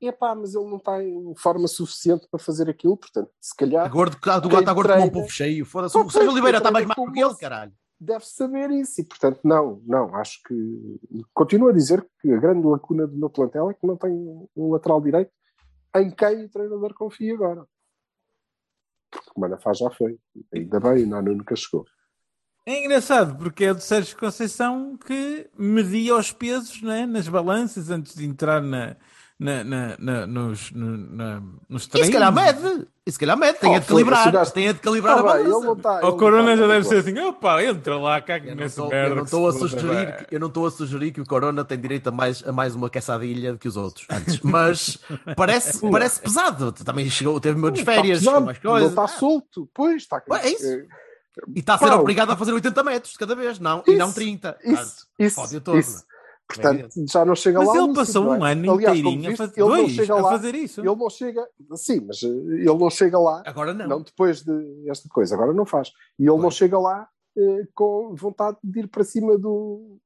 Epá, 0.00 0.32
mas 0.34 0.54
ele 0.54 0.70
não 0.70 0.78
tem 0.78 1.34
forma 1.36 1.66
suficiente 1.66 2.28
para 2.30 2.38
fazer 2.38 2.70
aquilo, 2.70 2.96
portanto, 2.96 3.30
se 3.40 3.52
calhar 3.56 3.84
A 3.84 3.88
gordo, 3.88 4.16
a 4.30 4.38
do 4.38 4.48
gato 4.48 4.60
está 4.60 4.72
gordo 4.72 4.92
como 4.92 5.06
um 5.06 5.10
povo 5.10 5.28
cheio. 5.28 5.64
Foda-se. 5.66 5.98
O 5.98 6.08
Sérgio 6.08 6.30
Oliveira 6.30 6.58
está 6.58 6.70
mais 6.70 6.86
magro 6.86 7.04
com 7.04 7.12
que 7.12 7.20
ele, 7.20 7.34
caralho. 7.34 7.72
Deve 8.00 8.24
saber 8.26 8.70
isso. 8.70 9.00
E, 9.00 9.04
portanto, 9.04 9.40
não, 9.44 9.82
não, 9.86 10.14
acho 10.14 10.42
que 10.46 11.00
continuo 11.34 11.68
a 11.68 11.72
dizer 11.72 12.06
que 12.20 12.32
a 12.32 12.38
grande 12.38 12.66
lacuna 12.66 13.06
do 13.06 13.16
meu 13.16 13.30
plantel 13.30 13.70
é 13.70 13.74
que 13.74 13.86
não 13.86 13.96
tem 13.96 14.12
um 14.56 14.70
lateral 14.70 15.00
direito 15.00 15.30
em 15.96 16.10
quem 16.10 16.44
o 16.44 16.48
treinador 16.48 16.94
confia 16.94 17.34
agora. 17.34 17.66
Porque 19.10 19.30
o 19.34 19.40
Manafá 19.40 19.72
já 19.72 19.90
foi. 19.90 20.18
Ainda 20.52 20.80
bem, 20.80 21.04
o 21.04 21.06
Nanu 21.06 21.34
nunca 21.34 21.56
chegou. 21.56 21.84
É 22.66 22.84
engraçado, 22.84 23.38
porque 23.38 23.64
é 23.64 23.72
do 23.72 23.80
Sérgio 23.80 24.18
Conceição 24.18 24.98
que 24.98 25.48
media 25.56 26.14
os 26.14 26.30
pesos 26.30 26.82
é? 26.82 27.06
nas 27.06 27.26
balanças 27.26 27.88
antes 27.88 28.14
de 28.14 28.26
entrar 28.26 28.60
na, 28.60 28.94
na, 29.38 29.62
na, 29.62 29.96
na- 29.98 30.26
nos, 30.26 30.70
no- 30.72 30.96
na, 30.96 31.42
nos 31.68 31.84
E 31.84 31.88
treinos. 31.90 32.06
se 32.08 32.12
calhar 32.12 32.32
mede. 32.32 32.86
E 33.06 33.12
se 33.12 33.18
calhar 33.18 33.36
mede. 33.38 33.58
Tem 33.58 33.70
Oh, 33.70 33.74
a 33.74 33.78
de 33.78 33.86
calibrar. 33.86 34.32
gajo- 34.32 34.52
Tem 34.52 34.68
a 34.68 34.72
de 34.72 34.80
calibrar 34.80 35.16
Ah, 35.16 35.20
a 35.20 35.22
balança. 35.22 35.72
está. 35.72 36.08
O 36.08 36.16
Corona 36.16 36.56
já 36.56 36.66
deve 36.66 36.84
ser 36.86 36.96
assim, 36.98 37.18
opa, 37.20 37.62
entra 37.62 37.96
lá, 37.96 38.20
caga 38.20 38.54
nessa 38.54 38.66
estou- 38.80 38.88
merda. 38.88 39.10
eu 39.12 39.16
não 39.16 39.24
estou 39.24 39.48
a 39.48 39.52
sugerir 39.52 40.16
que, 40.26 40.34
eu 40.34 40.40
não 40.40 40.48
estou 40.48 40.66
a 40.66 40.70
sugerir 40.70 41.12
que 41.12 41.20
o 41.20 41.24
Corona 41.24 41.64
tem 41.64 41.78
direito 41.80 42.08
a 42.08 42.10
mais, 42.12 42.46
a 42.46 42.52
mais 42.52 42.74
uma 42.74 42.90
caçadilha 42.90 43.52
do 43.52 43.58
que 43.58 43.68
os 43.68 43.76
outros 43.76 44.06
antes, 44.10 44.40
mas 44.42 44.98
parece, 45.36 45.88
parece 45.90 46.20
pesado. 46.20 46.72
Também 46.72 47.08
chegou, 47.08 47.40
teve 47.40 47.58
Está 47.68 47.84
férias, 47.92 48.22
mais 48.24 48.58
Não 48.62 48.86
está 48.88 49.06
solto. 49.06 49.70
Pois, 49.72 50.02
está. 50.02 50.20
É 50.42 50.50
isso. 50.50 50.66
Eh, 50.66 50.86
E 51.54 51.60
está 51.60 51.74
a 51.74 51.78
ser 51.78 51.86
Pau. 51.86 52.00
obrigado 52.00 52.32
a 52.32 52.36
fazer 52.36 52.52
80 52.52 52.82
metros 52.82 53.12
de 53.12 53.18
cada 53.20 53.36
vez, 53.36 53.60
não, 53.60 53.82
e 53.86 53.94
não 53.94 54.12
30. 54.12 54.58
Isso, 54.64 55.06
Portanto, 55.36 55.78
isso, 55.78 55.78
isso. 55.78 56.04
Não 56.56 56.70
é? 56.70 56.74
Portanto, 56.78 57.10
já 57.12 57.24
não 57.24 57.34
chega 57.34 57.58
Mas 57.58 57.68
lá. 57.68 57.74
ele 57.74 57.82
Lúcio, 57.82 57.94
passou 57.94 58.24
não 58.24 58.34
é? 58.34 58.38
um 58.38 58.44
ano 58.44 58.72
Aliás, 58.72 58.98
inteirinho 58.98 59.32
a 59.32 59.36
fazer, 59.36 59.52
ele 59.60 59.68
não 59.68 59.76
dois, 59.76 59.92
chega 59.92 60.12
a 60.14 60.20
lá. 60.20 60.30
fazer 60.30 60.54
isso. 60.54 60.80
Ele 60.80 60.96
não 60.96 61.10
chega. 61.10 61.48
Sim, 61.74 62.00
mas 62.06 62.22
eh, 62.22 62.26
ele 62.26 62.64
não 62.78 62.90
chega 62.90 63.18
lá 63.18 63.42
Agora 63.46 63.74
não. 63.74 63.86
não 63.88 64.02
depois 64.02 64.42
de 64.42 64.88
esta 64.90 65.08
coisa, 65.08 65.34
agora 65.34 65.52
não 65.52 65.66
faz. 65.66 65.92
E 66.18 66.22
ele 66.22 66.32
não 66.32 66.40
Pois. 66.42 66.54
chega 66.54 66.78
lá 66.78 67.08
eh, 67.36 67.66
com 67.74 68.14
vontade 68.14 68.56
de 68.64 68.80
ir 68.80 68.88
para 68.88 69.04
cima 69.04 69.36
do, 69.38 69.98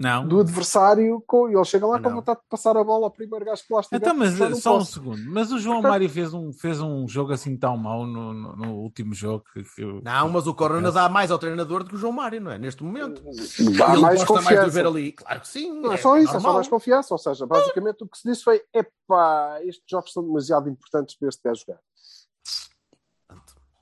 Não. 0.00 0.26
do 0.26 0.40
adversário, 0.40 1.22
com, 1.26 1.46
ele 1.48 1.62
chega 1.64 1.86
lá 1.86 1.98
Não. 1.98 2.02
com 2.10 2.16
vontade 2.16 2.40
de 2.40 2.46
passar 2.48 2.74
a 2.74 2.82
bola 2.82 3.04
ao 3.04 3.10
primeiro 3.10 3.44
gajo 3.44 3.62
que 3.66 3.72
lá 3.74 3.80
estiver. 3.80 3.98
Então, 3.98 4.14
mas 4.14 4.34
só 4.62 4.74
um 4.76 4.78
posso. 4.78 4.92
segundo. 4.94 5.20
Mas 5.30 5.52
o 5.52 5.58
João 5.58 5.74
Portanto- 5.76 5.90
Mário 5.90 6.08
fez 6.08 6.32
um, 6.32 6.52
fez 6.54 6.80
um 6.80 7.06
jogo 7.06 7.32
assim 7.34 7.54
tão 7.54 7.76
mau 7.76 8.06
no, 8.06 8.32
no, 8.32 8.56
no 8.56 8.74
último 8.76 9.12
jogo 9.14 9.44
que, 9.52 9.62
que 9.62 9.82
eu- 9.82 10.00
Não, 10.02 10.28
mas 10.30 10.46
o 10.46 10.54
Corona 10.54 10.90
dá 10.90 11.06
mais 11.08 11.30
ao 11.30 11.38
treinador 11.38 11.84
do 11.84 11.90
que 11.90 11.96
o 11.96 11.98
João 11.98 12.14
Mário, 12.14 12.40
não 12.40 12.50
é? 12.50 12.56
Neste 12.58 12.82
momento. 12.82 13.22
Dá 13.22 13.92
ele 13.92 14.00
mais 14.00 14.00
gosta 14.00 14.02
mais 14.02 14.18
de 14.20 14.26
confiança. 14.26 14.70
ver 14.70 14.86
ali. 14.86 15.12
Claro 15.12 15.40
que 15.42 15.48
sim. 15.48 15.70
Não 15.80 15.92
é 15.92 15.96
só 15.98 16.16
isso, 16.16 16.28
é 16.28 16.32
só 16.32 16.32
normal. 16.38 16.54
mais 16.54 16.68
confiança. 16.68 17.12
Ou 17.14 17.18
seja, 17.18 17.46
basicamente 17.46 18.02
o 18.02 18.08
que 18.08 18.16
se 18.16 18.26
disse 18.26 18.42
foi: 18.42 18.62
epá, 18.74 19.58
estes 19.64 19.84
jogos 19.86 20.12
são 20.14 20.24
demasiado 20.24 20.68
importantes 20.70 21.14
para 21.14 21.28
este 21.28 21.42
gajo 21.44 21.60
jogar. 21.66 21.80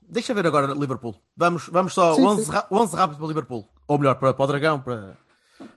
Deixa 0.01 0.33
ver 0.33 0.45
agora 0.47 0.73
Liverpool. 0.73 1.15
Vamos, 1.37 1.69
vamos 1.69 1.93
só 1.93 2.15
Sim, 2.15 2.25
11, 2.25 2.45
sim. 2.45 2.51
ra- 2.51 2.67
11 2.71 2.95
rápido 2.95 3.17
para 3.19 3.27
Liverpool. 3.27 3.69
Ou 3.87 3.97
melhor, 3.97 4.15
para, 4.15 4.33
para 4.33 4.43
o 4.43 4.47
Dragão, 4.47 4.81
para, 4.81 5.15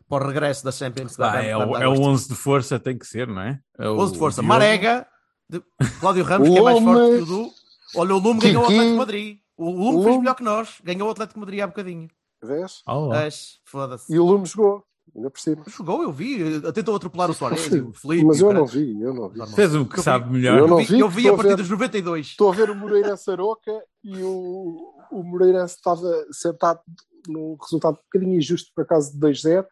para 0.09 0.25
o 0.25 0.29
regresso 0.29 0.65
da 0.65 0.73
Champions. 0.73 1.19
Ah, 1.19 1.31
Vai- 1.31 1.49
é, 1.51 1.55
vai 1.57 1.83
é 1.83 1.87
o 1.87 1.91
gostar. 1.95 2.09
11 2.11 2.29
de 2.29 2.35
força, 2.35 2.79
tem 2.81 2.99
que 2.99 3.07
ser, 3.07 3.27
não 3.29 3.41
é? 3.41 3.61
é 3.79 3.89
o 3.89 3.99
11 3.99 4.13
de 4.13 4.19
força. 4.19 4.41
Diogo. 4.43 4.49
Marega, 4.49 5.07
de- 5.49 5.63
Cláudio 6.01 6.25
Ramos, 6.25 6.49
que 6.49 6.59
é 6.59 6.63
mais 6.63 6.79
forte 6.83 7.17
que 7.17 7.23
o 7.23 7.27
Du. 7.27 7.51
Olha, 7.97 8.15
o 8.15 8.19
Lume 8.19 8.41
ganhou 8.41 8.63
o. 8.63 8.65
Atlético 8.65 8.91
de 8.91 8.97
Madrid. 8.99 9.39
O 9.57 9.71
Lume 9.71 9.93
fez 9.99 10.07
Lume. 10.07 10.19
melhor 10.21 10.35
que 10.35 10.43
nós. 10.43 10.69
Ganhou 10.83 11.09
o 11.09 11.11
Atlético 11.11 11.35
de 11.35 11.41
Madrid 11.41 11.61
há 11.61 11.67
bocadinho. 11.67 12.09
Vês? 12.43 12.83
Mas, 13.09 13.59
foda-se. 13.65 14.13
E 14.13 14.19
o 14.19 14.25
Lume 14.25 14.47
jogou, 14.47 14.83
ainda 15.15 15.31
por 15.31 15.39
cima. 15.39 15.63
Jogou, 15.69 16.03
eu 16.03 16.11
vi. 16.11 16.61
Tentou 16.73 16.97
atropelar 16.97 17.31
o 17.31 17.35
Soares, 17.35 17.67
o 17.67 17.93
Felipe. 17.93 18.25
Mas 18.25 18.41
eu 18.41 18.53
não 18.53 18.67
vi, 18.67 19.01
eu 19.01 19.15
não 19.15 19.29
vi. 19.29 19.41
Fez 19.55 19.75
o 19.75 19.85
que 19.87 19.99
Eu 19.99 20.03
sabe 20.03 20.25
vi- 20.27 20.33
melhor. 20.33 20.59
eu 20.59 20.67
não 20.67 20.79
vi, 20.79 20.99
eu 20.99 21.09
vi 21.09 21.29
a 21.29 21.33
a 21.33 21.37
partir 21.37 21.51
ver. 21.51 21.57
dos 21.59 21.69
92. 21.71 22.27
Estou 22.29 22.51
a 22.51 22.55
ver 22.55 22.71
o 22.71 22.75
Moreira 22.75 23.17
Saroca 23.17 23.71
e 24.03 24.17
o, 24.23 24.91
o 25.13 25.23
Moreira 25.23 25.65
estava 25.67 26.09
sentado 26.33 26.81
num 27.29 27.57
resultado 27.61 27.95
um 27.95 28.03
bocadinho 28.05 28.37
injusto, 28.39 28.71
por 28.75 28.83
acaso 28.83 29.13
de 29.13 29.19
2-0, 29.19 29.67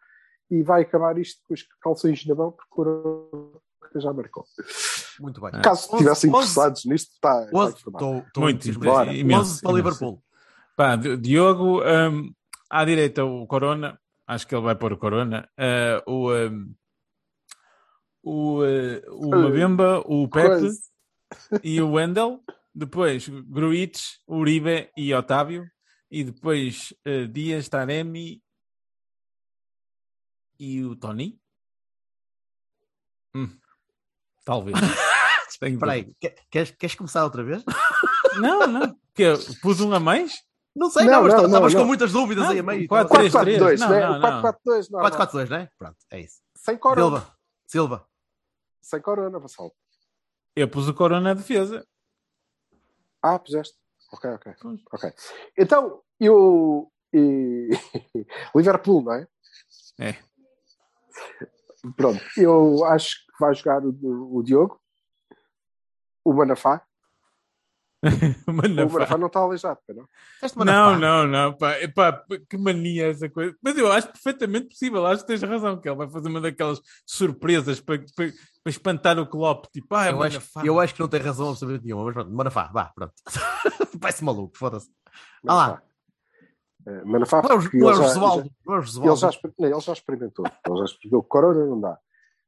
e 0.50 0.62
vai 0.62 0.82
acabar 0.82 1.16
isto 1.18 1.40
com 1.46 1.54
os 1.54 1.64
calções 1.80 2.24
na 2.26 2.34
mão, 2.34 2.52
porque 2.52 2.80
o 2.90 3.60
já 3.96 4.12
marcou. 4.12 4.44
Muito 5.18 5.40
bem. 5.40 5.50
Caso 5.62 5.90
estivessem 5.92 6.30
onze- 6.30 6.38
interessados 6.38 6.84
nisto, 6.84 7.12
está, 7.14 7.44
está 7.44 7.56
11, 7.58 7.72
informado. 7.74 8.18
estou, 8.26 8.42
Muito 8.42 8.68
imenso, 9.12 9.40
11 9.40 9.62
para. 9.62 9.72
Liverpool. 9.72 10.22
Pá, 10.76 10.96
Di- 10.96 11.16
Diogo, 11.16 11.82
hum, 11.82 12.32
à 12.70 12.84
direita 12.84 13.24
o 13.24 13.46
Corona, 13.46 13.98
acho 14.26 14.46
que 14.46 14.54
ele 14.54 14.62
vai 14.64 14.76
pôr 14.76 14.92
o 14.92 14.98
Corona. 14.98 15.48
Ah, 15.58 16.02
o 16.06 16.32
hum, 16.32 16.72
o, 18.22 18.62
eh, 18.64 19.02
o 19.08 19.28
Mabemba, 19.30 20.00
o 20.06 20.28
Pepe 20.28 20.68
e 21.64 21.80
o 21.80 21.92
Wendel. 21.92 22.40
Depois 22.74 23.28
Gruitch, 23.28 24.00
Uribe 24.28 24.90
e 24.96 25.12
Otávio. 25.14 25.66
E 26.10 26.24
depois 26.24 26.92
eh, 27.04 27.26
Dias, 27.26 27.68
Taremi 27.68 28.42
e 30.58 30.84
o 30.84 30.96
Tony. 30.96 31.40
Hum, 33.34 33.48
talvez. 34.44 34.76
Espera 35.48 35.92
aí, 35.92 36.12
queres, 36.50 36.70
queres 36.72 36.94
começar 36.94 37.22
outra 37.24 37.44
vez? 37.44 37.62
Não, 38.40 38.64
não. 38.66 38.96
Que 39.12 39.24
pus 39.60 39.80
um 39.80 39.92
a 39.92 39.98
mais? 39.98 40.44
Não 40.74 40.88
sei, 40.88 41.04
Não, 41.04 41.14
não, 41.14 41.22
mas 41.24 41.34
não, 41.34 41.46
estavas 41.46 41.74
com 41.74 41.84
muitas 41.84 42.12
dúvidas 42.12 42.44
Não, 42.44 42.52
aí 42.52 42.60
a 42.60 42.62
meio. 42.62 42.86
quatro, 42.86 43.12
três, 43.12 43.32
4-4-2, 43.32 43.78
Não, 43.80 43.88
né? 43.90 44.00
não, 44.06 44.18
não. 44.20 44.42
4-4-2, 44.42 44.86
não, 44.90 45.00
4-4-2, 45.00 45.48
não 45.48 45.56
é? 45.56 45.70
Pronto, 45.76 45.96
é 46.10 46.20
isso. 46.20 46.40
Sem 46.54 46.78
corona. 46.78 47.18
Silva, 47.18 47.36
Silva. 47.66 48.08
Sem 48.80 49.02
corona, 49.02 49.38
Vassal. 49.40 49.74
Eu 50.54 50.68
pus 50.68 50.88
o 50.88 50.94
Corona 50.94 51.20
na 51.20 51.34
defesa. 51.34 51.84
Ah, 53.20 53.38
puseste. 53.38 53.76
Ok, 54.12 54.30
ok. 54.30 54.54
Pois. 54.60 54.80
ok. 54.92 55.12
Então, 55.56 56.02
eu. 56.18 56.90
E... 57.12 57.70
Liverpool, 58.54 59.02
não 59.02 59.14
é? 59.14 59.28
É. 59.98 60.16
Pronto, 61.96 62.20
eu 62.36 62.84
acho 62.84 63.16
que 63.26 63.32
vai 63.40 63.54
jogar 63.54 63.82
o, 63.84 64.36
o 64.36 64.42
Diogo, 64.42 64.80
o 66.24 66.32
Manafá. 66.32 66.86
Manafá. 68.46 68.84
O 68.86 68.92
Manafá 68.92 69.18
não 69.18 69.26
está 69.26 69.40
aleijado, 69.40 69.78
não? 69.88 70.08
Não, 70.64 70.98
não, 70.98 71.26
não, 71.26 71.52
pá, 71.56 71.78
epá, 71.80 72.24
que 72.48 72.56
mania 72.56 73.08
essa 73.08 73.28
coisa. 73.28 73.54
Mas 73.62 73.76
eu 73.76 73.92
acho 73.92 74.08
perfeitamente 74.08 74.68
possível, 74.68 75.04
acho 75.06 75.20
que 75.22 75.26
tens 75.28 75.42
razão, 75.42 75.78
que 75.78 75.88
ele 75.88 75.96
vai 75.96 76.08
fazer 76.08 76.28
uma 76.28 76.40
daquelas 76.40 76.80
surpresas 77.04 77.78
para, 77.80 77.98
para, 78.16 78.30
para 78.62 78.70
espantar 78.70 79.18
o 79.18 79.26
Klopp, 79.26 79.66
tipo, 79.72 79.94
ah, 79.94 80.08
Eu 80.10 80.22
acho, 80.22 80.36
Manafá. 80.36 80.62
eu 80.64 80.80
acho 80.80 80.94
que 80.94 81.00
não 81.00 81.08
tem 81.08 81.20
razão 81.20 81.50
absolutamente 81.50 81.84
nenhuma, 81.84 82.04
mas 82.06 82.14
pronto, 82.14 82.30
Manafá, 82.32 82.70
vá, 82.72 82.84
pronto. 82.94 83.12
Parece 84.00 84.24
maluco, 84.24 84.56
foda-se. 84.56 84.88
Ah 85.46 85.54
lá. 85.54 85.66
Manafá. 85.66 85.82
Eh, 86.86 87.04
Manafá, 87.04 87.42
Não 87.42 87.50
é 87.50 87.50
não 87.52 87.90
é 87.90 87.94
já- 87.94 88.02
é 88.02 88.06
o 88.06 88.80
Ele 89.04 89.16
já, 89.16 89.28
ele 89.28 89.92
experimentou. 89.92 90.46
Ele 90.46 90.78
já 90.78 90.84
experimentou. 90.84 91.22
Corona 91.24 91.66
não 91.66 91.78
dá. 91.80 91.98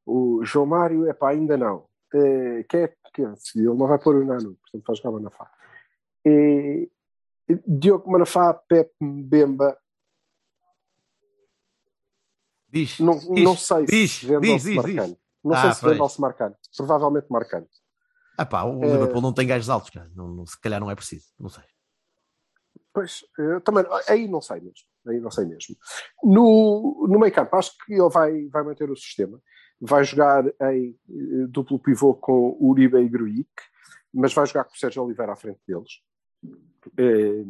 O 0.07 0.43
João 0.45 0.65
Mário, 0.67 1.07
é 1.09 1.13
pá, 1.13 1.31
ainda 1.31 1.57
não. 1.59 1.85
Eh, 2.15 2.65
quem 2.69 2.89
é 3.21 3.35
que 3.35 3.59
ele 3.59 3.67
não 3.69 3.87
vai 3.87 3.99
pôr 3.99 4.17
o 4.17 4.25
Nano, 4.25 4.55
portanto 4.57 4.85
vai 4.87 4.97
jogar 4.97 5.11
Manafá. 5.11 5.51
E, 6.25 6.91
Diogo 7.67 8.11
Manafá, 8.11 8.55
Pepe 8.55 8.95
Mbemba 9.03 9.77
Diz. 12.69 12.99
Não, 13.01 13.19
diz, 13.19 13.29
não 13.45 13.55
sei 13.57 13.85
diz, 13.85 14.13
se 14.13 14.27
Vendel 14.27 14.57
diz, 14.57 14.75
marcando. 14.77 15.19
Não 15.45 15.53
Ah, 15.55 15.61
sei 15.61 15.73
se 15.75 15.81
pois. 15.83 15.93
Vendel 15.93 16.09
se 16.09 16.21
marcando. 16.21 16.57
Provavelmente 16.75 17.27
marcando. 17.29 17.69
Ah 18.39 18.47
pá, 18.47 18.63
o 18.65 18.83
É. 18.83 18.93
Liverpool 18.93 19.21
não 19.21 19.33
tem 19.35 19.47
gajos 19.47 19.69
altos, 19.69 19.91
cara. 19.91 20.11
Não, 20.15 20.29
não- 20.29 20.47
se 20.47 20.59
calhar 20.59 20.81
não 20.81 20.91
é 20.91 20.95
preciso. 20.95 21.27
Não 21.39 21.51
sei. 21.51 21.65
Pois, 22.95 23.25
eh, 23.39 23.61
também, 23.61 23.85
aí 24.09 24.27
não 24.27 24.41
sei 24.41 24.61
mesmo. 24.61 24.87
Aí 25.07 25.21
não 25.21 25.31
sei 25.31 25.45
mesmo. 25.45 25.77
No, 26.25 27.07
no 27.09 27.19
meio 27.19 27.33
campo, 27.35 27.55
acho 27.57 27.73
que 27.85 27.93
ele 27.93 28.09
vai, 28.09 28.47
vai 28.49 28.63
manter 28.63 28.91
o 28.91 28.97
sistema. 28.97 29.39
Vai 29.85 30.05
jogar 30.05 30.45
em 30.47 30.97
eh, 31.11 31.47
duplo 31.49 31.77
pivô 31.77 32.15
com 32.15 32.57
Uribe 32.61 32.99
e 32.99 33.09
Gruic, 33.09 33.51
mas 34.15 34.33
vai 34.33 34.47
jogar 34.47 34.65
com 34.65 34.75
o 34.75 34.79
Sérgio 34.79 35.03
Oliveira 35.03 35.33
à 35.33 35.37
frente 35.37 35.59
deles. 35.67 36.01
Eh, 36.97 37.45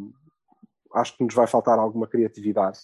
acho 0.95 1.15
que 1.17 1.25
nos 1.25 1.35
vai 1.35 1.47
faltar 1.47 1.79
alguma 1.79 2.07
criatividade, 2.07 2.79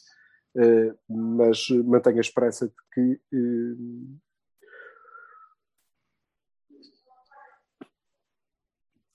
eh, 0.55 0.95
mas 1.09 1.67
mantenho 1.71 2.19
a 2.19 2.21
esperança 2.21 2.69
de 2.69 2.75
que 2.93 3.21
eh, 3.33 4.19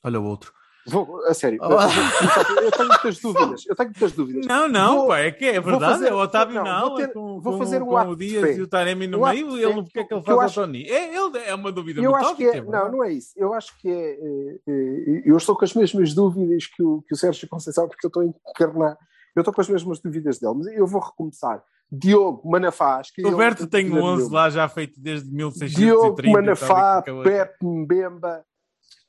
Olha 0.05 0.19
o 0.19 0.25
outro. 0.25 0.53
Vou, 0.85 1.25
a 1.27 1.33
sério, 1.33 1.59
Oh. 1.61 2.61
eu 2.61 2.71
tenho 2.71 2.87
muitas 2.89 3.19
dúvidas. 3.19 3.65
Eu 3.67 3.75
tenho 3.75 3.89
muitas 3.89 4.11
dúvidas. 4.11 4.45
Não, 4.45 4.67
não, 4.67 4.97
Vou- 4.99 5.07
pá, 5.07 5.19
é 5.19 5.31
que 5.31 5.45
é 5.45 5.61
verdade. 5.61 5.93
fazer- 5.93 6.07
é 6.09 6.13
o 6.13 6.17
Otávio 6.17 6.55
não, 6.55 6.63
não, 6.65 6.81
vou 6.89 6.95
ter- 6.97 7.03
é 7.03 7.07
com, 7.07 7.39
vou 7.41 7.53
com- 7.53 7.59
fazer 7.59 7.81
um 7.81 7.85
com 7.85 7.97
ato 7.97 8.11
o 8.11 8.15
Dias 8.17 8.57
e 8.57 8.61
o 8.61 8.67
Taremi 8.67 9.07
no 9.07 9.19
Um 9.23 9.29
meio. 9.29 9.57
Ele, 9.57 9.61
fé 9.73 9.79
o 9.79 9.83
que 9.85 9.99
é 9.99 10.03
que 10.03 10.13
ele 10.13 10.19
eu 10.19 10.23
faz 10.25 10.39
acho- 10.39 10.59
ao 10.59 10.65
Tony? 10.67 10.83
É, 10.89 11.15
ele 11.15 11.37
é 11.37 11.55
uma 11.55 11.71
dúvida 11.71 12.01
Eu 12.01 12.11
muito 12.11 12.25
acho 12.25 12.35
que 12.35 12.43
é, 12.45 12.51
verdade. 12.51 12.71
não, 12.85 12.91
não 12.97 13.03
é 13.03 13.13
isso. 13.13 13.31
Eu 13.37 13.53
acho 13.53 13.77
que 13.79 13.87
é, 13.89 13.93
é, 13.93 14.59
é, 14.67 15.21
eu 15.25 15.37
estou 15.37 15.55
com 15.55 15.63
as 15.63 15.73
mesmas 15.73 16.13
dúvidas 16.13 16.67
que 16.67 16.83
o, 16.83 17.01
que 17.07 17.13
o 17.13 17.17
Sérgio 17.17 17.47
Conceição, 17.47 17.87
porque 17.87 18.05
eu 18.05 18.09
estou 18.09 18.21
a 18.21 18.25
encarnar. 18.25 18.97
Eu 19.35 19.39
estou 19.41 19.53
com 19.53 19.61
as 19.61 19.69
mesmas 19.69 19.99
dúvidas 20.01 20.37
dele, 20.37 20.53
mas 20.57 20.67
eu 20.67 20.85
vou 20.85 21.01
recomeçar. 21.01 21.63
Diogo, 21.91 22.41
Manafá, 22.49 22.97
acho 22.99 23.13
que 23.13 23.21
ele 23.21 23.29
Roberto 23.29 23.67
tem 23.67 23.85
um 23.85 23.89
dúvida 23.89 24.05
11 24.07 24.17
nenhuma. 24.23 24.35
lá 24.39 24.49
já 24.49 24.67
feito 24.67 24.99
desde 24.99 25.31
1630. 25.31 25.79
Diogo, 25.79 26.31
Manafá. 26.31 27.01
Pepe 27.23 27.65
Mbemba, 27.65 28.43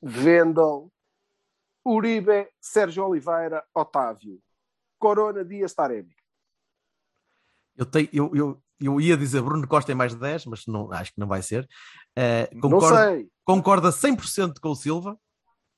Vendel, 0.03 0.91
Uribe, 1.85 2.49
Sérgio 2.61 3.07
Oliveira, 3.07 3.65
Otávio, 3.75 4.41
Corona, 4.99 5.45
Dias, 5.45 5.75
Taremi. 5.75 6.15
Eu, 7.77 7.85
tenho, 7.85 8.09
eu, 8.13 8.31
eu, 8.35 8.63
eu 8.81 9.01
ia 9.01 9.17
dizer 9.17 9.43
Bruno 9.43 9.67
Costa 9.67 9.93
em 9.93 9.95
mais 9.95 10.15
de 10.15 10.21
10, 10.21 10.47
mas 10.47 10.67
não, 10.67 10.91
acho 10.93 11.13
que 11.13 11.21
não 11.21 11.27
vai 11.27 11.43
ser. 11.43 11.69
Não 12.53 12.61
concordo, 12.61 12.97
sei. 12.97 13.31
concorda 13.45 13.89
100% 13.91 14.61
com 14.61 14.71
o 14.71 14.77
Silva, 14.77 15.19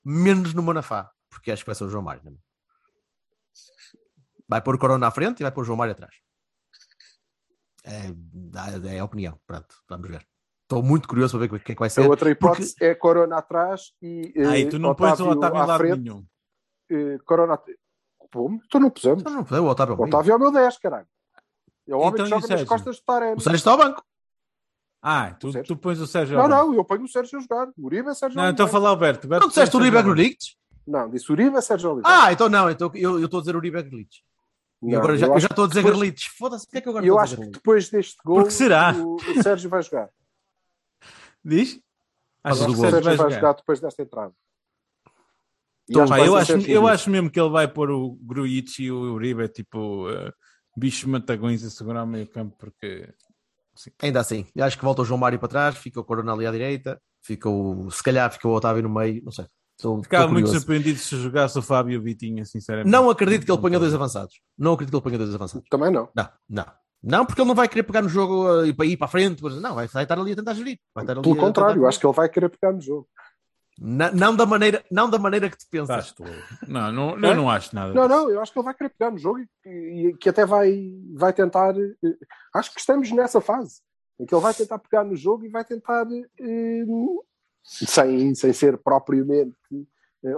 menos 0.04 0.54
no 0.54 0.62
Manafá, 0.62 1.11
porque 1.28 1.50
acho 1.50 1.62
que 1.62 1.68
vai 1.68 1.74
ser 1.74 1.84
o 1.84 1.88
João 1.88 2.04
Mário. 2.04 2.22
não 2.24 2.32
é? 2.32 2.36
Vai 4.48 4.62
pôr 4.62 4.76
o 4.76 4.78
Corona 4.78 5.09
à 5.09 5.11
frente 5.11 5.40
e 5.40 5.42
vai 5.42 5.50
pôr 5.50 5.62
o 5.62 5.64
João 5.64 5.76
Mário 5.76 5.92
atrás. 5.92 6.14
É, 7.82 8.94
é 8.94 8.98
a 8.98 9.04
opinião. 9.04 9.40
Pronto, 9.46 9.76
vamos 9.88 10.09
ver. 10.09 10.26
Estou 10.66 10.82
muito 10.82 11.06
curioso 11.06 11.38
para 11.38 11.46
ver 11.46 11.54
o 11.54 11.60
que 11.60 11.72
é 11.72 11.74
que 11.76 11.78
vai 11.78 11.86
A 11.86 11.90
ser. 11.90 12.00
outra 12.08 12.28
hipótese 12.28 12.74
é 12.80 12.92
Corona 12.92 13.38
atrás 13.38 13.92
e. 14.02 14.32
Ah, 14.38 14.56
eh, 14.58 14.60
e 14.62 14.68
tu 14.68 14.80
não 14.80 14.96
pões 14.96 15.20
o 15.20 15.28
Otávio 15.30 15.62
em 15.62 15.66
lado 15.66 15.78
frente. 15.78 16.00
nenhum. 16.02 16.24
eh, 16.90 17.18
Corona. 17.24 17.56
Pô, 18.32 18.50
tu 18.68 18.80
não 18.80 18.90
pusemos. 18.90 19.20
Então 19.20 19.32
não 19.32 19.44
foi 19.46 19.60
o 19.60 19.66
Otávio. 19.66 19.94
ao 19.94 20.00
O 20.00 20.02
meio. 20.02 20.12
Otávio 20.14 20.32
é 20.32 20.36
o 20.36 20.38
meu 20.40 20.50
10, 20.50 20.78
caralho. 20.78 21.06
É 21.88 21.94
o 21.94 21.98
homem 22.00 22.14
Então, 22.14 22.16
que 22.16 22.22
e 22.22 22.24
o 22.24 22.28
joga 22.28 22.40
nas 22.40 22.48
Sérgio? 22.48 22.66
costas 22.66 22.96
do 22.96 23.02
Taremi. 23.04 23.36
O 23.36 23.40
Sérgio 23.40 23.56
está 23.58 23.70
ao 23.70 23.78
banco. 23.78 24.02
Ah, 25.00 25.30
tu, 25.38 25.62
tu 25.62 25.76
pões 25.76 26.00
o 26.00 26.06
Sérgio. 26.06 26.34
Não, 26.36 26.42
ao 26.42 26.48
banco. 26.48 26.66
não, 26.66 26.74
eu 26.74 26.84
ponho 26.84 27.04
o 27.04 27.08
Sérgio 27.08 27.38
a 27.38 27.42
jogar. 27.42 27.68
O 27.78 27.86
Uribe 27.86 28.08
é 28.08 28.14
Sérgio 28.14 28.36
Não, 28.36 28.48
então 28.48 28.66
fala 28.66 28.88
Alberto. 28.88 29.26
Alberto 29.26 29.42
Não 29.44 29.48
disseste 29.48 29.76
Uribe 29.76 29.92
Sérgio 29.96 30.04
Grulix? 30.12 30.56
Não, 30.84 31.08
disse 31.08 31.30
Uribe 31.30 31.56
é 31.56 31.60
Sérgio 31.60 31.92
Oliveira. 31.92 32.22
Ah, 32.24 32.32
então 32.32 32.48
não. 32.48 32.68
Então 32.68 32.90
eu 32.96 33.24
estou 33.24 33.38
a 33.38 33.42
dizer 33.42 33.54
Uribe 33.54 33.80
Grulix. 33.84 34.16
E 34.82 34.90
Não, 34.90 34.98
agora 34.98 35.16
já, 35.16 35.26
eu 35.28 35.38
já 35.38 35.46
estou 35.46 35.64
a 35.64 35.68
dizer 35.68 35.84
depois-. 35.84 36.24
Foda-se, 36.36 36.66
porque 36.66 36.78
é 36.78 36.80
que 36.80 36.88
eu 36.88 36.90
agora 36.90 37.06
Eu 37.06 37.14
estou 37.14 37.20
a 37.20 37.22
acho 37.22 37.36
que 37.36 37.46
depois 37.50 37.88
deste 37.88 38.16
gol 38.24 38.36
Porque 38.38 38.50
será? 38.50 38.92
O, 38.92 39.14
o 39.14 39.42
Sérgio 39.42 39.70
vai 39.70 39.82
jogar. 39.82 40.10
Diz? 41.47 41.80
Acho 42.42 42.66
que 42.66 42.72
o. 42.72 42.76
Sérgio 42.76 43.03
vai 43.03 43.16
jogar. 43.16 43.30
jogar? 43.30 43.53
depois 43.55 43.80
desta 43.80 44.03
entrada. 44.03 44.34
Então, 45.88 46.07
Pá, 46.07 46.18
eu, 46.18 46.34
acho, 46.34 46.53
eu 46.68 46.88
acho 46.88 47.09
mesmo 47.09 47.30
que 47.30 47.38
ele 47.38 47.49
vai 47.49 47.68
pôr 47.68 47.90
o 47.90 48.18
Gruitch 48.20 48.80
e 48.80 48.90
o 48.90 49.14
Uribe 49.14 49.49
tipo 49.49 50.11
uh, 50.11 50.32
bichos 50.76 51.05
matagões 51.05 51.62
a 51.62 51.70
segurar 51.70 52.03
o 52.03 52.07
meio 52.07 52.26
campo 52.28 52.57
porque 52.59 53.09
Ainda 54.03 54.20
assim, 54.20 54.47
eu 54.55 54.64
acho 54.64 54.78
que 54.78 54.84
volta 54.84 55.03
o 55.03 55.05
João 55.05 55.18
Mário 55.18 55.38
para 55.38 55.49
trás, 55.49 55.76
fica 55.76 56.01
o 56.01 56.05
Corona 56.05 56.32
ali 56.32 56.47
à 56.47 56.51
direita, 56.51 57.01
fica 57.22 57.49
o, 57.49 57.90
se 57.90 58.03
calhar 58.03 58.32
fica 58.32 58.49
o 58.49 58.53
Otávio 58.53 58.82
no 58.82 58.88
meio, 58.88 59.22
não 59.22 59.32
sei. 59.32 59.47
Estou, 59.76 60.03
ficava 60.03 60.24
estou 60.24 60.32
muito 60.32 60.49
surpreendido 60.49 60.99
se 60.99 61.16
jogasse 61.16 61.59
o 61.59 61.62
Fábio 61.62 61.92
e 61.92 61.99
o 61.99 62.03
Vitinha, 62.03 62.44
sinceramente. 62.47 62.90
Não 62.90 63.11
acredito 63.11 63.44
que 63.44 63.53
ele 63.53 63.61
ponha 63.61 63.78
dois 63.78 63.94
avançados. 63.94 64.40
Não 64.57 64.72
acredito 64.72 64.92
que 64.92 64.97
ele 64.97 65.03
ponha 65.03 65.18
dois 65.18 65.34
avançados. 65.34 65.68
Também 65.68 65.90
não. 65.90 66.09
Não, 66.16 66.28
não. 66.49 66.66
Não, 67.03 67.24
porque 67.24 67.40
ele 67.40 67.49
não 67.49 67.55
vai 67.55 67.68
querer 67.68 67.82
pegar 67.84 68.03
no 68.03 68.09
jogo 68.09 68.64
e 68.64 68.72
para 68.72 68.86
ir 68.86 68.97
para 68.97 69.07
a 69.07 69.11
frente. 69.11 69.42
mas 69.42 69.61
Não, 69.61 69.74
vai 69.74 69.84
estar 69.86 70.18
ali 70.18 70.32
a 70.32 70.36
tentar 70.36 70.55
gerir. 70.55 70.78
Vai 70.94 71.05
estar 71.05 71.12
ali 71.12 71.22
Pelo 71.22 71.36
a 71.36 71.40
contrário, 71.40 71.74
tentar- 71.74 71.88
acho 71.88 72.01
que 72.01 72.07
ele 72.07 72.14
vai 72.14 72.28
querer 72.28 72.49
pegar 72.49 72.72
no 72.72 72.80
jogo. 72.80 73.09
Não, 73.78 74.11
não 74.12 74.34
da 74.34 74.47
maneira, 74.47 74.82
não 74.90 75.09
da 75.11 75.18
maneira 75.18 75.51
que 75.51 75.59
te 75.59 75.66
pensas. 75.70 76.11
Tu. 76.12 76.24
Não, 76.66 76.90
não, 76.90 77.11
eu 77.18 77.36
não 77.36 77.51
acho 77.51 77.74
nada. 77.74 77.92
Não, 77.92 78.09
não, 78.09 78.30
eu 78.30 78.40
acho 78.40 78.51
que 78.51 78.59
ele 78.59 78.64
vai 78.64 78.74
querer 78.74 78.88
pegar 78.88 79.11
no 79.11 79.18
jogo 79.18 79.38
e, 79.66 80.09
e 80.09 80.16
que 80.16 80.30
até 80.30 80.47
vai, 80.47 80.94
vai 81.14 81.32
tentar. 81.32 81.74
eh, 81.78 82.16
Acho 82.55 82.72
que 82.72 82.80
estamos 82.80 83.11
nessa 83.12 83.38
fase 83.40 83.82
em 84.18 84.24
que 84.24 84.34
ele 84.34 84.40
vai 84.42 84.55
tentar 84.55 84.78
pegar 84.78 85.05
no 85.05 85.14
jogo 85.14 85.44
e 85.44 85.49
vai 85.51 85.62
tentar, 85.62 86.07
eh, 86.40 86.84
sem, 87.62 88.34
sem 88.34 88.53
ser 88.53 88.78
propriamente 88.78 89.55
eh, 89.72 89.84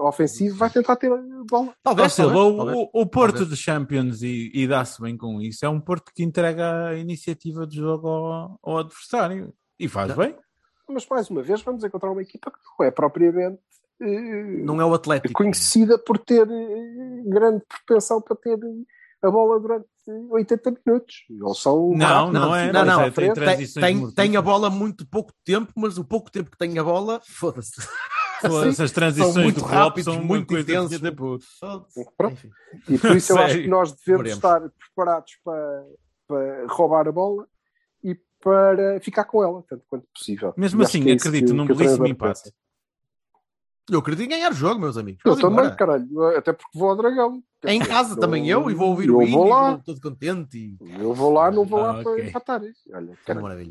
ofensivo, 0.01 0.57
vai 0.57 0.69
tentar 0.71 0.97
ter 0.97 1.11
a 1.13 1.17
bola. 1.51 1.73
Talvez, 1.83 2.15
talvez, 2.15 2.39
o, 2.41 2.57
talvez. 2.57 2.77
o- 2.79 2.91
o 2.93 3.07
Porto 3.07 3.37
Talvez. 3.39 3.51
de 3.51 3.57
Champions 3.57 4.23
e, 4.23 4.51
e 4.55 4.67
dá-se 4.67 5.01
bem 5.01 5.17
com 5.17 5.41
isso. 5.41 5.65
É 5.65 5.69
um 5.69 5.81
Porto 5.81 6.13
que 6.15 6.23
entrega 6.23 6.89
a 6.89 6.95
iniciativa 6.97 7.67
do 7.67 7.75
jogo 7.75 8.09
ao, 8.09 8.59
ao 8.63 8.79
adversário 8.79 9.53
e 9.79 9.89
faz 9.89 10.09
Não. 10.11 10.17
bem. 10.17 10.37
Mas 10.89 11.07
mais 11.09 11.29
uma 11.31 11.43
vez 11.43 11.61
vamos 11.63 11.85
encontrar 11.85 12.11
uma 12.11 12.23
equipa 12.23 12.51
que 12.51 12.59
não 12.79 12.87
é 12.87 12.91
propriamente 12.91 13.59
eh, 14.01 14.63
Não 14.65 14.81
é 14.81 14.85
o 14.85 14.95
Atlético. 14.95 15.35
conhecida 15.35 15.99
por 15.99 16.19
ter 16.19 16.49
eh, 16.49 17.23
grande 17.27 17.63
propensão 17.69 18.21
para 18.23 18.37
ter 18.37 18.59
a 19.23 19.31
bola 19.31 19.59
durante 19.61 19.87
80 20.31 20.75
minutos. 20.87 21.25
Eles 21.29 21.59
são 21.59 21.91
Não, 21.91 22.07
rápidos, 22.07 22.41
não 22.41 22.57
é, 22.57 22.73
não, 22.73 22.85
não. 22.85 23.01
é, 23.03 23.11
tem 23.11 23.67
Tem- 23.75 24.11
tem 24.13 24.37
a 24.37 24.41
bola 24.43 24.71
muito 24.71 25.07
pouco 25.07 25.33
tempo, 25.45 25.73
mas 25.77 25.99
o 25.99 26.05
pouco 26.05 26.31
tempo 26.31 26.51
que 26.51 26.57
tem 26.57 26.79
a 26.79 26.85
bola, 26.85 27.21
foda-se. 27.27 27.73
Foda-se, 28.41 28.83
As 28.83 28.93
transições 28.93 29.35
São 29.35 29.43
muito 29.43 29.61
do 29.61 29.67
rápidos, 29.67 30.05
são 30.15 30.23
muito 30.23 30.55
de 30.55 30.61
intensos. 30.63 31.01
Enfim. 31.03 32.51
E 32.89 32.99
por 32.99 33.17
isso 33.17 33.33
eu 33.33 33.39
acho 33.39 33.55
que 33.59 33.69
nós 33.69 33.93
devemos 33.93 34.23
Veremos. 34.23 34.37
estar 34.37 34.61
preparados 34.71 35.33
para, 35.45 35.85
para 36.27 36.67
roubar 36.69 37.09
a 37.09 37.13
bola 37.13 37.47
e 38.05 38.15
para 38.41 39.01
ficar 39.01 39.25
com 39.25 39.43
ela, 39.43 39.63
tanto 39.69 39.85
quanto 39.89 40.07
possível. 40.15 40.55
Mesmo 40.57 40.83
E 40.83 40.85
assim, 40.85 41.09
é 41.11 41.15
acredito 41.15 41.47
que- 41.49 41.53
num 41.53 41.67
que 41.67 41.73
o 41.73 41.77
belíssimo 41.77 42.07
empate. 42.07 42.43
pensa. 42.45 42.55
Eu 43.91 44.01
acredito 44.01 44.27
em 44.27 44.29
ganhar 44.29 44.51
o 44.53 44.55
jogo, 44.55 44.79
meus 44.79 44.99
amigos. 44.99 45.23
Eu 45.25 45.31
Vamos 45.35 45.41
também, 45.43 45.61
embora. 45.61 45.75
caralho, 45.77 46.37
até 46.37 46.53
porque 46.53 46.79
vou 46.79 46.91
ao 46.91 46.97
Dragão. 46.97 47.43
Quer 47.63 47.71
Em 47.73 47.81
casa 47.81 48.15
eu- 48.15 48.21
também 48.21 48.47
eu, 48.47 48.71
e 48.71 48.75
vou 48.75 48.91
ouvir 48.91 49.09
eu 49.09 49.17
o 49.17 49.23
hino 49.23 49.33
vou 49.39 49.49
lá. 49.49 49.71
vou 49.71 49.79
todo 49.83 50.01
contente. 50.03 50.59
E... 50.79 51.01
Eu 51.01 51.15
vou 51.15 51.33
lá, 51.33 51.51
não 51.51 51.65
vou 51.65 51.81
Ah, 51.83 51.93
lá 51.95 52.03
para 52.03 52.13
ok. 52.13 52.29
empatar. 52.29 52.61
Olha, 52.93 53.19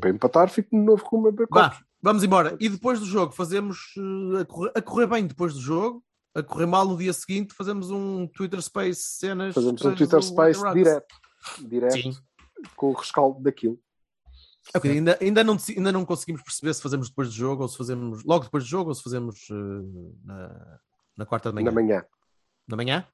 para 0.00 0.10
empatar 0.10 0.50
fico 0.50 0.76
no 0.76 0.82
novo 0.84 1.04
a 1.28 1.30
beber 1.30 1.46
Vá, 1.48 1.70
copos. 1.70 1.84
Vamos 2.02 2.22
embora. 2.22 2.56
E 2.60 2.68
depois 2.68 3.00
do 3.00 3.06
jogo 3.06 3.32
fazemos 3.32 3.92
eh, 4.36 4.40
a 4.40 4.44
correr, 4.44 4.72
a 4.74 4.82
correr 4.82 5.06
bem 5.06 5.26
depois 5.26 5.54
do 5.54 5.60
jogo, 5.60 6.04
a 6.34 6.42
correr 6.42 6.66
mal 6.66 6.86
no 6.86 6.96
dia 6.96 7.12
seguinte, 7.12 7.54
fazemos 7.54 7.90
um 7.90 8.26
Twitter 8.28 8.60
Space 8.62 9.00
cenas. 9.02 9.54
Fazemos 9.54 9.82
um 9.84 9.94
Twitter 9.94 10.22
Space 10.22 10.60
direto. 10.72 11.14
Direto 11.60 11.94
Sim. 11.94 12.16
com 12.76 12.90
o 12.90 12.92
rescaldo 12.92 13.40
daquilo. 13.40 13.78
Ok, 14.74 14.90
ainda, 14.90 15.16
ainda, 15.20 15.42
não, 15.42 15.56
ainda 15.76 15.92
não 15.92 16.04
conseguimos 16.04 16.42
perceber 16.42 16.74
se 16.74 16.82
fazemos 16.82 17.08
depois 17.08 17.28
do 17.28 17.34
jogo 17.34 17.62
ou 17.62 17.68
se 17.68 17.78
fazemos 17.78 18.22
logo 18.24 18.44
depois 18.44 18.64
do 18.64 18.68
jogo 18.68 18.90
ou 18.90 18.94
se 18.94 19.02
fazemos 19.02 19.48
eh, 19.50 19.54
na, 20.24 20.78
na 21.16 21.26
quarta 21.26 21.48
de 21.48 21.54
manhã. 21.54 21.66
Na 21.70 21.72
manhã. 21.72 22.04
Na 22.68 22.76
manhã? 22.76 23.06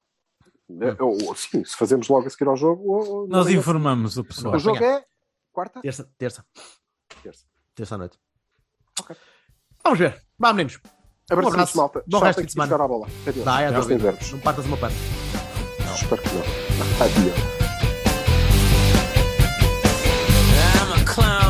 Ou, 0.99 1.35
sim, 1.37 1.65
se 1.65 1.77
fazemos 1.77 2.09
logo 2.09 2.27
a 2.27 2.31
seguir 2.31 2.49
ao 2.49 2.57
jogo. 2.57 2.83
ou- 2.91 3.29
Nós 3.29 3.49
informamos 3.49 4.17
o 4.17 4.25
pessoal. 4.25 4.55
O 4.57 4.59
jogo 4.59 4.83
é 4.83 5.05
quarta? 5.53 5.81
Terça, 5.81 6.11
terça. 6.19 6.45
Terça. 7.23 7.45
Terça 7.75 7.95
à 7.95 7.99
noite. 7.99 8.19
Okay. 9.01 9.17
Vamos 9.83 9.99
ver. 9.99 10.21
Vá, 10.39 10.53
meninos. 10.53 10.79
Abraço, 11.31 11.49
um 11.49 11.53
abraço. 11.53 11.77
malta. 11.77 12.03
Bom 12.07 12.19
resto 12.19 12.45
de 12.45 12.53
semana. 12.53 12.71
Jogar 12.71 12.85
a 12.85 12.89
bola. 12.89 13.07
Adeus. 13.27 13.45
Dá, 13.45 13.61
é, 13.63 13.71
Não 13.71 14.39
partas 14.41 14.67
uma 14.67 14.77
pano. 14.77 14.95
Espero 15.95 16.23
que 16.23 16.29
não. 16.35 16.43
Adeus. 17.05 17.39
I'm 20.77 21.01
a 21.01 21.05
clown. 21.05 21.44